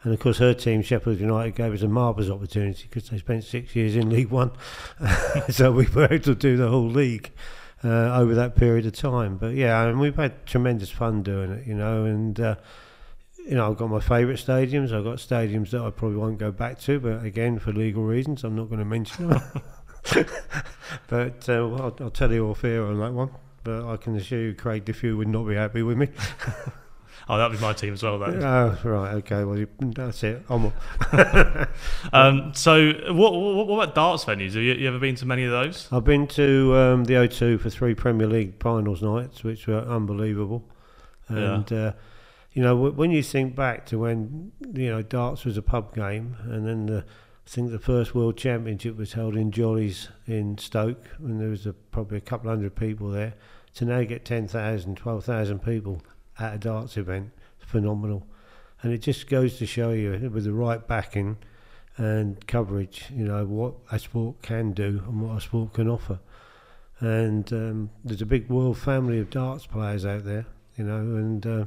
And 0.04 0.14
of 0.14 0.20
course, 0.20 0.40
her 0.40 0.56
team, 0.56 0.82
Sheffield 0.82 1.20
United, 1.20 1.56
gave 1.56 1.74
us 1.74 1.84
a 1.84 1.88
marvellous 1.88 2.32
opportunity 2.32 2.88
because 2.90 3.10
they 3.10 3.20
spent 3.20 3.44
six 3.44 3.76
years 3.76 3.96
in 3.96 4.10
League 4.10 4.32
One. 4.32 4.52
so 5.50 5.72
we 5.72 5.86
were 5.88 6.06
able 6.06 6.24
to 6.24 6.36
do 6.36 6.58
the 6.58 6.70
whole 6.70 6.90
league 6.90 7.32
uh, 7.84 8.18
over 8.18 8.34
that 8.34 8.56
period 8.56 8.88
of 8.88 8.94
time. 8.94 9.38
But 9.38 9.54
yeah, 9.54 9.84
and 9.84 10.00
we've 10.00 10.16
had 10.16 10.46
tremendous 10.48 10.90
fun 10.90 11.22
doing 11.22 11.52
it, 11.52 11.68
you 11.68 11.76
know. 11.76 12.06
And 12.06 12.40
uh, 12.40 12.56
you 13.46 13.56
know, 13.56 13.70
I've 13.70 13.78
got 13.78 13.90
my 13.90 14.00
favourite 14.00 14.40
stadiums. 14.40 14.92
I've 14.92 15.04
got 15.04 15.18
stadiums 15.18 15.72
that 15.72 15.82
I 15.82 15.92
probably 15.92 16.18
won't 16.18 16.40
go 16.40 16.52
back 16.52 16.80
to, 16.82 17.00
but 17.00 17.24
again, 17.24 17.60
for 17.60 17.72
legal 17.72 18.04
reasons, 18.04 18.44
I'm 18.44 18.56
not 18.56 18.70
going 18.70 18.80
to 18.80 18.86
mention 18.86 19.30
them. 19.30 19.42
but 21.08 21.50
uh, 21.50 21.68
well, 21.68 21.82
I'll, 21.82 22.06
I'll 22.06 22.12
tell 22.12 22.32
you 22.32 22.50
off 22.50 22.64
air 22.64 22.84
on 22.86 23.00
that 23.00 23.14
one. 23.14 23.32
But 23.64 23.86
I 23.88 23.98
can 23.98 24.16
assure 24.16 24.42
you, 24.42 24.54
Craig 24.56 24.86
Diffew 24.86 25.18
would 25.18 25.28
not 25.28 25.48
be 25.48 25.56
happy 25.56 25.84
with 25.84 25.98
me. 25.98 26.10
Oh, 27.30 27.38
that 27.38 27.50
was 27.50 27.62
my 27.62 27.72
team 27.72 27.94
as 27.94 28.04
well. 28.04 28.20
That. 28.20 28.44
Oh, 28.44 28.78
right, 28.84 29.14
okay. 29.16 29.44
Well, 29.46 29.58
you, 29.58 29.68
that's 29.80 30.24
it. 30.24 30.44
I'm, 30.50 30.74
Um, 32.14 32.52
so 32.54 32.92
what, 33.14 33.34
what 33.34 33.68
what 33.68 33.84
about 33.84 33.96
darts 33.96 34.26
venues? 34.26 34.54
Have 34.54 34.64
you, 34.64 34.74
you 34.74 34.88
ever 34.88 35.00
been 35.00 35.16
to 35.16 35.26
many 35.26 35.46
of 35.46 35.52
those? 35.52 35.88
I've 35.92 36.04
been 36.04 36.28
to 36.28 36.76
um, 36.76 37.04
the 37.06 37.14
O2 37.14 37.62
for 37.62 37.70
three 37.70 37.94
Premier 37.94 38.28
League 38.28 38.62
finals 38.62 39.02
nights, 39.02 39.44
which 39.44 39.68
were 39.68 39.80
unbelievable. 39.80 40.68
Yeah. 41.30 41.56
And 41.56 41.72
uh, 41.72 41.94
you 42.54 42.64
know, 42.64 42.76
w- 42.76 42.94
when 42.94 43.12
you 43.12 43.24
think 43.24 43.56
back 43.56 43.86
to 43.88 44.00
when 44.00 44.52
you 44.74 44.90
know 44.90 45.02
darts 45.02 45.46
was 45.46 45.58
a 45.58 45.62
pub 45.62 45.96
game, 45.96 46.36
and 46.44 46.68
then 46.68 46.86
the, 46.88 47.06
I 47.52 47.54
think 47.54 47.72
the 47.72 47.80
first 47.80 48.16
World 48.16 48.38
Championship 48.38 48.96
was 48.96 49.12
held 49.12 49.36
in 49.36 49.52
Jollees 49.52 50.08
in 50.26 50.58
Stoke, 50.58 51.06
and 51.20 51.42
there 51.42 51.50
was 51.50 51.66
a, 51.66 51.74
probably 51.74 52.18
a 52.18 52.22
couple 52.22 52.50
hundred 52.50 52.78
people 52.78 53.10
there. 53.10 53.34
To 53.76 53.84
now 53.84 54.04
get 54.04 54.24
10,000, 54.24 54.96
12,000 54.96 55.60
people 55.60 56.02
at 56.40 56.54
a 56.54 56.58
darts 56.58 56.96
event, 56.96 57.32
phenomenal. 57.60 58.26
And 58.82 58.94
it 58.94 59.00
just 59.00 59.28
goes 59.28 59.58
to 59.58 59.66
show 59.66 59.92
you, 59.92 60.12
with 60.34 60.46
the 60.46 60.54
right 60.54 60.88
backing 60.88 61.40
and 61.98 62.48
coverage, 62.48 63.08
you 63.14 63.26
know, 63.26 63.46
what 63.46 63.74
a 63.92 64.00
sport 64.00 64.42
can 64.42 64.72
do 64.72 65.04
and 65.06 65.22
what 65.22 65.38
a 65.38 65.42
sport 65.42 65.74
can 65.74 65.90
offer. 65.90 66.22
And 67.02 67.52
um, 67.52 67.90
there's 68.06 68.22
a 68.22 68.26
big 68.26 68.48
world 68.48 68.78
family 68.78 69.20
of 69.20 69.30
darts 69.30 69.66
players 69.68 70.06
out 70.06 70.24
there, 70.24 70.46
you 70.78 70.86
know, 70.86 71.00
and 71.00 71.46
uh, 71.46 71.66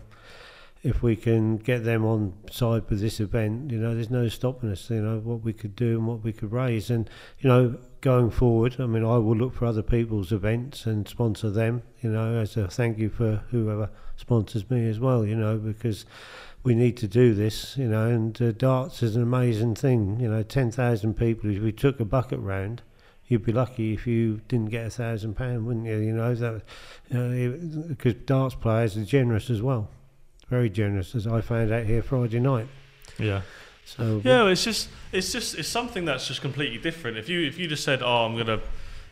if 0.85 1.03
we 1.03 1.17
can 1.17 1.57
get 1.57 1.83
them 1.83 2.05
on 2.05 2.35
side 2.51 2.83
with 2.91 3.01
this 3.01 3.19
event, 3.19 3.73
you 3.73 3.79
know, 3.79 3.95
there's 3.95 4.11
no 4.11 4.29
stopping 4.29 4.71
us, 4.71 4.91
you 4.91 5.01
know, 5.01 5.19
what 5.19 5.43
we 5.43 5.53
could 5.53 5.75
do 5.75 5.99
and 5.99 6.07
what 6.07 6.23
we 6.23 6.33
could 6.33 6.53
raise. 6.53 6.91
And, 6.91 7.09
you 7.41 7.49
know, 7.49 7.79
going 8.03 8.31
forward, 8.31 8.77
I 8.79 8.85
mean, 8.85 9.03
I 9.03 9.17
will 9.17 9.35
look 9.35 9.55
for 9.55 9.65
other 9.65 9.83
people's 9.83 10.31
events 10.31 10.85
and 10.85 11.09
sponsor 11.09 11.51
them, 11.51 11.83
you 12.03 12.11
know, 12.11 12.37
as 12.37 12.59
a 12.59 12.69
thank 12.69 12.99
you 12.99 13.09
for 13.09 13.43
whoever 13.51 13.89
sponsors 14.17 14.71
me 14.71 14.87
as 14.87 15.01
well, 15.01 15.25
you 15.25 15.35
know, 15.35 15.57
because 15.57 16.05
we 16.63 16.75
need 16.75 16.99
to 16.99 17.09
do 17.09 17.33
this, 17.33 17.79
you 17.79 17.89
know, 17.89 18.07
and 18.07 18.41
uh, 18.43 18.53
darts 18.53 19.03
is 19.03 19.17
an 19.17 19.23
amazing 19.23 19.75
thing, 19.75 20.21
you 20.21 20.29
know, 20.29 20.43
10,000 20.43 21.15
people, 21.15 21.51
if 21.51 21.63
we 21.63 21.73
took 21.73 21.99
a 21.99 22.05
bucket 22.05 22.41
round, 22.41 22.83
you'd 23.27 23.45
be 23.45 23.53
lucky 23.53 23.95
if 23.95 24.07
you 24.07 24.43
didn't 24.49 24.71
get 24.71 24.87
a 24.87 24.91
thousand 24.91 25.35
pound, 25.35 25.67
wouldn't 25.67 25.87
you? 25.87 25.97
You 25.97 26.13
know 26.13 26.35
that 26.35 26.63
because 27.89 28.15
darts 28.27 28.55
players 28.55 28.97
are 28.97 29.05
generous 29.05 29.49
as 29.49 29.63
well, 29.63 29.89
very 30.49 30.71
generous, 30.71 31.15
as 31.15 31.27
I 31.27 31.41
found 31.41 31.73
out 31.73 31.85
here 31.85 32.03
Friday 32.03 32.41
night. 32.41 32.69
Yeah. 33.19 33.43
So 33.85 34.21
Yeah, 34.25 34.47
it's 34.47 34.65
just 34.65 34.89
it's 35.13 35.33
just 35.33 35.59
it's 35.59 35.69
something 35.69 36.05
that's 36.05 36.27
just 36.27 36.41
completely 36.41 36.79
different. 36.79 37.19
If 37.19 37.29
you 37.29 37.43
if 37.43 37.59
you 37.59 37.67
just 37.67 37.85
said, 37.85 38.03
"Oh, 38.03 38.25
I'm 38.25 38.37
gonna 38.37 38.61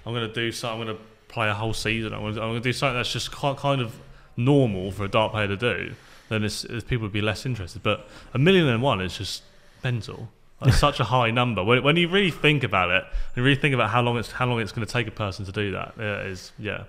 I'm 0.07 0.15
gonna 0.15 0.33
do 0.33 0.51
something, 0.51 0.81
I'm 0.81 0.87
gonna 0.95 1.05
play 1.33 1.49
a 1.49 1.55
whole 1.55 1.73
season. 1.73 2.13
I'm 2.13 2.35
going 2.35 2.55
to 2.55 2.61
do 2.61 2.73
something 2.73 2.97
that's 2.97 3.13
just 3.13 3.33
kind 3.33 3.81
of 3.81 3.99
normal 4.37 4.93
for 4.93 5.05
a 5.05 5.09
dart 5.09 5.33
player 5.33 5.49
to 5.49 5.57
do. 5.57 5.95
Then 6.29 6.45
it's, 6.45 6.65
it's 6.65 6.85
people 6.85 7.05
would 7.05 7.13
be 7.13 7.23
less 7.23 7.45
interested. 7.45 7.83
But 7.83 8.07
a 8.35 8.39
million 8.39 8.69
and 8.69 8.83
one 8.83 9.01
is 9.01 9.17
just 9.19 9.43
mental. 9.83 10.29
It's 10.61 10.79
such 10.89 11.01
a 11.01 11.05
high 11.05 11.31
number. 11.31 11.65
When, 11.65 11.83
when 11.83 11.97
you 11.97 12.09
really 12.09 12.31
think 12.31 12.63
about 12.63 12.91
it, 12.91 13.05
and 13.35 13.45
really 13.45 13.57
think 13.57 13.75
about 13.75 13.91
how 13.91 14.03
long 14.03 14.19
it's 14.19 14.31
how 14.31 14.47
long 14.47 14.61
it's 14.61 14.73
going 14.73 14.87
to 14.87 14.93
take 14.93 15.09
a 15.09 15.11
person 15.11 15.45
to 15.47 15.53
do 15.53 15.73
that, 15.73 15.95
it 15.99 16.27
is 16.27 16.53
yeah, 16.59 16.85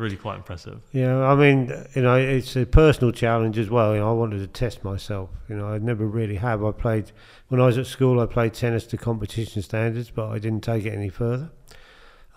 really 0.00 0.16
quite 0.16 0.36
impressive. 0.36 0.80
Yeah, 0.92 1.18
I 1.28 1.34
mean, 1.34 1.72
you 1.94 2.02
know, 2.02 2.16
it's 2.16 2.56
a 2.56 2.66
personal 2.66 3.12
challenge 3.12 3.58
as 3.58 3.70
well. 3.70 3.94
You 3.94 4.00
know, 4.00 4.10
I 4.10 4.12
wanted 4.12 4.38
to 4.38 4.46
test 4.46 4.82
myself. 4.82 5.30
You 5.48 5.56
know, 5.56 5.66
I 5.66 5.78
never 5.78 6.06
really 6.06 6.36
have. 6.36 6.64
I 6.64 6.72
played 6.72 7.12
when 7.48 7.60
I 7.60 7.66
was 7.66 7.78
at 7.78 7.86
school. 7.86 8.18
I 8.20 8.26
played 8.26 8.54
tennis 8.54 8.86
to 8.86 8.96
competition 8.96 9.62
standards, 9.62 10.10
but 10.10 10.28
I 10.28 10.38
didn't 10.38 10.62
take 10.64 10.84
it 10.86 10.92
any 10.92 11.08
further. 11.10 11.50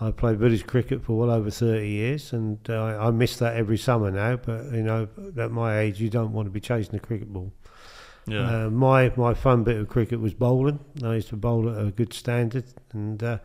I 0.01 0.11
played 0.11 0.37
village 0.39 0.67
cricket 0.67 1.03
for 1.03 1.17
well 1.17 1.31
over 1.31 1.49
30 1.49 1.87
years, 1.87 2.33
and 2.33 2.59
uh, 2.69 2.97
I 2.99 3.11
miss 3.11 3.37
that 3.37 3.55
every 3.55 3.77
summer 3.77 4.11
now. 4.11 4.35
But 4.35 4.65
you 4.73 4.83
know, 4.83 5.07
at 5.37 5.51
my 5.51 5.79
age, 5.79 6.01
you 6.01 6.09
don't 6.09 6.33
want 6.33 6.47
to 6.47 6.51
be 6.51 6.59
chasing 6.59 6.95
a 6.95 6.99
cricket 6.99 7.31
ball. 7.31 7.53
Yeah, 8.25 8.65
Uh, 8.65 8.69
my 8.69 9.11
my 9.15 9.33
fun 9.33 9.63
bit 9.63 9.77
of 9.77 9.87
cricket 9.87 10.19
was 10.19 10.33
bowling. 10.33 10.79
I 11.03 11.15
used 11.15 11.29
to 11.29 11.35
bowl 11.37 11.69
at 11.69 11.77
a 11.85 11.91
good 11.91 12.13
standard, 12.13 12.65
and 12.93 13.21
uh, 13.21 13.37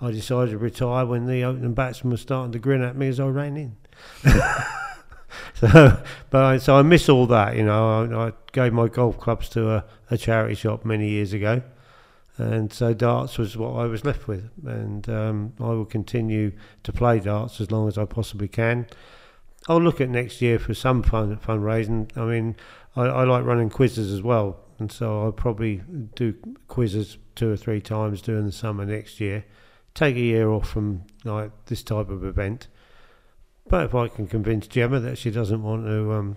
I 0.00 0.10
decided 0.10 0.50
to 0.50 0.58
retire 0.58 1.06
when 1.06 1.26
the 1.26 1.42
opening 1.44 1.74
batsman 1.74 2.10
was 2.10 2.20
starting 2.20 2.52
to 2.52 2.58
grin 2.58 2.82
at 2.82 2.96
me 2.96 3.08
as 3.08 3.18
I 3.18 3.26
ran 3.28 3.56
in. 3.56 3.76
so, 5.54 6.02
but 6.30 6.42
I, 6.42 6.58
so 6.58 6.76
I 6.76 6.82
miss 6.82 7.08
all 7.08 7.26
that. 7.28 7.56
You 7.56 7.64
know, 7.64 8.02
I, 8.02 8.28
I 8.28 8.32
gave 8.52 8.72
my 8.72 8.88
golf 8.88 9.18
clubs 9.18 9.48
to 9.50 9.70
a, 9.70 9.84
a 10.10 10.18
charity 10.18 10.54
shop 10.54 10.84
many 10.84 11.08
years 11.08 11.32
ago, 11.32 11.62
and 12.36 12.72
so 12.72 12.92
darts 12.92 13.38
was 13.38 13.56
what 13.56 13.72
I 13.72 13.86
was 13.86 14.04
left 14.04 14.28
with, 14.28 14.50
and 14.66 15.08
um, 15.08 15.54
I 15.58 15.68
will 15.68 15.86
continue 15.86 16.52
to 16.82 16.92
play 16.92 17.20
darts 17.20 17.60
as 17.60 17.70
long 17.70 17.88
as 17.88 17.96
I 17.96 18.04
possibly 18.04 18.48
can. 18.48 18.86
I'll 19.68 19.80
look 19.80 20.00
at 20.00 20.10
next 20.10 20.42
year 20.42 20.58
for 20.58 20.74
some 20.74 21.02
fun 21.02 21.36
fundraising. 21.38 22.14
I 22.16 22.24
mean, 22.24 22.56
I, 22.94 23.04
I 23.04 23.24
like 23.24 23.44
running 23.44 23.70
quizzes 23.70 24.12
as 24.12 24.22
well, 24.22 24.58
and 24.78 24.92
so 24.92 25.22
I'll 25.22 25.32
probably 25.32 25.82
do 26.14 26.34
quizzes 26.68 27.16
two 27.34 27.50
or 27.50 27.56
three 27.56 27.80
times 27.80 28.20
during 28.20 28.44
the 28.44 28.52
summer 28.52 28.84
next 28.84 29.20
year. 29.20 29.44
Take 29.96 30.14
a 30.14 30.20
year 30.20 30.48
off 30.50 30.68
from 30.68 31.02
like 31.24 31.50
this 31.66 31.82
type 31.82 32.10
of 32.10 32.24
event. 32.24 32.68
But 33.68 33.86
if 33.86 33.94
I 33.94 34.06
can 34.06 34.28
convince 34.28 34.68
Gemma 34.68 35.00
that 35.00 35.18
she 35.18 35.32
doesn't 35.32 35.62
want 35.62 35.86
to 35.86 36.12
um, 36.12 36.36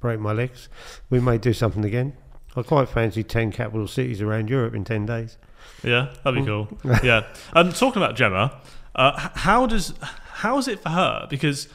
break 0.00 0.20
my 0.20 0.32
legs, 0.32 0.68
we 1.08 1.20
may 1.20 1.38
do 1.38 1.54
something 1.54 1.84
again. 1.84 2.14
I 2.56 2.62
quite 2.62 2.88
fancy 2.88 3.22
ten 3.22 3.52
capital 3.52 3.88
cities 3.88 4.20
around 4.20 4.50
Europe 4.50 4.74
in 4.74 4.84
ten 4.84 5.06
days. 5.06 5.38
yeah, 5.82 6.12
that'd 6.22 6.38
be 6.38 6.44
cool. 6.44 6.68
yeah, 7.02 7.24
and 7.54 7.74
talking 7.74 8.02
about 8.02 8.16
Gemma, 8.16 8.60
uh, 8.94 9.30
how 9.34 9.66
does 9.66 9.94
how 10.02 10.58
is 10.58 10.68
it 10.68 10.80
for 10.80 10.90
her? 10.90 11.26
Because 11.30 11.68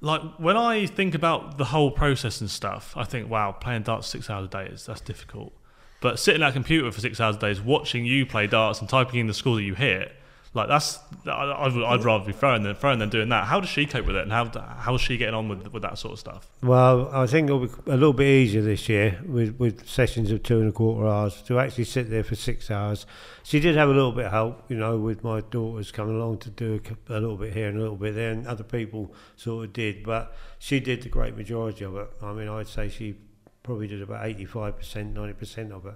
like 0.00 0.20
when 0.38 0.56
I 0.56 0.86
think 0.86 1.14
about 1.14 1.58
the 1.58 1.66
whole 1.66 1.90
process 1.90 2.40
and 2.40 2.50
stuff, 2.50 2.92
I 2.96 3.04
think, 3.04 3.30
wow, 3.30 3.52
playing 3.52 3.84
darts 3.84 4.08
six 4.08 4.28
hours 4.28 4.46
a 4.46 4.48
day 4.48 4.66
is 4.66 4.84
that's 4.84 5.00
difficult. 5.00 5.52
But 6.00 6.18
sitting 6.18 6.42
at 6.42 6.50
a 6.50 6.52
computer 6.52 6.92
for 6.92 7.00
six 7.00 7.18
hours 7.20 7.36
a 7.36 7.38
day, 7.38 7.50
is 7.50 7.62
watching 7.62 8.04
you 8.04 8.26
play 8.26 8.46
darts 8.46 8.80
and 8.80 8.88
typing 8.88 9.20
in 9.20 9.26
the 9.26 9.32
score 9.32 9.56
that 9.56 9.62
you 9.62 9.74
hit, 9.74 10.12
like 10.54 10.68
that's 10.68 11.00
I, 11.26 11.68
would, 11.68 11.84
I'd 11.84 12.04
rather 12.04 12.24
be 12.24 12.32
throwing 12.32 12.62
than 12.62 12.76
throwing 12.76 13.00
than 13.00 13.10
doing 13.10 13.28
that. 13.30 13.46
How 13.46 13.58
does 13.58 13.68
she 13.68 13.86
cope 13.86 14.06
with 14.06 14.14
it, 14.14 14.22
and 14.22 14.32
how 14.32 14.48
how 14.78 14.94
is 14.94 15.00
she 15.00 15.16
getting 15.16 15.34
on 15.34 15.48
with 15.48 15.72
with 15.72 15.82
that 15.82 15.98
sort 15.98 16.12
of 16.12 16.20
stuff? 16.20 16.48
Well, 16.62 17.10
I 17.12 17.26
think 17.26 17.46
it'll 17.46 17.66
be 17.66 17.70
a 17.86 17.96
little 17.96 18.12
bit 18.12 18.28
easier 18.28 18.62
this 18.62 18.88
year 18.88 19.20
with, 19.26 19.58
with 19.58 19.88
sessions 19.88 20.30
of 20.30 20.44
two 20.44 20.60
and 20.60 20.68
a 20.68 20.72
quarter 20.72 21.08
hours 21.08 21.42
to 21.42 21.58
actually 21.58 21.84
sit 21.84 22.08
there 22.08 22.22
for 22.22 22.36
six 22.36 22.70
hours. 22.70 23.04
She 23.42 23.58
did 23.58 23.74
have 23.74 23.88
a 23.88 23.92
little 23.92 24.12
bit 24.12 24.26
of 24.26 24.32
help, 24.32 24.70
you 24.70 24.76
know, 24.76 24.96
with 24.96 25.24
my 25.24 25.40
daughters 25.40 25.90
coming 25.90 26.14
along 26.14 26.38
to 26.38 26.50
do 26.50 26.80
a, 27.08 27.14
a 27.14 27.20
little 27.20 27.36
bit 27.36 27.52
here 27.52 27.68
and 27.68 27.76
a 27.76 27.80
little 27.80 27.96
bit 27.96 28.14
there, 28.14 28.30
and 28.30 28.46
other 28.46 28.64
people 28.64 29.12
sort 29.36 29.64
of 29.64 29.72
did, 29.72 30.04
but 30.04 30.36
she 30.60 30.78
did 30.78 31.02
the 31.02 31.08
great 31.08 31.36
majority 31.36 31.84
of 31.84 31.96
it. 31.96 32.08
I 32.22 32.32
mean, 32.32 32.48
I'd 32.48 32.68
say 32.68 32.88
she 32.88 33.16
probably 33.64 33.88
did 33.88 34.02
about 34.02 34.24
85%, 34.24 35.14
90% 35.14 35.72
of 35.72 35.86
it. 35.86 35.94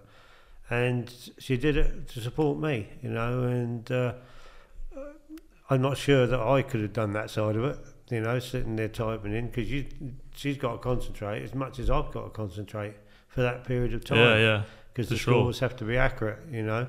And 0.70 1.12
she 1.38 1.56
did 1.56 1.76
it 1.76 2.08
to 2.08 2.20
support 2.20 2.58
me, 2.58 2.88
you 3.02 3.10
know, 3.10 3.44
and 3.44 3.90
uh, 3.90 4.14
I'm 5.70 5.82
not 5.82 5.96
sure 5.98 6.26
that 6.26 6.40
I 6.40 6.62
could 6.62 6.80
have 6.80 6.92
done 6.92 7.12
that 7.12 7.30
side 7.30 7.56
of 7.56 7.64
it, 7.64 7.78
you 8.10 8.20
know, 8.20 8.38
sitting 8.38 8.76
there 8.76 8.88
typing 8.88 9.34
in 9.34 9.48
because 9.48 9.70
you, 9.70 9.84
she's 10.34 10.56
got 10.56 10.72
to 10.72 10.78
concentrate 10.78 11.42
as 11.42 11.54
much 11.54 11.78
as 11.78 11.90
I've 11.90 12.10
got 12.10 12.24
to 12.24 12.30
concentrate 12.30 12.94
for 13.28 13.42
that 13.42 13.64
period 13.64 13.92
of 13.92 14.04
time. 14.04 14.18
Yeah, 14.18 14.36
yeah, 14.38 14.62
Because 14.92 15.08
the 15.10 15.16
sure. 15.16 15.34
scores 15.34 15.58
have 15.60 15.76
to 15.76 15.84
be 15.84 15.96
accurate, 15.98 16.38
you 16.50 16.62
know. 16.62 16.86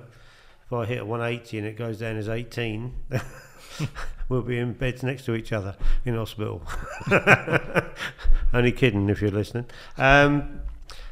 If 0.66 0.74
I 0.74 0.86
hit 0.86 1.00
a 1.00 1.06
180 1.06 1.58
and 1.58 1.68
it 1.68 1.76
goes 1.78 2.00
down 2.00 2.16
as 2.16 2.30
18, 2.30 2.94
we'll 4.30 4.44
be 4.44 4.58
in 4.60 4.74
beds 4.74 5.04
next 5.04 5.26
to 5.26 5.36
each 5.36 5.52
other 5.52 5.76
in 6.06 6.16
hospital. 6.16 6.62
Only 8.54 8.72
kidding 8.72 9.10
if 9.10 9.22
you're 9.22 9.32
listening. 9.32 9.66
Um, 9.98 10.62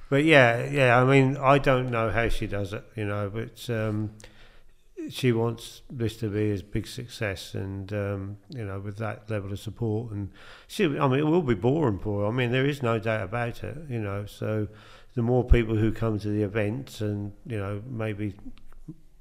but 0.09 0.23
yeah, 0.23 0.65
yeah, 0.69 1.01
I 1.01 1.03
mean, 1.05 1.37
I 1.37 1.57
don't 1.57 1.89
know 1.89 2.11
how 2.11 2.29
she 2.29 2.47
does 2.47 2.71
it, 2.71 2.83
you 2.95 3.05
know, 3.05 3.29
but 3.29 3.69
um, 3.69 4.11
she 5.09 5.31
wants 5.31 5.81
this 5.89 6.17
to 6.17 6.29
be 6.29 6.51
a 6.51 6.63
big 6.63 6.87
success 6.87 7.53
and, 7.53 7.91
um, 7.93 8.37
you 8.49 8.65
know, 8.65 8.79
with 8.79 8.97
that 8.97 9.29
level 9.29 9.51
of 9.51 9.59
support. 9.59 10.11
And 10.11 10.31
she, 10.67 10.85
I 10.85 11.07
mean, 11.07 11.19
it 11.19 11.25
will 11.25 11.41
be 11.41 11.53
boring 11.53 11.99
for 11.99 12.21
her. 12.21 12.27
I 12.27 12.31
mean, 12.31 12.51
there 12.51 12.65
is 12.65 12.81
no 12.83 12.99
doubt 12.99 13.23
about 13.23 13.63
it, 13.63 13.77
you 13.89 13.99
know, 13.99 14.25
so 14.25 14.67
the 15.15 15.21
more 15.21 15.43
people 15.43 15.75
who 15.75 15.91
come 15.91 16.19
to 16.19 16.29
the 16.29 16.43
events 16.43 17.01
and, 17.01 17.33
you 17.45 17.57
know, 17.57 17.81
maybe 17.89 18.35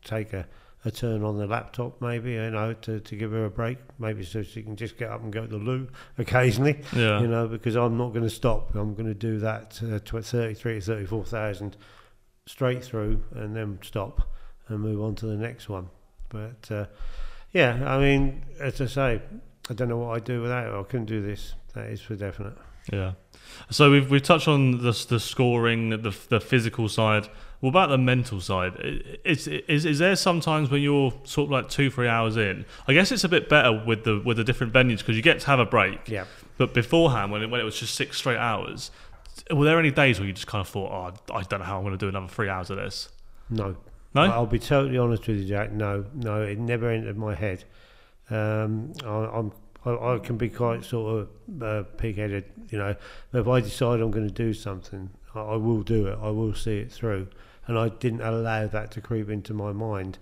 take 0.04 0.32
a, 0.32 0.46
a 0.84 0.90
turn 0.90 1.22
on 1.22 1.36
the 1.38 1.46
laptop, 1.46 2.00
maybe, 2.00 2.32
you 2.32 2.50
know, 2.50 2.72
to, 2.72 3.00
to 3.00 3.16
give 3.16 3.32
her 3.32 3.44
a 3.44 3.50
break, 3.50 3.78
maybe 3.98 4.24
so 4.24 4.42
she 4.42 4.62
can 4.62 4.76
just 4.76 4.96
get 4.98 5.10
up 5.10 5.22
and 5.22 5.32
go 5.32 5.42
to 5.42 5.48
the 5.48 5.56
loo 5.56 5.88
occasionally 6.18 6.82
yeah. 6.94 7.20
you 7.20 7.28
know, 7.28 7.46
because 7.48 7.76
I'm 7.76 7.96
not 7.96 8.10
going 8.10 8.24
to 8.24 8.30
stop. 8.30 8.74
I'm 8.74 8.94
going 8.94 9.08
to 9.08 9.14
do 9.14 9.38
that 9.38 9.80
uh, 9.82 9.98
tw- 10.00 10.24
33 10.24 10.80
to 10.80 10.80
34,000 10.80 11.76
straight 12.46 12.84
through 12.84 13.22
and 13.34 13.56
then 13.56 13.78
stop 13.82 14.28
and 14.68 14.80
move 14.80 15.02
on 15.02 15.14
to 15.16 15.26
the 15.26 15.36
next 15.36 15.68
one. 15.68 15.88
But 16.28 16.70
uh, 16.70 16.86
yeah, 17.52 17.82
I 17.86 17.98
mean, 17.98 18.42
as 18.60 18.80
I 18.80 18.86
say, 18.86 19.22
I 19.70 19.74
don't 19.74 19.88
know 19.88 19.98
what 19.98 20.16
I'd 20.16 20.24
do 20.24 20.42
without 20.42 20.66
it. 20.66 20.78
I 20.78 20.82
couldn't 20.82 21.06
do 21.06 21.22
this. 21.22 21.54
That 21.74 21.86
is 21.86 22.00
for 22.00 22.14
definite. 22.16 22.56
Yeah. 22.92 23.12
So 23.70 23.90
we've 23.90 24.10
we've 24.10 24.22
touched 24.22 24.48
on 24.48 24.82
the 24.82 25.06
the 25.08 25.20
scoring, 25.20 25.90
the 25.90 26.16
the 26.28 26.40
physical 26.40 26.88
side. 26.88 27.28
What 27.60 27.70
about 27.70 27.88
the 27.88 27.98
mental 27.98 28.40
side? 28.40 28.74
Is 29.24 29.48
is 29.48 29.84
is 29.84 29.98
there 29.98 30.16
sometimes 30.16 30.70
when 30.70 30.82
you're 30.82 31.12
sort 31.24 31.46
of 31.46 31.52
like 31.52 31.68
two 31.68 31.90
three 31.90 32.08
hours 32.08 32.36
in? 32.36 32.64
I 32.86 32.92
guess 32.92 33.10
it's 33.12 33.24
a 33.24 33.28
bit 33.28 33.48
better 33.48 33.82
with 33.86 34.04
the 34.04 34.20
with 34.24 34.36
the 34.36 34.44
different 34.44 34.72
venues 34.72 34.98
because 34.98 35.16
you 35.16 35.22
get 35.22 35.40
to 35.40 35.46
have 35.46 35.58
a 35.58 35.64
break. 35.64 36.08
Yeah. 36.08 36.24
But 36.58 36.74
beforehand, 36.74 37.32
when 37.32 37.42
it, 37.42 37.50
when 37.50 37.60
it 37.60 37.64
was 37.64 37.78
just 37.78 37.94
six 37.94 38.18
straight 38.18 38.38
hours, 38.38 38.90
were 39.50 39.64
there 39.64 39.78
any 39.78 39.90
days 39.90 40.18
where 40.18 40.26
you 40.26 40.32
just 40.32 40.46
kind 40.46 40.60
of 40.60 40.68
thought, 40.68 40.90
oh, 40.90 41.34
I 41.34 41.42
don't 41.42 41.60
know 41.60 41.66
how 41.66 41.78
I'm 41.78 41.82
going 41.82 41.92
to 41.92 41.98
do 41.98 42.08
another 42.08 42.28
three 42.28 42.48
hours 42.48 42.70
of 42.70 42.76
this? 42.76 43.08
No. 43.50 43.76
No. 44.16 44.22
I'll 44.32 44.46
be 44.46 44.58
totally 44.58 44.96
honest 44.96 45.26
with 45.26 45.38
you, 45.38 45.44
Jack. 45.44 45.72
No, 45.72 46.06
no, 46.14 46.42
it 46.42 46.58
never 46.58 46.90
entered 46.90 47.18
my 47.18 47.34
head. 47.34 47.64
Um, 48.30 48.94
I, 49.04 49.08
I'm, 49.08 49.52
I, 49.84 50.14
I 50.14 50.18
can 50.18 50.36
be 50.36 50.48
quite 50.48 50.84
sort 50.84 51.28
of 51.28 51.62
uh, 51.62 51.82
pig-headed, 51.98 52.44
you 52.70 52.78
know. 52.78 52.96
But 53.30 53.40
if 53.42 53.48
I 53.48 53.60
decide 53.60 54.00
I'm 54.00 54.10
going 54.10 54.26
to 54.26 54.32
do 54.32 54.54
something, 54.54 55.10
I, 55.34 55.40
I 55.40 55.56
will 55.56 55.82
do 55.82 56.06
it. 56.06 56.18
I 56.20 56.30
will 56.30 56.54
see 56.54 56.78
it 56.78 56.90
through, 56.90 57.28
and 57.66 57.78
I 57.78 57.90
didn't 57.90 58.22
allow 58.22 58.66
that 58.66 58.90
to 58.92 59.00
creep 59.02 59.28
into 59.28 59.52
my 59.52 59.72
mind. 59.72 60.18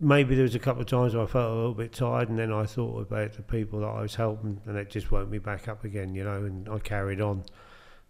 Maybe 0.00 0.34
there 0.34 0.44
was 0.44 0.54
a 0.54 0.60
couple 0.60 0.80
of 0.80 0.88
times 0.88 1.14
where 1.14 1.24
I 1.24 1.26
felt 1.26 1.52
a 1.52 1.54
little 1.54 1.74
bit 1.74 1.92
tired, 1.92 2.30
and 2.30 2.38
then 2.38 2.52
I 2.52 2.64
thought 2.64 3.00
about 3.00 3.34
the 3.34 3.42
people 3.42 3.80
that 3.80 3.88
I 3.88 4.00
was 4.00 4.14
helping, 4.14 4.62
and 4.64 4.76
it 4.78 4.90
just 4.90 5.10
woke 5.10 5.28
me 5.28 5.38
back 5.38 5.68
up 5.68 5.84
again, 5.84 6.14
you 6.14 6.24
know. 6.24 6.44
And 6.44 6.68
I 6.68 6.78
carried 6.78 7.20
on. 7.20 7.44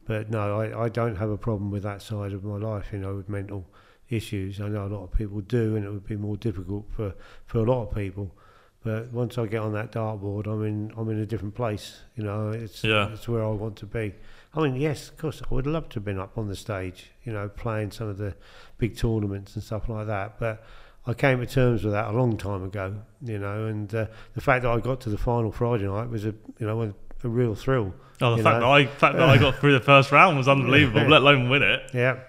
But 0.04 0.30
no, 0.30 0.60
I, 0.60 0.84
I 0.84 0.88
don't 0.88 1.16
have 1.16 1.30
a 1.30 1.36
problem 1.36 1.70
with 1.70 1.82
that 1.82 2.02
side 2.02 2.32
of 2.32 2.44
my 2.44 2.56
life, 2.56 2.86
you 2.92 2.98
know, 2.98 3.16
with 3.16 3.28
mental 3.28 3.66
issues. 4.10 4.60
I 4.60 4.68
know 4.68 4.86
a 4.86 4.88
lot 4.88 5.04
of 5.04 5.12
people 5.12 5.40
do, 5.40 5.76
and 5.76 5.84
it 5.84 5.90
would 5.90 6.06
be 6.06 6.16
more 6.16 6.36
difficult 6.36 6.86
for, 6.94 7.14
for 7.46 7.58
a 7.58 7.62
lot 7.64 7.82
of 7.88 7.94
people. 7.94 8.34
But 8.84 9.12
once 9.12 9.36
I 9.38 9.46
get 9.46 9.60
on 9.60 9.72
that 9.74 9.92
dartboard, 9.92 10.46
I'm 10.46 10.64
in 10.64 10.92
I'm 10.96 11.10
in 11.10 11.18
a 11.18 11.26
different 11.26 11.54
place. 11.54 12.00
You 12.16 12.22
know, 12.24 12.50
it's 12.50 12.84
Yeah. 12.84 13.12
it's 13.12 13.28
where 13.28 13.44
I 13.44 13.48
want 13.50 13.76
to 13.78 13.86
be. 13.86 14.14
I 14.54 14.60
mean, 14.62 14.76
yes, 14.76 15.08
of 15.10 15.18
course, 15.18 15.42
I 15.50 15.52
would 15.54 15.66
love 15.66 15.88
to 15.90 15.94
have 15.96 16.04
been 16.04 16.18
up 16.18 16.38
on 16.38 16.48
the 16.48 16.56
stage. 16.56 17.10
You 17.24 17.32
know, 17.32 17.48
playing 17.48 17.90
some 17.90 18.08
of 18.08 18.18
the 18.18 18.34
big 18.78 18.96
tournaments 18.96 19.54
and 19.56 19.64
stuff 19.64 19.88
like 19.88 20.06
that. 20.06 20.38
But 20.38 20.64
I 21.06 21.14
came 21.14 21.40
to 21.40 21.46
terms 21.46 21.82
with 21.84 21.92
that 21.92 22.08
a 22.08 22.12
long 22.12 22.36
time 22.36 22.62
ago. 22.62 22.94
You 23.22 23.38
know, 23.40 23.66
and 23.66 23.92
uh, 23.94 24.06
the 24.34 24.40
fact 24.40 24.62
that 24.62 24.70
I 24.70 24.78
got 24.78 25.00
to 25.02 25.10
the 25.10 25.18
final 25.18 25.50
Friday 25.50 25.86
night 25.88 26.08
was 26.08 26.24
a 26.24 26.34
you 26.58 26.66
know 26.66 26.80
a, 26.82 26.94
a 27.24 27.28
real 27.28 27.56
thrill. 27.56 27.92
Oh, 28.20 28.36
the 28.36 28.42
fact 28.44 28.60
know. 28.60 28.60
that 28.60 28.72
I 28.72 28.86
fact 28.86 29.16
that 29.16 29.28
I 29.28 29.38
got 29.38 29.56
through 29.56 29.72
the 29.72 29.80
first 29.84 30.12
round 30.12 30.36
was 30.38 30.46
unbelievable. 30.56 31.02
let 31.08 31.22
alone 31.22 31.50
win 31.50 31.62
it. 31.62 31.90
Yeah. 31.92 32.20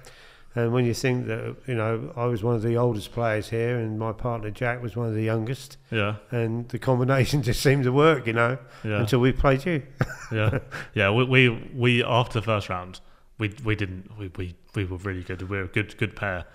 And 0.60 0.74
when 0.74 0.86
you 0.86 0.94
think 0.94 1.28
that, 1.28 1.56
you 1.68 1.76
know, 1.76 2.12
I 2.16 2.26
was 2.26 2.44
one 2.44 2.56
of 2.56 2.62
the 2.62 2.76
oldest 2.76 3.12
players 3.14 3.50
here 3.50 3.78
and 3.78 3.98
my 3.98 4.12
partner 4.12 4.50
Jack 4.50 4.82
was 4.82 4.96
one 4.96 5.08
of 5.08 5.14
the 5.14 5.24
youngest, 5.24 5.78
Yeah, 5.90 6.16
and 6.32 6.68
the 6.70 6.80
combination 6.80 7.42
just 7.50 7.62
seemed 7.62 7.86
to 7.86 7.92
work, 7.92 8.28
you 8.28 8.34
know, 8.34 8.58
yeah. 8.84 9.00
until 9.00 9.20
we 9.20 9.32
played 9.32 9.66
you. 9.66 9.84
yeah, 10.32 10.60
yeah. 10.94 11.12
We, 11.12 11.24
we 11.24 11.72
we 11.74 12.04
after 12.04 12.40
the 12.40 12.46
first 12.46 12.68
round, 12.68 13.00
we 13.38 13.56
we 13.64 13.76
didn't 13.76 14.18
we, 14.18 14.32
we, 14.36 14.56
we 14.76 14.84
were 14.84 14.98
really 14.98 15.24
good. 15.24 15.42
We 15.44 15.58
were 15.58 15.64
a 15.64 15.68
good 15.68 15.98
good 15.98 16.16
pair. 16.16 16.46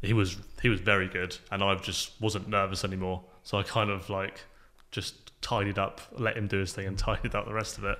He 0.00 0.12
was 0.12 0.36
he 0.60 0.68
was 0.68 0.80
very 0.80 1.08
good, 1.08 1.36
and 1.50 1.62
I 1.62 1.74
just 1.76 2.20
wasn't 2.20 2.48
nervous 2.48 2.84
anymore. 2.84 3.22
So 3.44 3.58
I 3.58 3.62
kind 3.62 3.90
of 3.90 4.10
like 4.10 4.40
just 4.90 5.32
tidied 5.40 5.78
up, 5.78 6.00
let 6.18 6.36
him 6.36 6.48
do 6.48 6.58
his 6.58 6.72
thing, 6.72 6.86
and 6.86 6.98
tidied 7.08 7.34
up 7.34 7.46
the 7.46 7.54
rest 7.54 7.78
of 7.78 7.84
it. 7.84 7.98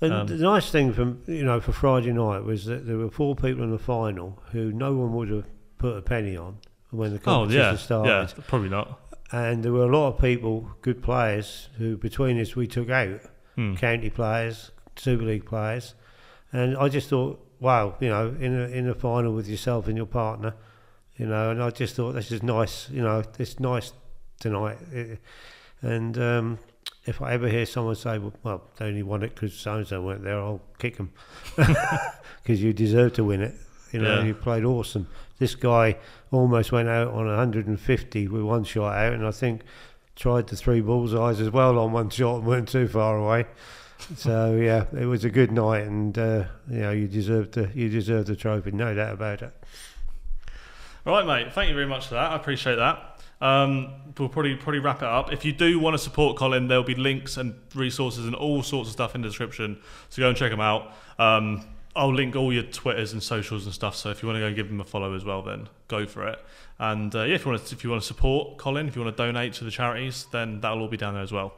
And 0.00 0.12
Um, 0.12 0.26
the 0.26 0.36
nice 0.36 0.70
thing 0.70 0.92
from 0.92 1.22
you 1.26 1.44
know 1.44 1.60
for 1.60 1.72
Friday 1.72 2.12
night 2.12 2.42
was 2.44 2.64
that 2.66 2.86
there 2.86 2.96
were 2.98 3.10
four 3.10 3.34
people 3.36 3.62
in 3.62 3.70
the 3.70 3.78
final 3.78 4.42
who 4.52 4.72
no 4.72 4.92
one 4.94 5.12
would 5.14 5.30
have 5.30 5.46
put 5.78 5.96
a 5.96 6.02
penny 6.02 6.36
on 6.36 6.58
when 6.90 7.10
the 7.12 7.16
Oh 7.18 7.20
competition 7.42 7.60
yeah, 7.62 7.76
started. 7.76 8.34
yeah, 8.36 8.44
probably 8.46 8.68
not. 8.70 9.00
And 9.32 9.62
there 9.64 9.72
were 9.72 9.84
a 9.84 9.96
lot 9.96 10.08
of 10.14 10.18
people, 10.20 10.70
good 10.82 11.02
players, 11.02 11.68
who 11.78 11.96
between 11.96 12.40
us 12.40 12.54
we 12.56 12.66
took 12.66 12.90
out 12.90 13.20
Hmm. 13.56 13.74
county 13.76 14.10
players, 14.10 14.72
Super 14.96 15.24
League 15.24 15.46
players, 15.46 15.94
and 16.52 16.76
I 16.76 16.88
just 16.88 17.08
thought, 17.08 17.38
wow, 17.60 17.94
you 18.00 18.08
know, 18.08 18.34
in 18.40 18.52
a 18.60 18.64
in 18.66 18.88
a 18.88 18.94
final 18.94 19.32
with 19.32 19.48
yourself 19.48 19.86
and 19.88 19.96
your 19.96 20.06
partner, 20.06 20.54
you 21.16 21.26
know, 21.26 21.50
and 21.50 21.62
I 21.62 21.70
just 21.70 21.94
thought 21.94 22.12
this 22.14 22.32
is 22.32 22.42
nice, 22.42 22.90
you 22.90 23.00
know, 23.02 23.22
it's 23.38 23.60
nice 23.60 23.92
tonight, 24.40 24.78
and 25.82 26.18
um, 26.18 26.58
if 27.06 27.20
I 27.20 27.32
ever 27.32 27.48
hear 27.48 27.66
someone 27.66 27.94
say, 27.96 28.18
well, 28.42 28.62
they 28.78 28.86
only 28.86 29.02
won 29.02 29.22
it 29.22 29.34
because 29.34 29.54
so 29.54 29.74
and 29.74 29.86
so 29.86 30.02
weren't 30.02 30.24
there, 30.24 30.38
I'll 30.38 30.62
kick 30.78 30.96
them 30.96 31.12
because 31.56 32.62
you 32.62 32.72
deserve 32.72 33.12
to 33.14 33.24
win 33.24 33.42
it. 33.42 33.54
You 33.92 34.00
know, 34.00 34.20
Yeah. 34.20 34.24
you 34.24 34.34
played 34.34 34.64
awesome. 34.64 35.06
This 35.38 35.54
guy 35.54 35.96
almost 36.30 36.72
went 36.72 36.88
out 36.88 37.08
on 37.08 37.26
150 37.26 38.28
with 38.28 38.42
one 38.42 38.64
shot 38.64 38.94
out, 38.94 39.12
and 39.12 39.26
I 39.26 39.30
think 39.30 39.62
tried 40.16 40.46
the 40.46 40.56
three 40.56 40.80
bullseyes 40.80 41.40
as 41.40 41.50
well 41.50 41.78
on 41.78 41.92
one 41.92 42.08
shot 42.10 42.36
and 42.36 42.46
weren't 42.46 42.68
too 42.68 42.88
far 42.88 43.18
away. 43.18 43.46
So 44.16 44.56
yeah, 44.60 44.86
it 44.98 45.06
was 45.06 45.24
a 45.24 45.30
good 45.30 45.52
night, 45.52 45.84
and 45.86 46.16
uh, 46.18 46.44
you 46.70 46.78
know 46.80 46.90
you 46.90 47.06
deserved 47.06 47.52
the 47.52 47.70
you 47.74 47.88
deserved 47.88 48.28
the 48.28 48.36
trophy, 48.36 48.70
no 48.72 48.94
doubt 48.94 49.12
about 49.12 49.42
it. 49.42 49.52
All 51.06 51.12
right, 51.12 51.26
mate. 51.44 51.52
Thank 51.52 51.68
you 51.68 51.74
very 51.74 51.86
much 51.86 52.06
for 52.06 52.14
that. 52.14 52.32
I 52.32 52.36
appreciate 52.36 52.76
that. 52.76 53.13
Um, 53.40 53.92
we'll 54.18 54.28
probably 54.28 54.56
probably 54.56 54.80
wrap 54.80 54.98
it 54.98 55.08
up. 55.08 55.32
If 55.32 55.44
you 55.44 55.52
do 55.52 55.78
want 55.78 55.94
to 55.94 55.98
support 55.98 56.36
Colin, 56.36 56.68
there'll 56.68 56.84
be 56.84 56.94
links 56.94 57.36
and 57.36 57.54
resources 57.74 58.26
and 58.26 58.34
all 58.34 58.62
sorts 58.62 58.88
of 58.88 58.92
stuff 58.92 59.14
in 59.14 59.22
the 59.22 59.28
description. 59.28 59.80
So 60.08 60.20
go 60.20 60.28
and 60.28 60.36
check 60.36 60.50
them 60.50 60.60
out. 60.60 60.92
Um, 61.18 61.66
I'll 61.96 62.12
link 62.12 62.34
all 62.34 62.52
your 62.52 62.64
Twitters 62.64 63.12
and 63.12 63.22
socials 63.22 63.66
and 63.66 63.74
stuff. 63.74 63.94
So 63.94 64.10
if 64.10 64.22
you 64.22 64.28
want 64.28 64.36
to 64.36 64.40
go 64.40 64.46
and 64.46 64.56
give 64.56 64.68
him 64.68 64.80
a 64.80 64.84
follow 64.84 65.14
as 65.14 65.24
well, 65.24 65.42
then 65.42 65.68
go 65.86 66.06
for 66.06 66.26
it. 66.26 66.38
And 66.78 67.14
uh, 67.14 67.22
yeah, 67.22 67.36
if 67.36 67.44
you 67.44 67.52
want 67.52 67.64
to, 67.64 67.74
if 67.74 67.84
you 67.84 67.90
want 67.90 68.02
to 68.02 68.06
support 68.06 68.58
Colin, 68.58 68.88
if 68.88 68.96
you 68.96 69.02
want 69.02 69.16
to 69.16 69.22
donate 69.24 69.52
to 69.54 69.64
the 69.64 69.70
charities, 69.70 70.26
then 70.32 70.60
that'll 70.60 70.80
all 70.80 70.88
be 70.88 70.96
down 70.96 71.14
there 71.14 71.22
as 71.22 71.30
well. 71.30 71.54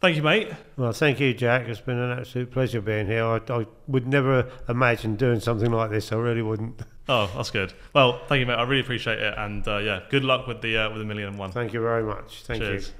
Thank 0.00 0.16
you, 0.16 0.22
mate. 0.22 0.48
Well, 0.76 0.92
thank 0.92 1.18
you, 1.18 1.34
Jack. 1.34 1.66
It's 1.66 1.80
been 1.80 1.98
an 1.98 2.20
absolute 2.20 2.52
pleasure 2.52 2.80
being 2.80 3.06
here. 3.06 3.24
I, 3.24 3.40
I 3.48 3.66
would 3.88 4.06
never 4.06 4.48
imagine 4.68 5.16
doing 5.16 5.40
something 5.40 5.72
like 5.72 5.90
this. 5.90 6.12
I 6.12 6.16
really 6.16 6.42
wouldn't. 6.42 6.82
Oh, 7.10 7.30
that's 7.34 7.50
good. 7.50 7.72
Well, 7.94 8.20
thank 8.26 8.40
you, 8.40 8.44
mate. 8.44 8.56
I 8.56 8.64
really 8.64 8.82
appreciate 8.82 9.18
it. 9.18 9.32
And 9.38 9.66
uh, 9.66 9.78
yeah, 9.78 10.02
good 10.10 10.24
luck 10.24 10.46
with 10.46 10.60
the 10.60 10.76
uh, 10.76 10.90
with 10.90 10.98
the 10.98 11.06
million 11.06 11.28
and 11.28 11.38
one. 11.38 11.50
Thank 11.52 11.72
you 11.72 11.80
very 11.80 12.02
much. 12.02 12.42
Thank 12.42 12.60
Cheers. 12.60 12.88
you. 12.88 12.94